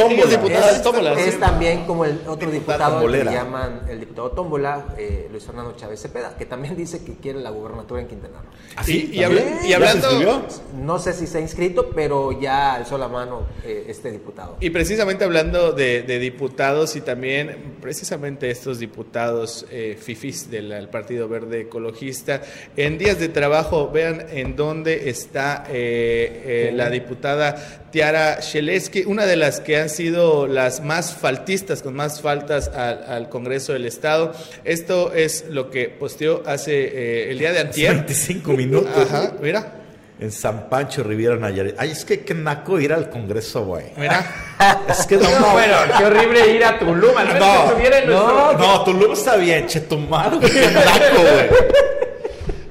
tómbola. 0.81 1.13
Es, 1.19 1.37
también 1.37 1.85
como 1.85 2.05
el 2.05 2.21
otro 2.25 2.49
diputado 2.49 3.05
que 3.05 3.25
llaman 3.25 3.81
el 3.89 3.99
diputado 3.99 4.31
tómbola, 4.31 4.85
eh, 4.97 5.27
Luis 5.29 5.43
Fernando 5.43 5.75
Chávez 5.75 6.01
Cepeda, 6.01 6.37
que 6.37 6.45
también 6.45 6.77
dice 6.77 7.03
que 7.03 7.15
quiere 7.15 7.41
la 7.41 7.49
gubernatura 7.49 7.99
en 7.99 8.07
Quintana 8.07 8.39
Roo. 8.39 8.49
¿Ah, 8.77 8.83
sí? 8.85 9.09
y, 9.11 9.19
y, 9.19 9.73
hablando... 9.73 10.47
No 10.77 10.99
sé 10.99 11.11
si 11.11 11.27
se 11.27 11.39
ha 11.39 11.41
inscrito, 11.41 11.89
pero 11.93 12.39
ya 12.39 12.75
alzó 12.75 12.97
la 12.97 13.09
mano 13.09 13.41
eh, 13.65 13.87
este 13.89 14.11
diputado. 14.11 14.55
Y 14.61 14.69
precisamente 14.69 15.25
hablando 15.25 15.73
de, 15.73 16.01
diputados 16.19 16.95
y 16.95 17.01
también 17.01 17.75
precisamente 17.81 18.49
estos 18.49 18.79
diputados 18.79 19.65
eh, 19.69 19.97
FIFIs 19.99 20.49
del 20.49 20.87
Partido 20.87 21.27
Verde 21.27 21.61
Ecologista, 21.61 22.41
en 22.77 22.97
días 22.97 23.19
de 23.19 23.27
trabajo, 23.27 23.89
vean 23.91 24.25
en 24.31 24.55
dónde 24.55 25.08
está 25.09 25.65
eh, 25.69 26.69
eh, 26.69 26.71
la 26.73 26.89
diputada 26.89 27.55
Tiara 27.91 28.39
Sheleski, 28.39 29.03
una 29.05 29.25
de 29.25 29.35
las 29.35 29.59
que 29.59 29.77
han 29.77 29.89
sido 29.89 30.47
las 30.47 30.83
más 30.83 31.13
faltistas, 31.13 31.81
con 31.81 31.95
más 31.95 32.21
faltas 32.21 32.69
al, 32.69 33.29
Congreso 33.29 33.73
del 33.73 33.85
Estado. 33.85 34.33
Esto 34.63 35.13
es 35.13 35.45
lo 35.49 35.69
que 35.69 35.89
posteó 35.89 36.43
hace 36.45 36.71
eh, 36.73 37.31
el 37.31 37.39
día 37.39 37.51
de 37.51 37.59
antier. 37.59 37.93
25 37.95 38.53
minutos. 38.53 38.95
Ajá, 38.95 39.33
mira. 39.41 39.75
En 40.19 40.31
San 40.31 40.67
Pancho, 40.69 41.01
Riviera 41.01 41.37
Nayarit. 41.37 41.75
Ay, 41.77 41.91
es 41.91 42.03
que 42.03 42.21
qué 42.21 42.33
naco 42.33 42.77
ir 42.79 42.91
al 42.91 43.09
Congreso, 43.09 43.63
güey. 43.65 43.85
Mira. 43.95 44.25
es 44.89 45.05
que 45.05 45.15
no, 45.15 45.39
no, 45.39 45.51
bueno, 45.51 45.75
qué 45.97 46.05
horrible 46.05 46.55
ir 46.55 46.63
a 46.63 46.77
Tulum. 46.77 47.13
no, 47.39 48.07
no, 48.07 48.53
no, 48.53 48.83
Tulum 48.83 49.13
está 49.13 49.37
bien, 49.37 49.65
che, 49.67 49.81
tu 49.81 49.97
madre, 49.97 50.39
qué 50.49 50.67
naco, 50.71 51.21
güey. 51.21 51.49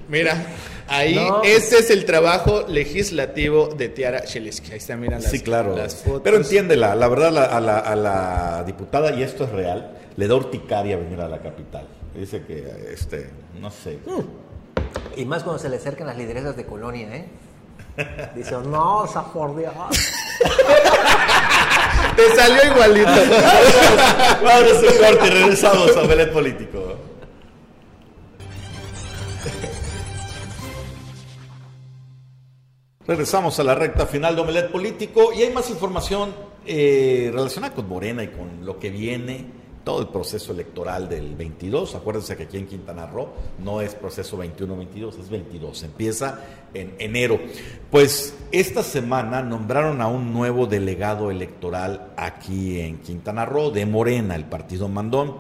Mira. 0.09 0.58
Ahí, 0.89 1.19
ese 1.45 1.79
es 1.79 1.91
el 1.91 2.05
trabajo 2.05 2.65
legislativo 2.67 3.69
de 3.69 3.89
Tiara 3.89 4.25
Sheliski. 4.25 4.73
Ahí 4.73 4.79
están, 4.79 5.01
miran 5.01 5.23
las, 5.23 5.31
sí, 5.31 5.41
claro. 5.41 5.77
Pero 6.25 6.37
entiéndela, 6.37 6.95
la 6.95 7.09
verdad 7.09 7.37
a 7.37 7.61
la, 7.61 7.79
a 7.79 7.95
la, 7.97 8.65
diputada, 8.65 9.13
y 9.13 9.23
esto 9.23 9.45
es 9.45 9.51
real, 9.51 9.93
le 10.17 10.27
da 10.27 10.35
urticaria 10.35 10.97
venir 10.97 11.21
a 11.21 11.29
la 11.29 11.39
capital. 11.39 11.87
Dice 12.15 12.43
que, 12.43 12.91
este, 12.93 13.31
no 13.61 13.71
sé. 13.71 13.99
Y 15.17 15.25
más 15.25 15.45
cuando 15.45 15.61
se 15.61 15.69
le 15.69 15.77
acercan 15.77 16.07
las 16.07 16.17
lideresas 16.17 16.57
de 16.57 16.65
colonia, 16.65 17.15
¿eh? 17.15 17.27
Dice, 18.35 18.57
no, 18.67 19.05
esa 19.05 19.25
por 19.33 19.57
Dios. 19.57 19.73
Te 22.17 22.35
salió 22.35 22.73
igualito. 22.73 23.11
Vamos 24.43 24.73
a 24.73 24.81
un 24.81 24.99
corte 24.99 25.27
y 25.27 25.31
regresamos 25.31 25.97
a 25.97 26.03
Belén 26.03 26.31
Político. 26.31 26.88
Regresamos 33.09 33.59
a 33.59 33.65
la 33.65 33.75
recta 33.75 34.05
final 34.05 34.37
de 34.37 34.43
Omelet 34.43 34.71
Político 34.71 35.33
y 35.33 35.41
hay 35.41 35.51
más 35.51 35.71
información 35.71 36.29
eh, 36.67 37.31
relacionada 37.33 37.75
con 37.75 37.89
Morena 37.89 38.23
y 38.23 38.29
con 38.29 38.67
lo 38.67 38.79
que 38.79 38.91
viene, 38.91 39.47
todo 39.83 40.03
el 40.03 40.09
proceso 40.09 40.53
electoral 40.53 41.09
del 41.09 41.35
22. 41.35 41.95
Acuérdense 41.95 42.37
que 42.37 42.43
aquí 42.43 42.59
en 42.59 42.67
Quintana 42.67 43.07
Roo 43.07 43.31
no 43.65 43.81
es 43.81 43.95
proceso 43.95 44.37
21-22, 44.37 45.21
es 45.21 45.31
22. 45.31 45.85
Empieza 45.85 46.39
en 46.75 46.97
enero. 46.99 47.41
Pues 47.91 48.37
esta 48.53 48.83
semana 48.83 49.41
nombraron 49.41 50.03
a 50.03 50.09
un 50.09 50.35
nuevo 50.35 50.67
delegado 50.67 51.31
electoral 51.31 52.13
aquí 52.15 52.79
en 52.79 52.99
Quintana 52.99 53.47
Roo 53.47 53.71
de 53.71 53.87
Morena, 53.87 54.35
el 54.35 54.45
partido 54.45 54.87
Mandón. 54.87 55.39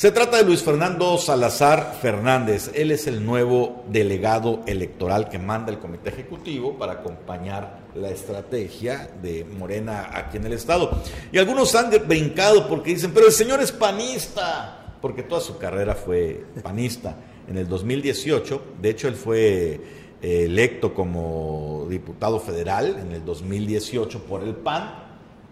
Se 0.00 0.12
trata 0.12 0.38
de 0.38 0.44
Luis 0.44 0.62
Fernando 0.62 1.18
Salazar 1.18 1.98
Fernández. 2.00 2.70
Él 2.72 2.90
es 2.90 3.06
el 3.06 3.22
nuevo 3.22 3.84
delegado 3.90 4.62
electoral 4.64 5.28
que 5.28 5.38
manda 5.38 5.70
el 5.70 5.78
Comité 5.78 6.08
Ejecutivo 6.08 6.78
para 6.78 6.92
acompañar 6.94 7.80
la 7.94 8.08
estrategia 8.08 9.10
de 9.20 9.44
Morena 9.44 10.08
aquí 10.14 10.38
en 10.38 10.46
el 10.46 10.54
Estado. 10.54 10.90
Y 11.30 11.36
algunos 11.36 11.74
han 11.74 11.90
brincado 12.08 12.66
porque 12.66 12.94
dicen, 12.94 13.12
pero 13.12 13.26
el 13.26 13.32
señor 13.32 13.60
es 13.60 13.72
panista, 13.72 14.96
porque 15.02 15.22
toda 15.22 15.42
su 15.42 15.58
carrera 15.58 15.94
fue 15.94 16.46
panista. 16.62 17.16
En 17.46 17.58
el 17.58 17.68
2018, 17.68 18.62
de 18.80 18.88
hecho, 18.88 19.06
él 19.06 19.16
fue 19.16 19.80
eh, 20.22 20.44
electo 20.46 20.94
como 20.94 21.86
diputado 21.90 22.40
federal 22.40 22.96
en 23.02 23.12
el 23.12 23.22
2018 23.22 24.20
por 24.20 24.42
el 24.44 24.54
PAN, 24.54 24.94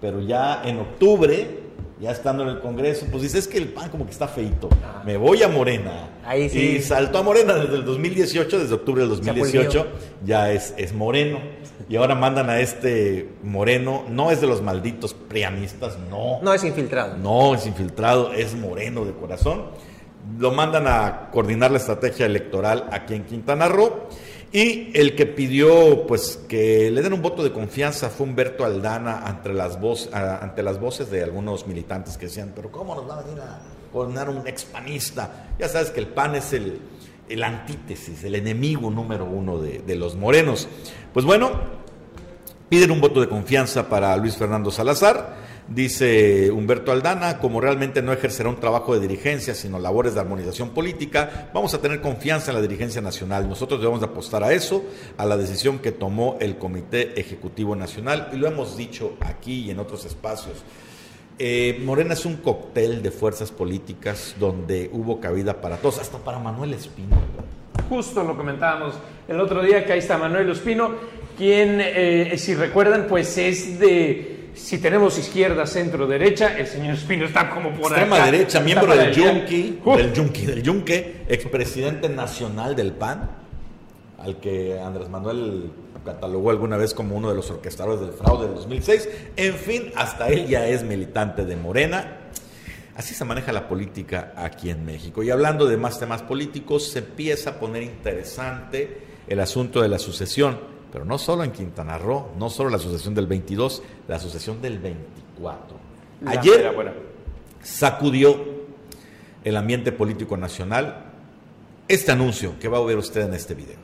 pero 0.01 0.23
ya 0.23 0.63
en 0.65 0.79
octubre 0.79 1.68
ya 2.01 2.13
estando 2.13 2.45
en 2.45 2.51
el 2.51 2.61
Congreso, 2.61 3.07
pues 3.11 3.25
dice, 3.25 3.39
es 3.39 3.49
que 3.49 3.59
el 3.59 3.69
PAN 3.69 3.91
como 3.91 4.05
que 4.05 4.13
está 4.13 4.29
feito, 4.29 4.69
me 5.05 5.17
voy 5.17 5.43
a 5.43 5.49
Morena. 5.49 6.11
Ahí 6.25 6.49
sí. 6.49 6.59
Y 6.59 6.83
saltó 6.83 7.19
a 7.19 7.23
Morena 7.23 7.55
desde 7.55 7.77
el 7.77 7.85
2018, 7.85 8.59
desde 8.59 8.75
octubre 8.75 9.01
del 9.01 9.11
2018, 9.11 9.87
ya 10.25 10.53
es, 10.53 10.75
es 10.77 10.93
moreno. 10.93 11.41
Y 11.89 11.97
ahora 11.97 12.15
mandan 12.15 12.51
a 12.51 12.61
este 12.61 13.31
moreno, 13.43 14.05
no 14.09 14.31
es 14.31 14.41
de 14.41 14.47
los 14.47 14.63
malditos 14.63 15.15
prianistas, 15.15 15.99
no. 16.11 16.41
No 16.43 16.53
es 16.53 16.63
infiltrado. 16.63 17.17
No 17.17 17.55
es 17.55 17.67
infiltrado, 17.67 18.33
es 18.33 18.55
moreno 18.55 19.05
de 19.05 19.13
corazón. 19.13 19.67
Lo 20.39 20.53
mandan 20.53 20.87
a 20.87 21.31
coordinar 21.33 21.71
la 21.71 21.79
estrategia 21.79 22.27
electoral 22.27 22.89
aquí 22.93 23.15
en 23.15 23.25
Quintana 23.25 23.69
Roo. 23.69 24.09
Y 24.51 24.91
el 24.99 25.15
que 25.15 25.27
pidió 25.27 26.07
pues 26.07 26.39
que 26.49 26.91
le 26.91 27.03
den 27.03 27.13
un 27.13 27.21
voto 27.21 27.43
de 27.43 27.53
confianza 27.53 28.09
fue 28.09 28.27
Humberto 28.27 28.65
Aldana 28.65 29.27
ante 29.27 29.53
las, 29.53 29.79
voces 29.79 31.11
de 31.11 31.23
algunos 31.23 31.67
militantes 31.67 32.17
que 32.17 32.27
decían, 32.27 32.53
pero 32.57 32.73
¿cómo 32.73 32.95
nos 32.95 33.07
van 33.07 33.19
a 33.19 33.23
venir 33.23 33.41
a 33.41 33.61
coordinar 33.93 34.31
un 34.31 34.47
expanista? 34.47 35.49
Ya 35.59 35.69
sabes 35.69 35.91
que 35.91 36.01
el 36.01 36.07
PAN 36.07 36.37
es 36.37 36.55
el, 36.55 36.81
el 37.29 37.45
antítesis, 37.45 38.25
el 38.25 38.37
enemigo 38.37 38.91
número 38.91 39.27
uno 39.27 39.59
de 39.59 39.97
los 39.97 40.17
morenos. 40.17 40.67
Pues 41.13 41.27
bueno, 41.27 41.51
piden 42.69 42.91
un 42.91 43.01
voto 43.01 43.21
de 43.21 43.29
confianza 43.29 43.89
para 43.89 44.17
Luis 44.17 44.37
Fernando 44.37 44.71
Salazar. 44.71 45.48
Dice 45.69 46.51
Humberto 46.51 46.93
Aldana, 46.93 47.41
como 47.41 47.61
realmente 47.61 48.01
no 48.01 48.11
ejercerá 48.11 48.49
un 48.49 48.57
trabajo 48.57 48.95
de 48.95 49.07
dirigencia, 49.07 49.55
sino 49.55 49.79
labores 49.79 50.15
de 50.15 50.21
armonización 50.21 50.71
política, 50.71 51.51
vamos 51.53 51.75
a 51.75 51.83
tener 51.83 52.01
confianza 52.01 52.51
en 52.51 52.57
la 52.57 52.63
dirigencia 52.63 53.03
nacional. 53.03 53.47
Nosotros 53.47 53.79
debemos 53.79 54.01
de 54.01 54.07
apostar 54.07 54.43
a 54.43 54.55
eso, 54.55 54.83
a 55.19 55.27
la 55.27 55.37
decisión 55.37 55.79
que 55.79 55.93
tomó 55.93 56.39
el 56.41 56.57
Comité 56.57 57.21
Ejecutivo 57.21 57.77
Nacional, 57.77 58.31
y 58.33 58.37
lo 58.37 58.49
hemos 58.49 58.79
dicho 58.79 59.19
aquí 59.21 59.67
y 59.67 59.71
en 59.71 59.79
otros 59.79 60.07
espacios. 60.07 60.65
Eh, 61.39 61.79
Morena 61.85 62.15
es 62.15 62.25
un 62.25 62.39
cóctel 62.39 63.03
de 63.03 63.11
fuerzas 63.11 63.51
políticas 63.51 64.37
donde 64.41 64.89
hubo 64.91 65.21
cabida 65.21 65.61
para 65.61 65.77
todos, 65.77 65.99
hasta 65.99 66.17
para 66.17 66.39
Manuel 66.39 66.73
Espino. 66.73 67.17
Justo 67.91 68.25
lo 68.25 68.39
comentábamos 68.39 68.95
el 69.29 69.39
otro 69.39 69.63
día, 69.63 69.85
que 69.85 69.93
ahí 69.93 69.99
está 69.99 70.17
Manuel 70.17 70.49
Espino, 70.49 70.93
quien, 71.37 71.79
eh, 71.81 72.35
si 72.39 72.55
recuerdan, 72.55 73.07
pues 73.07 73.37
es 73.37 73.79
de 73.79 74.38
si 74.59 74.79
tenemos 74.79 75.19
izquierda, 75.19 75.67
centro, 75.67 76.07
derecha, 76.07 76.59
el 76.59 76.67
señor 76.67 76.95
Espino 76.95 77.25
está 77.25 77.51
como 77.51 77.71
por 77.71 77.93
Extrema 77.93 78.17
acá. 78.17 78.31
derecha, 78.31 78.61
miembro 78.61 78.95
del. 78.95 79.13
Yunque, 79.13 79.79
del 79.97 80.13
Yunque, 80.13 80.47
del 80.47 80.63
Yunque, 80.63 81.25
expresidente 81.29 82.09
nacional 82.09 82.77
del 82.77 82.93
PAN, 82.93 83.31
al 84.19 84.39
que 84.41 84.79
Andrés 84.79 85.09
Manuel 85.09 85.71
catalogó 86.05 86.51
alguna 86.51 86.77
vez 86.77 86.95
como 86.95 87.17
uno 87.17 87.29
de 87.29 87.37
los 87.37 87.51
orquestadores 87.51 88.01
del 88.01 88.13
fraude 88.13 88.47
del 88.47 88.55
2006. 88.57 89.09
En 89.37 89.55
fin, 89.55 89.93
hasta 89.97 90.29
él 90.29 90.47
ya 90.47 90.67
es 90.67 90.83
militante 90.83 91.45
de 91.45 91.57
Morena. 91.57 92.19
Así 92.97 93.15
se 93.15 93.25
maneja 93.25 93.53
la 93.53 93.69
política 93.69 94.33
aquí 94.37 94.71
en 94.71 94.85
México. 94.85 95.23
Y 95.23 95.31
hablando 95.31 95.67
de 95.67 95.77
más 95.77 96.01
temas 96.01 96.23
políticos, 96.23 96.89
se 96.89 96.99
empieza 96.99 97.51
a 97.51 97.55
poner 97.61 97.83
interesante 97.85 98.99
el 99.29 99.39
asunto 99.41 99.83
de 99.83 99.89
la 99.89 99.99
sucesión, 99.99 100.59
pero 100.93 101.05
no 101.05 101.19
solo 101.19 101.45
en 101.45 101.53
Quintana 101.53 101.99
Roo, 101.99 102.33
no 102.39 102.51
solo 102.51 102.71
la 102.71 102.79
sucesión 102.79 103.15
del 103.15 103.27
22, 103.27 103.83
la 104.07 104.19
sucesión 104.19 104.61
del 104.63 104.79
24. 104.79 105.77
La 106.23 106.31
Ayer 106.33 106.75
sacudió 107.63 108.59
el 109.45 109.57
ambiente 109.57 109.93
político 109.93 110.37
nacional 110.37 111.13
este 111.89 112.13
anuncio 112.13 112.59
que 112.59 112.69
va 112.69 112.79
a 112.79 112.85
ver 112.85 112.99
usted 112.99 113.23
en 113.23 113.35
este 113.35 113.55
video. 113.55 113.79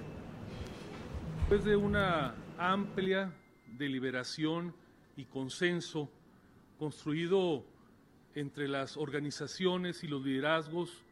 Después 1.40 1.64
de 1.64 1.76
una 1.76 2.34
amplia 2.58 3.32
deliberación 3.78 4.74
y 5.16 5.24
consenso 5.24 6.10
construido 6.78 7.64
entre 8.34 8.68
las 8.68 8.96
organizaciones 8.96 10.02
y 10.04 10.08
los 10.08 10.24
liderazgos 10.24 11.02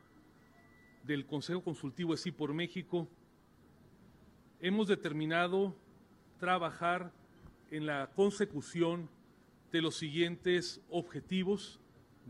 del 1.04 1.26
Consejo 1.26 1.62
Consultivo 1.62 2.12
de 2.12 2.18
Sí 2.18 2.30
por 2.30 2.52
México, 2.52 3.08
hemos 4.60 4.88
determinado 4.88 5.74
trabajar 6.42 7.12
en 7.70 7.86
la 7.86 8.10
consecución 8.16 9.08
de 9.70 9.80
los 9.80 9.94
siguientes 9.94 10.80
objetivos 10.90 11.78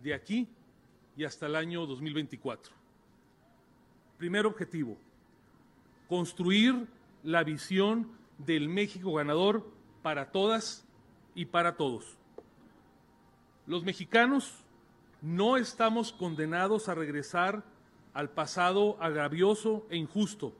de 0.02 0.12
aquí 0.12 0.48
y 1.16 1.24
hasta 1.24 1.46
el 1.46 1.56
año 1.56 1.86
2024. 1.86 2.74
Primer 4.18 4.44
objetivo, 4.44 4.98
construir 6.10 6.86
la 7.22 7.42
visión 7.42 8.06
del 8.36 8.68
México 8.68 9.14
ganador 9.14 9.66
para 10.02 10.30
todas 10.30 10.84
y 11.34 11.46
para 11.46 11.78
todos. 11.78 12.18
Los 13.66 13.82
mexicanos 13.82 14.62
no 15.22 15.56
estamos 15.56 16.12
condenados 16.12 16.90
a 16.90 16.94
regresar 16.94 17.64
al 18.12 18.28
pasado 18.28 18.98
agravioso 19.00 19.86
e 19.88 19.96
injusto, 19.96 20.52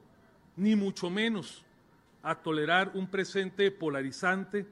ni 0.57 0.75
mucho 0.75 1.11
menos 1.11 1.67
a 2.23 2.37
tolerar 2.37 2.93
un 2.95 3.09
presente 3.09 3.71
polarizante, 3.71 4.67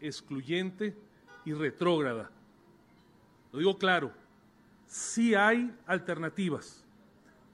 excluyente 0.00 0.96
y 1.44 1.52
retrógrada. 1.52 2.30
Lo 3.52 3.58
digo 3.58 3.78
claro, 3.78 4.12
sí 4.86 5.34
hay 5.34 5.74
alternativas. 5.86 6.84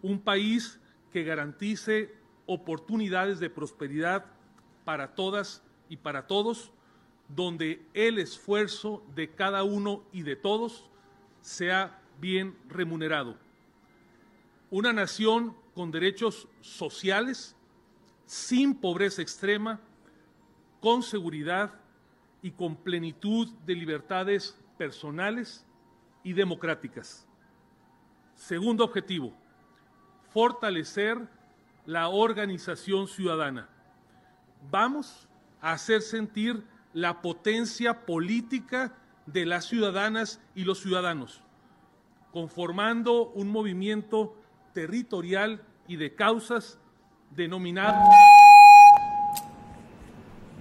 Un 0.02 0.18
país 0.18 0.80
que 1.12 1.24
garantice 1.24 2.14
oportunidades 2.46 3.38
de 3.38 3.50
prosperidad 3.50 4.24
para 4.84 5.14
todas 5.14 5.62
y 5.88 5.96
para 5.96 6.26
todos, 6.26 6.72
donde 7.28 7.82
el 7.94 8.18
esfuerzo 8.18 9.04
de 9.14 9.30
cada 9.30 9.62
uno 9.62 10.02
y 10.12 10.22
de 10.22 10.36
todos 10.36 10.90
sea 11.40 12.00
bien 12.20 12.56
remunerado. 12.68 13.36
Una 14.70 14.92
nación 14.92 15.56
con 15.74 15.90
derechos 15.90 16.48
sociales, 16.60 17.56
sin 18.30 18.76
pobreza 18.76 19.22
extrema, 19.22 19.80
con 20.80 21.02
seguridad 21.02 21.74
y 22.42 22.52
con 22.52 22.76
plenitud 22.76 23.48
de 23.66 23.74
libertades 23.74 24.56
personales 24.78 25.66
y 26.22 26.32
democráticas. 26.32 27.26
Segundo 28.36 28.84
objetivo, 28.84 29.32
fortalecer 30.32 31.18
la 31.86 32.08
organización 32.08 33.08
ciudadana. 33.08 33.68
Vamos 34.70 35.26
a 35.60 35.72
hacer 35.72 36.00
sentir 36.00 36.62
la 36.92 37.22
potencia 37.22 38.06
política 38.06 38.94
de 39.26 39.44
las 39.44 39.64
ciudadanas 39.64 40.40
y 40.54 40.62
los 40.62 40.78
ciudadanos, 40.78 41.42
conformando 42.30 43.30
un 43.30 43.48
movimiento 43.48 44.36
territorial 44.72 45.64
y 45.88 45.96
de 45.96 46.14
causas 46.14 46.79
denominado 47.30 48.10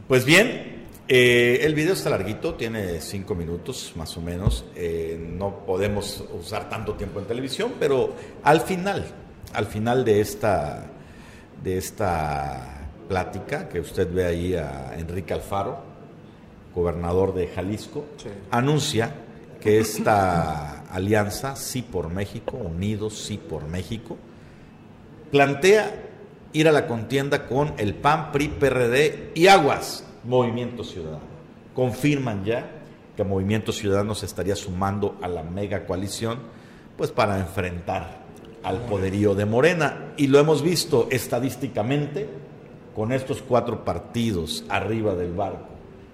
Pues 0.07 0.23
bien, 0.25 0.85
eh, 1.07 1.59
el 1.63 1.73
video 1.73 1.93
está 1.93 2.09
larguito, 2.09 2.55
tiene 2.55 3.01
cinco 3.01 3.35
minutos 3.35 3.93
más 3.95 4.15
o 4.17 4.21
menos. 4.21 4.65
Eh, 4.75 5.19
no 5.19 5.65
podemos 5.65 6.23
usar 6.39 6.69
tanto 6.69 6.93
tiempo 6.95 7.19
en 7.19 7.25
televisión, 7.25 7.73
pero 7.79 8.13
al 8.43 8.61
final, 8.61 9.05
al 9.53 9.65
final 9.65 10.05
de 10.05 10.21
esta, 10.21 10.85
de 11.63 11.77
esta 11.77 12.89
plática 13.07 13.67
que 13.69 13.79
usted 13.79 14.11
ve 14.11 14.25
ahí 14.25 14.55
a 14.55 14.95
Enrique 14.97 15.33
Alfaro, 15.33 15.79
gobernador 16.73 17.33
de 17.33 17.47
Jalisco, 17.47 18.05
anuncia 18.51 19.13
que 19.59 19.79
esta 19.79 20.81
alianza, 20.91 21.55
sí 21.55 21.81
por 21.81 22.09
México, 22.09 22.57
unidos 22.57 23.17
sí 23.17 23.37
por 23.37 23.67
México, 23.67 24.17
plantea 25.31 26.08
ir 26.53 26.67
a 26.67 26.71
la 26.71 26.87
contienda 26.87 27.45
con 27.47 27.73
el 27.77 27.93
PAN, 27.93 28.31
PRI, 28.31 28.47
PRD 28.47 29.31
y 29.35 29.47
Aguas, 29.47 30.05
Movimiento 30.23 30.83
Ciudadano. 30.83 31.23
Confirman 31.73 32.43
ya 32.43 32.69
que 33.15 33.23
Movimiento 33.23 33.71
Ciudadano 33.71 34.15
se 34.15 34.25
estaría 34.25 34.55
sumando 34.55 35.17
a 35.21 35.27
la 35.27 35.43
mega 35.43 35.85
coalición, 35.85 36.39
pues 36.97 37.11
para 37.11 37.39
enfrentar 37.39 38.19
al 38.63 38.77
poderío 38.81 39.35
de 39.35 39.45
Morena. 39.45 40.13
Y 40.17 40.27
lo 40.27 40.39
hemos 40.39 40.61
visto 40.61 41.07
estadísticamente 41.11 42.27
con 42.95 43.11
estos 43.11 43.41
cuatro 43.41 43.85
partidos 43.85 44.63
arriba 44.69 45.15
del 45.15 45.33
barco, 45.33 45.67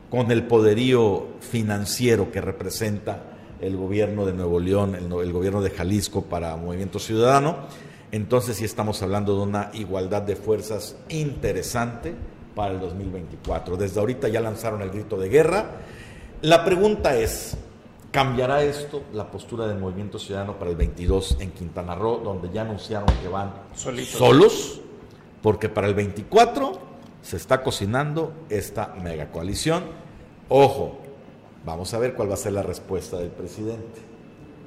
con 0.09 0.31
el 0.31 0.43
poderío 0.43 1.27
financiero 1.39 2.31
que 2.31 2.41
representa 2.41 3.23
el 3.61 3.77
gobierno 3.77 4.25
de 4.25 4.33
Nuevo 4.33 4.59
León, 4.59 4.95
el, 4.95 5.05
el 5.05 5.31
gobierno 5.31 5.61
de 5.61 5.69
Jalisco 5.69 6.23
para 6.23 6.55
Movimiento 6.57 6.99
Ciudadano. 6.99 7.67
Entonces 8.15 8.55
sí 8.55 8.63
estamos 8.63 9.01
hablando 9.01 9.35
de 9.35 9.41
una 9.41 9.71
igualdad 9.73 10.21
de 10.21 10.37
fuerzas 10.37 10.95
interesante 11.09 12.13
para 12.55 12.71
el 12.71 12.79
2024. 12.79 13.75
Desde 13.75 13.99
ahorita 13.99 14.29
ya 14.29 14.39
lanzaron 14.39 14.81
el 14.81 14.89
grito 14.89 15.17
de 15.17 15.27
guerra. 15.27 15.65
La 16.41 16.63
pregunta 16.63 17.17
es, 17.17 17.57
¿cambiará 18.11 18.63
esto 18.63 19.03
la 19.11 19.29
postura 19.29 19.67
del 19.67 19.79
Movimiento 19.79 20.17
Ciudadano 20.17 20.57
para 20.57 20.71
el 20.71 20.77
22 20.77 21.39
en 21.41 21.51
Quintana 21.51 21.93
Roo, 21.93 22.19
donde 22.19 22.49
ya 22.53 22.61
anunciaron 22.61 23.07
que 23.21 23.27
van 23.27 23.51
Solitos. 23.75 24.17
solos? 24.17 24.81
Porque 25.41 25.67
para 25.67 25.87
el 25.87 25.93
24 25.93 26.71
se 27.21 27.35
está 27.35 27.63
cocinando 27.63 28.31
esta 28.47 28.95
mega 29.03 29.29
coalición. 29.29 29.83
Ojo, 30.47 30.99
vamos 31.65 31.93
a 31.93 31.99
ver 31.99 32.13
cuál 32.13 32.29
va 32.29 32.35
a 32.35 32.37
ser 32.37 32.53
la 32.53 32.63
respuesta 32.63 33.17
del 33.17 33.31
presidente. 33.31 33.99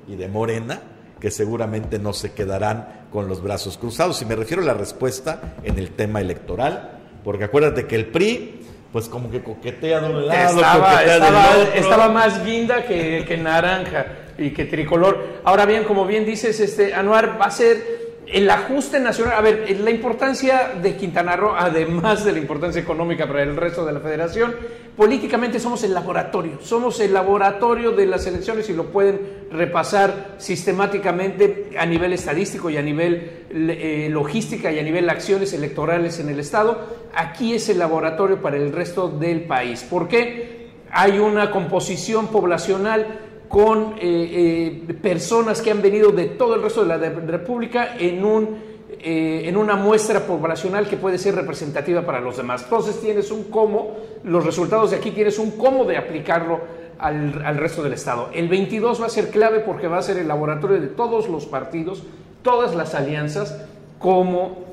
y 0.07 0.17
de 0.17 0.29
Morena, 0.29 0.83
que 1.19 1.31
seguramente 1.31 1.99
no 1.99 2.13
se 2.13 2.33
quedarán 2.33 2.98
con 3.13 3.29
los 3.29 3.43
brazos 3.43 3.79
cruzados. 3.79 4.21
Y 4.23 4.25
me 4.25 4.37
refiero 4.37 4.63
a 4.63 4.67
la 4.67 4.75
respuesta 4.75 5.55
en 5.63 5.79
el 5.79 5.91
tema 5.91 6.21
electoral, 6.21 6.99
porque 7.25 7.45
acuérdate 7.45 7.87
que 7.87 7.97
el 7.97 8.07
PRI, 8.07 8.61
pues 8.93 9.09
como 9.09 9.31
que 9.31 9.43
coquetea 9.43 10.01
de 10.01 10.09
un 10.11 10.27
lado, 10.27 10.57
Estaba, 10.59 10.91
coquetea 10.91 11.15
del 11.15 11.23
estaba- 11.23 11.49
otro. 11.51 11.73
estaba 11.75 12.09
más 12.09 12.45
guinda 12.45 12.85
que, 12.87 13.25
que 13.27 13.37
naranja 13.37 14.07
y 14.39 14.51
que 14.51 14.65
tricolor. 14.65 15.41
Ahora 15.45 15.67
bien, 15.67 15.85
como 15.85 16.07
bien 16.07 16.25
dices, 16.25 16.59
este 16.61 16.95
Anuar 16.95 17.39
va 17.41 17.47
a 17.47 17.51
ser 17.51 18.08
el 18.33 18.51
ajuste 18.51 19.01
nacional. 19.01 19.35
A 19.37 19.41
ver, 19.41 19.79
la 19.81 19.91
importancia 19.91 20.73
de 20.81 20.97
Quintana 20.97 21.37
Roo, 21.37 21.55
además 21.57 22.25
de 22.25 22.33
la 22.33 22.39
importancia 22.39 22.81
económica 22.81 23.27
para 23.27 23.43
el 23.43 23.57
resto 23.57 23.85
de 23.85 23.93
la 23.93 24.01
federación, 24.01 24.55
políticamente 24.97 25.61
somos 25.61 25.83
el 25.85 25.95
laboratorio, 25.95 26.59
somos 26.61 27.01
el 27.01 27.15
laboratorio 27.15 27.93
de 27.93 28.07
las 28.07 28.27
elecciones 28.27 28.69
y 28.69 28.75
lo 28.75 28.87
pueden 28.87 29.49
repasar 29.51 30.35
sistemáticamente 30.39 31.71
a 31.79 31.87
nivel 31.87 32.13
estadístico 32.13 32.69
y 32.69 32.77
a 32.77 32.83
nivel 32.83 33.47
eh, 33.51 34.09
logística 34.11 34.71
y 34.73 34.79
a 34.79 34.83
nivel 34.83 35.09
acciones 35.09 35.53
electorales 35.53 36.19
en 36.19 36.29
el 36.29 36.41
Estado. 36.41 36.99
Aquí 37.15 37.55
es 37.55 37.69
el 37.69 37.79
laboratorio 37.79 38.43
para 38.43 38.57
el 38.57 38.73
resto 38.73 39.09
del 39.09 39.43
país. 39.43 39.85
¿Por 39.85 40.09
qué? 40.09 40.59
Hay 40.91 41.19
una 41.19 41.51
composición 41.51 42.29
poblacional 42.29 43.28
con 43.49 43.95
eh, 43.95 44.83
eh, 44.89 44.95
personas 44.95 45.63
que 45.63 45.71
han 45.71 45.81
venido 45.81 46.11
de 46.11 46.27
todo 46.27 46.55
el 46.55 46.63
resto 46.63 46.85
de 46.85 46.89
la 46.89 46.99
República 46.99 47.97
en, 47.99 48.25
un, 48.25 48.59
eh, 49.01 49.43
en 49.47 49.57
una 49.57 49.75
muestra 49.75 50.21
poblacional 50.27 50.87
que 50.87 50.99
puede 50.99 51.19
ser 51.19 51.35
representativa 51.35 52.03
para 52.03 52.21
los 52.21 52.37
demás. 52.37 52.65
Entonces 52.65 53.01
tienes 53.01 53.31
un 53.31 53.45
cómo, 53.45 53.97
los 54.25 54.45
resultados 54.45 54.91
de 54.91 54.99
aquí 54.99 55.13
tienes 55.13 55.39
un 55.39 55.53
cómo 55.53 55.85
de 55.85 55.97
aplicarlo 55.97 56.61
al, 56.99 57.43
al 57.45 57.57
resto 57.57 57.83
del 57.83 57.95
Estado. 57.95 58.29
El 58.35 58.49
22 58.49 59.01
va 59.01 59.07
a 59.07 59.11
ser 59.11 59.31
clave 59.31 59.61
porque 59.61 59.89
va 59.89 59.99
a 59.99 60.03
ser 60.03 60.19
el 60.19 60.29
laboratorio 60.29 60.79
de 60.79 60.89
todos 60.89 61.29
los 61.29 61.47
partidos, 61.47 62.03
todas 62.43 62.75
las 62.75 62.95
alianzas, 62.95 63.65
cómo 63.99 64.67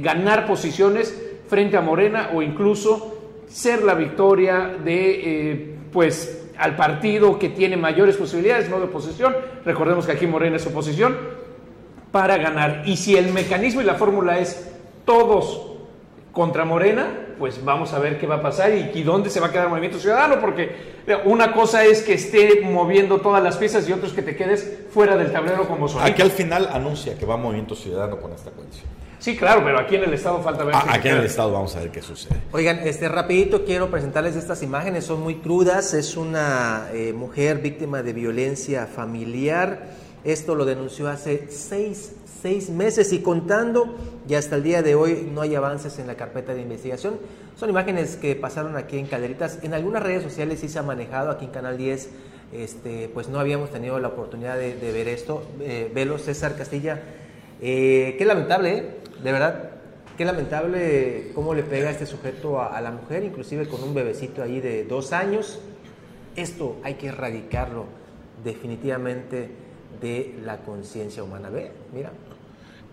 ganar 0.00 0.46
posiciones 0.46 1.14
frente 1.48 1.76
a 1.76 1.82
Morena 1.82 2.30
o 2.34 2.40
incluso 2.40 3.14
ser 3.46 3.82
la 3.82 3.94
victoria 3.94 4.74
de, 4.82 5.76
pues, 5.92 6.47
al 6.58 6.76
partido 6.76 7.38
que 7.38 7.48
tiene 7.48 7.76
mayores 7.76 8.16
posibilidades, 8.16 8.68
no 8.68 8.78
de 8.78 8.86
oposición. 8.86 9.34
Recordemos 9.64 10.06
que 10.06 10.12
aquí 10.12 10.26
Morena 10.26 10.56
es 10.56 10.66
oposición 10.66 11.16
para 12.10 12.36
ganar. 12.36 12.82
Y 12.86 12.96
si 12.96 13.16
el 13.16 13.32
mecanismo 13.32 13.80
y 13.80 13.84
la 13.84 13.94
fórmula 13.94 14.38
es 14.38 14.70
todos 15.04 15.68
contra 16.32 16.64
Morena, 16.64 17.06
pues 17.38 17.64
vamos 17.64 17.92
a 17.92 17.98
ver 17.98 18.18
qué 18.18 18.26
va 18.26 18.36
a 18.36 18.42
pasar 18.42 18.72
y, 18.72 19.02
dónde 19.02 19.30
se 19.30 19.40
va 19.40 19.48
a 19.48 19.52
quedar 19.52 19.68
Movimiento 19.68 19.98
Ciudadano, 19.98 20.40
porque 20.40 20.76
eh, 21.06 21.16
una 21.24 21.52
cosa 21.52 21.84
es 21.84 22.02
que 22.02 22.14
esté 22.14 22.60
moviendo 22.62 23.20
todas 23.20 23.42
las 23.42 23.56
piezas 23.56 23.88
y 23.88 23.92
otra 23.92 24.08
es 24.08 24.12
que 24.12 24.22
te 24.22 24.36
quedes 24.36 24.86
fuera 24.90 25.16
del 25.16 25.32
tablero 25.32 25.66
como 25.66 25.88
solito. 25.88 26.10
Aquí 26.10 26.22
al 26.22 26.30
final 26.30 26.68
anuncia 26.72 27.16
que 27.16 27.24
va 27.24 27.36
Movimiento 27.36 27.74
Ciudadano 27.74 28.20
con 28.20 28.32
esta 28.32 28.50
coalición. 28.50 28.86
Sí, 29.18 29.36
claro, 29.36 29.62
pero 29.64 29.80
aquí 29.80 29.96
en 29.96 30.04
el 30.04 30.14
Estado 30.14 30.40
falta 30.42 30.64
ver. 30.64 30.74
Ah, 30.76 30.84
aquí 30.90 31.08
en 31.08 31.16
el. 31.16 31.24
Estado 31.24 31.52
vamos 31.52 31.74
a 31.74 31.80
ver 31.80 31.90
qué 31.90 32.02
sucede. 32.02 32.36
Oigan, 32.52 32.78
este 32.84 33.08
rapidito 33.08 33.64
quiero 33.64 33.90
presentarles 33.90 34.36
estas 34.36 34.62
imágenes, 34.62 35.04
son 35.04 35.20
muy 35.22 35.36
crudas, 35.36 35.92
es 35.92 36.16
una 36.16 36.88
eh, 36.92 37.12
mujer 37.12 37.58
víctima 37.58 38.02
de 38.02 38.12
violencia 38.12 38.86
familiar, 38.86 39.86
esto 40.24 40.54
lo 40.54 40.64
denunció 40.64 41.08
hace 41.08 41.48
seis, 41.50 42.12
seis 42.42 42.70
meses 42.70 43.12
y 43.12 43.20
contando, 43.20 43.96
y 44.28 44.34
hasta 44.34 44.56
el 44.56 44.62
día 44.62 44.82
de 44.82 44.94
hoy 44.94 45.28
no 45.32 45.40
hay 45.40 45.56
avances 45.56 45.98
en 45.98 46.06
la 46.06 46.14
carpeta 46.14 46.54
de 46.54 46.62
investigación. 46.62 47.18
Son 47.56 47.68
imágenes 47.68 48.16
que 48.16 48.36
pasaron 48.36 48.76
aquí 48.76 48.98
en 48.98 49.06
Caderitas, 49.06 49.58
en 49.62 49.74
algunas 49.74 50.02
redes 50.02 50.22
sociales 50.22 50.60
sí 50.60 50.68
se 50.68 50.78
ha 50.78 50.82
manejado, 50.82 51.30
aquí 51.30 51.46
en 51.46 51.50
Canal 51.50 51.76
10, 51.76 52.08
este, 52.52 53.10
pues 53.12 53.28
no 53.28 53.40
habíamos 53.40 53.70
tenido 53.70 53.98
la 53.98 54.08
oportunidad 54.08 54.56
de, 54.56 54.76
de 54.76 54.92
ver 54.92 55.08
esto. 55.08 55.42
Eh, 55.60 55.90
velo, 55.92 56.18
César 56.18 56.56
Castilla, 56.56 57.02
eh, 57.60 58.16
qué 58.18 58.24
lamentable, 58.24 58.76
¿eh? 58.76 58.84
de 59.22 59.32
verdad, 59.32 59.70
Qué 60.18 60.24
lamentable 60.24 61.30
cómo 61.32 61.54
le 61.54 61.62
pega 61.62 61.90
este 61.90 62.04
sujeto 62.04 62.60
a, 62.60 62.76
a 62.76 62.80
la 62.80 62.90
mujer, 62.90 63.22
inclusive 63.22 63.68
con 63.68 63.84
un 63.84 63.94
bebecito 63.94 64.42
ahí 64.42 64.60
de 64.60 64.82
dos 64.82 65.12
años. 65.12 65.60
Esto 66.34 66.78
hay 66.82 66.94
que 66.94 67.06
erradicarlo 67.06 67.84
definitivamente 68.42 69.48
de 70.00 70.34
la 70.44 70.58
conciencia 70.58 71.22
humana. 71.22 71.50
Ve, 71.50 71.70
mira. 71.94 72.10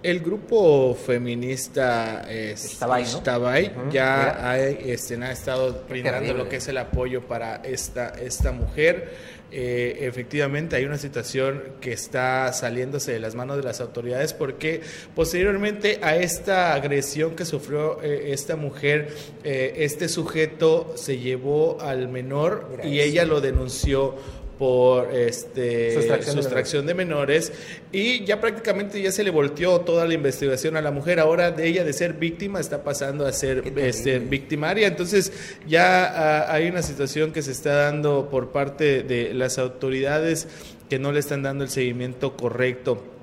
El 0.06 0.20
grupo 0.20 0.94
feminista. 0.94 2.28
Ixtabay 2.30 3.72
Ujú, 3.76 3.92
ya 3.92 4.50
ha, 4.52 4.60
este, 4.60 5.16
ha 5.16 5.32
estado 5.32 5.84
brindando 5.90 6.34
lo 6.36 6.48
que 6.48 6.58
es 6.58 6.68
el 6.68 6.78
apoyo 6.78 7.22
para 7.22 7.56
esta, 7.64 8.10
esta 8.10 8.52
mujer. 8.52 9.36
Eh, 9.52 10.00
efectivamente 10.02 10.76
hay 10.76 10.86
una 10.86 11.00
situación 11.00 11.64
que 11.82 11.94
está 11.94 12.52
saliéndose 12.52 13.14
de 13.14 13.20
las 13.20 13.36
manos 13.36 13.58
de 13.58 13.64
las 13.64 13.80
autoridades 13.80 14.34
porque 14.34 14.82
posteriormente 15.16 16.00
a 16.02 16.18
esta 16.18 16.74
agresión 16.74 17.36
que 17.36 17.46
sufrió 17.46 18.02
eh, 18.04 18.34
esta 18.34 18.58
mujer, 18.58 19.10
eh, 19.44 19.74
este 19.78 20.10
sujeto 20.10 20.94
se 20.98 21.18
llevó 21.18 21.80
al 21.80 22.10
menor 22.10 22.80
y 22.84 23.00
ella 23.00 23.26
lo 23.26 23.40
denunció 23.40 24.16
por 24.58 25.14
este 25.14 25.94
Sustracción 26.24 26.86
de 26.86 26.94
menores 26.94 27.52
y 27.92 28.24
ya 28.26 28.40
prácticamente 28.40 29.02
ya 29.02 29.12
se 29.12 29.24
le 29.24 29.32
volteó 29.32 29.82
toda 29.82 30.06
la 30.06 30.14
investigación 30.14 30.78
a 30.78 30.82
la 30.82 30.92
mujer. 30.92 31.20
Ahora 31.20 31.52
de 31.52 31.68
ella 31.68 31.84
de 31.84 31.94
ser 31.94 32.14
víctima 32.14 32.60
está 32.60 32.84
pasando 32.84 33.26
a 33.26 33.32
ser 33.32 33.64
este, 33.78 34.20
victimaria. 34.20 34.88
Entonces 34.88 35.32
ya 35.68 36.06
ah, 36.06 36.54
hay 36.54 36.68
una 36.68 36.82
situación 36.82 37.32
que 37.32 37.42
se 37.42 37.52
está 37.52 37.74
dando 37.74 38.30
por 38.30 38.52
parte 38.52 39.04
de 39.04 39.34
las 39.34 39.58
autoridades 39.58 40.48
que 40.90 41.00
no 41.00 41.12
le 41.12 41.20
están 41.20 41.44
dando 41.44 41.64
el 41.64 41.70
seguimiento 41.70 42.36
correcto 42.38 43.15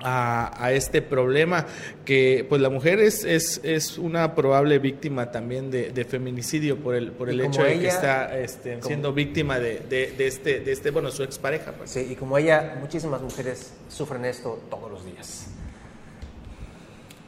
a, 0.00 0.64
a 0.64 0.72
este 0.72 1.02
problema 1.02 1.66
que 2.04 2.44
pues 2.48 2.60
la 2.60 2.70
mujer 2.70 3.00
es, 3.00 3.24
es, 3.24 3.60
es 3.64 3.98
una 3.98 4.34
probable 4.34 4.78
víctima 4.78 5.30
también 5.30 5.70
de, 5.70 5.90
de 5.90 6.04
feminicidio 6.04 6.76
por 6.76 6.94
el 6.94 7.12
por 7.12 7.30
el 7.30 7.40
hecho 7.40 7.62
de 7.62 7.78
que 7.78 7.88
está 7.88 8.38
este, 8.38 8.82
siendo 8.82 9.12
víctima 9.12 9.58
de, 9.58 9.80
de, 9.80 10.12
de 10.12 10.26
este 10.26 10.60
de 10.60 10.72
este 10.72 10.90
bueno 10.90 11.10
su 11.10 11.22
expareja 11.22 11.72
pues. 11.72 11.90
Sí, 11.90 12.06
y 12.10 12.14
como 12.14 12.36
ella, 12.38 12.76
muchísimas 12.80 13.20
mujeres 13.22 13.72
sufren 13.88 14.24
esto 14.24 14.60
todos 14.70 14.90
los 14.90 15.04
días. 15.04 15.46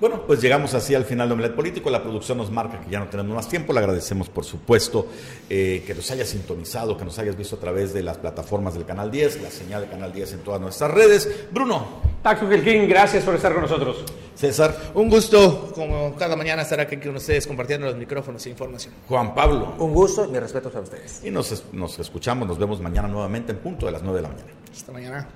Bueno, 0.01 0.23
pues 0.27 0.41
llegamos 0.41 0.75
así 0.75 0.95
al 0.95 1.05
final 1.05 1.29
de 1.29 1.35
Omelet 1.35 1.55
Político. 1.55 1.91
La 1.91 2.03
producción 2.03 2.39
nos 2.39 2.51
marca 2.51 2.81
que 2.81 2.91
ya 2.91 3.01
no 3.01 3.09
tenemos 3.09 3.35
más 3.35 3.49
tiempo. 3.49 3.73
Le 3.73 3.81
agradecemos, 3.81 4.29
por 4.29 4.45
supuesto, 4.45 5.09
eh, 5.51 5.83
que 5.85 5.95
nos 5.95 6.09
hayas 6.13 6.29
sintonizado, 6.29 6.97
que 6.97 7.05
nos 7.05 7.19
hayas 7.19 7.37
visto 7.37 7.57
a 7.57 7.59
través 7.59 7.93
de 7.93 8.03
las 8.03 8.17
plataformas 8.17 8.75
del 8.75 8.85
Canal 8.85 9.11
10, 9.11 9.43
la 9.43 9.51
señal 9.51 9.83
de 9.83 9.89
Canal 9.89 10.13
10 10.13 10.35
en 10.35 10.39
todas 10.41 10.61
nuestras 10.61 10.93
redes. 10.93 11.29
Bruno, 11.51 11.85
Taco 12.23 12.49
King, 12.49 12.87
gracias 12.89 13.25
por 13.25 13.35
estar 13.35 13.53
con 13.53 13.63
nosotros. 13.63 14.05
César, 14.37 14.93
Un 14.95 15.09
gusto, 15.09 15.73
como 15.75 16.15
cada 16.15 16.37
mañana, 16.37 16.63
estar 16.63 16.79
aquí 16.79 16.97
con 16.99 17.17
ustedes 17.17 17.45
compartiendo 17.45 17.87
los 17.89 17.97
micrófonos 17.97 18.47
e 18.47 18.51
información. 18.51 18.95
Juan 19.09 19.35
Pablo. 19.35 19.75
Un 19.79 19.93
gusto 19.93 20.25
y 20.25 20.29
mis 20.29 20.41
respetos 20.41 20.73
a 20.77 20.81
ustedes. 20.81 21.25
Y 21.25 21.31
nos, 21.33 21.65
nos 21.73 21.99
escuchamos, 21.99 22.47
nos 22.47 22.57
vemos 22.57 22.81
mañana 22.81 23.09
nuevamente 23.09 23.51
en 23.51 23.59
punto 23.59 23.87
de 23.87 23.93
las 23.93 24.03
9 24.05 24.19
de 24.19 24.23
la 24.23 24.29
mañana. 24.29 24.53
Hasta 24.73 24.93
mañana. 24.93 25.29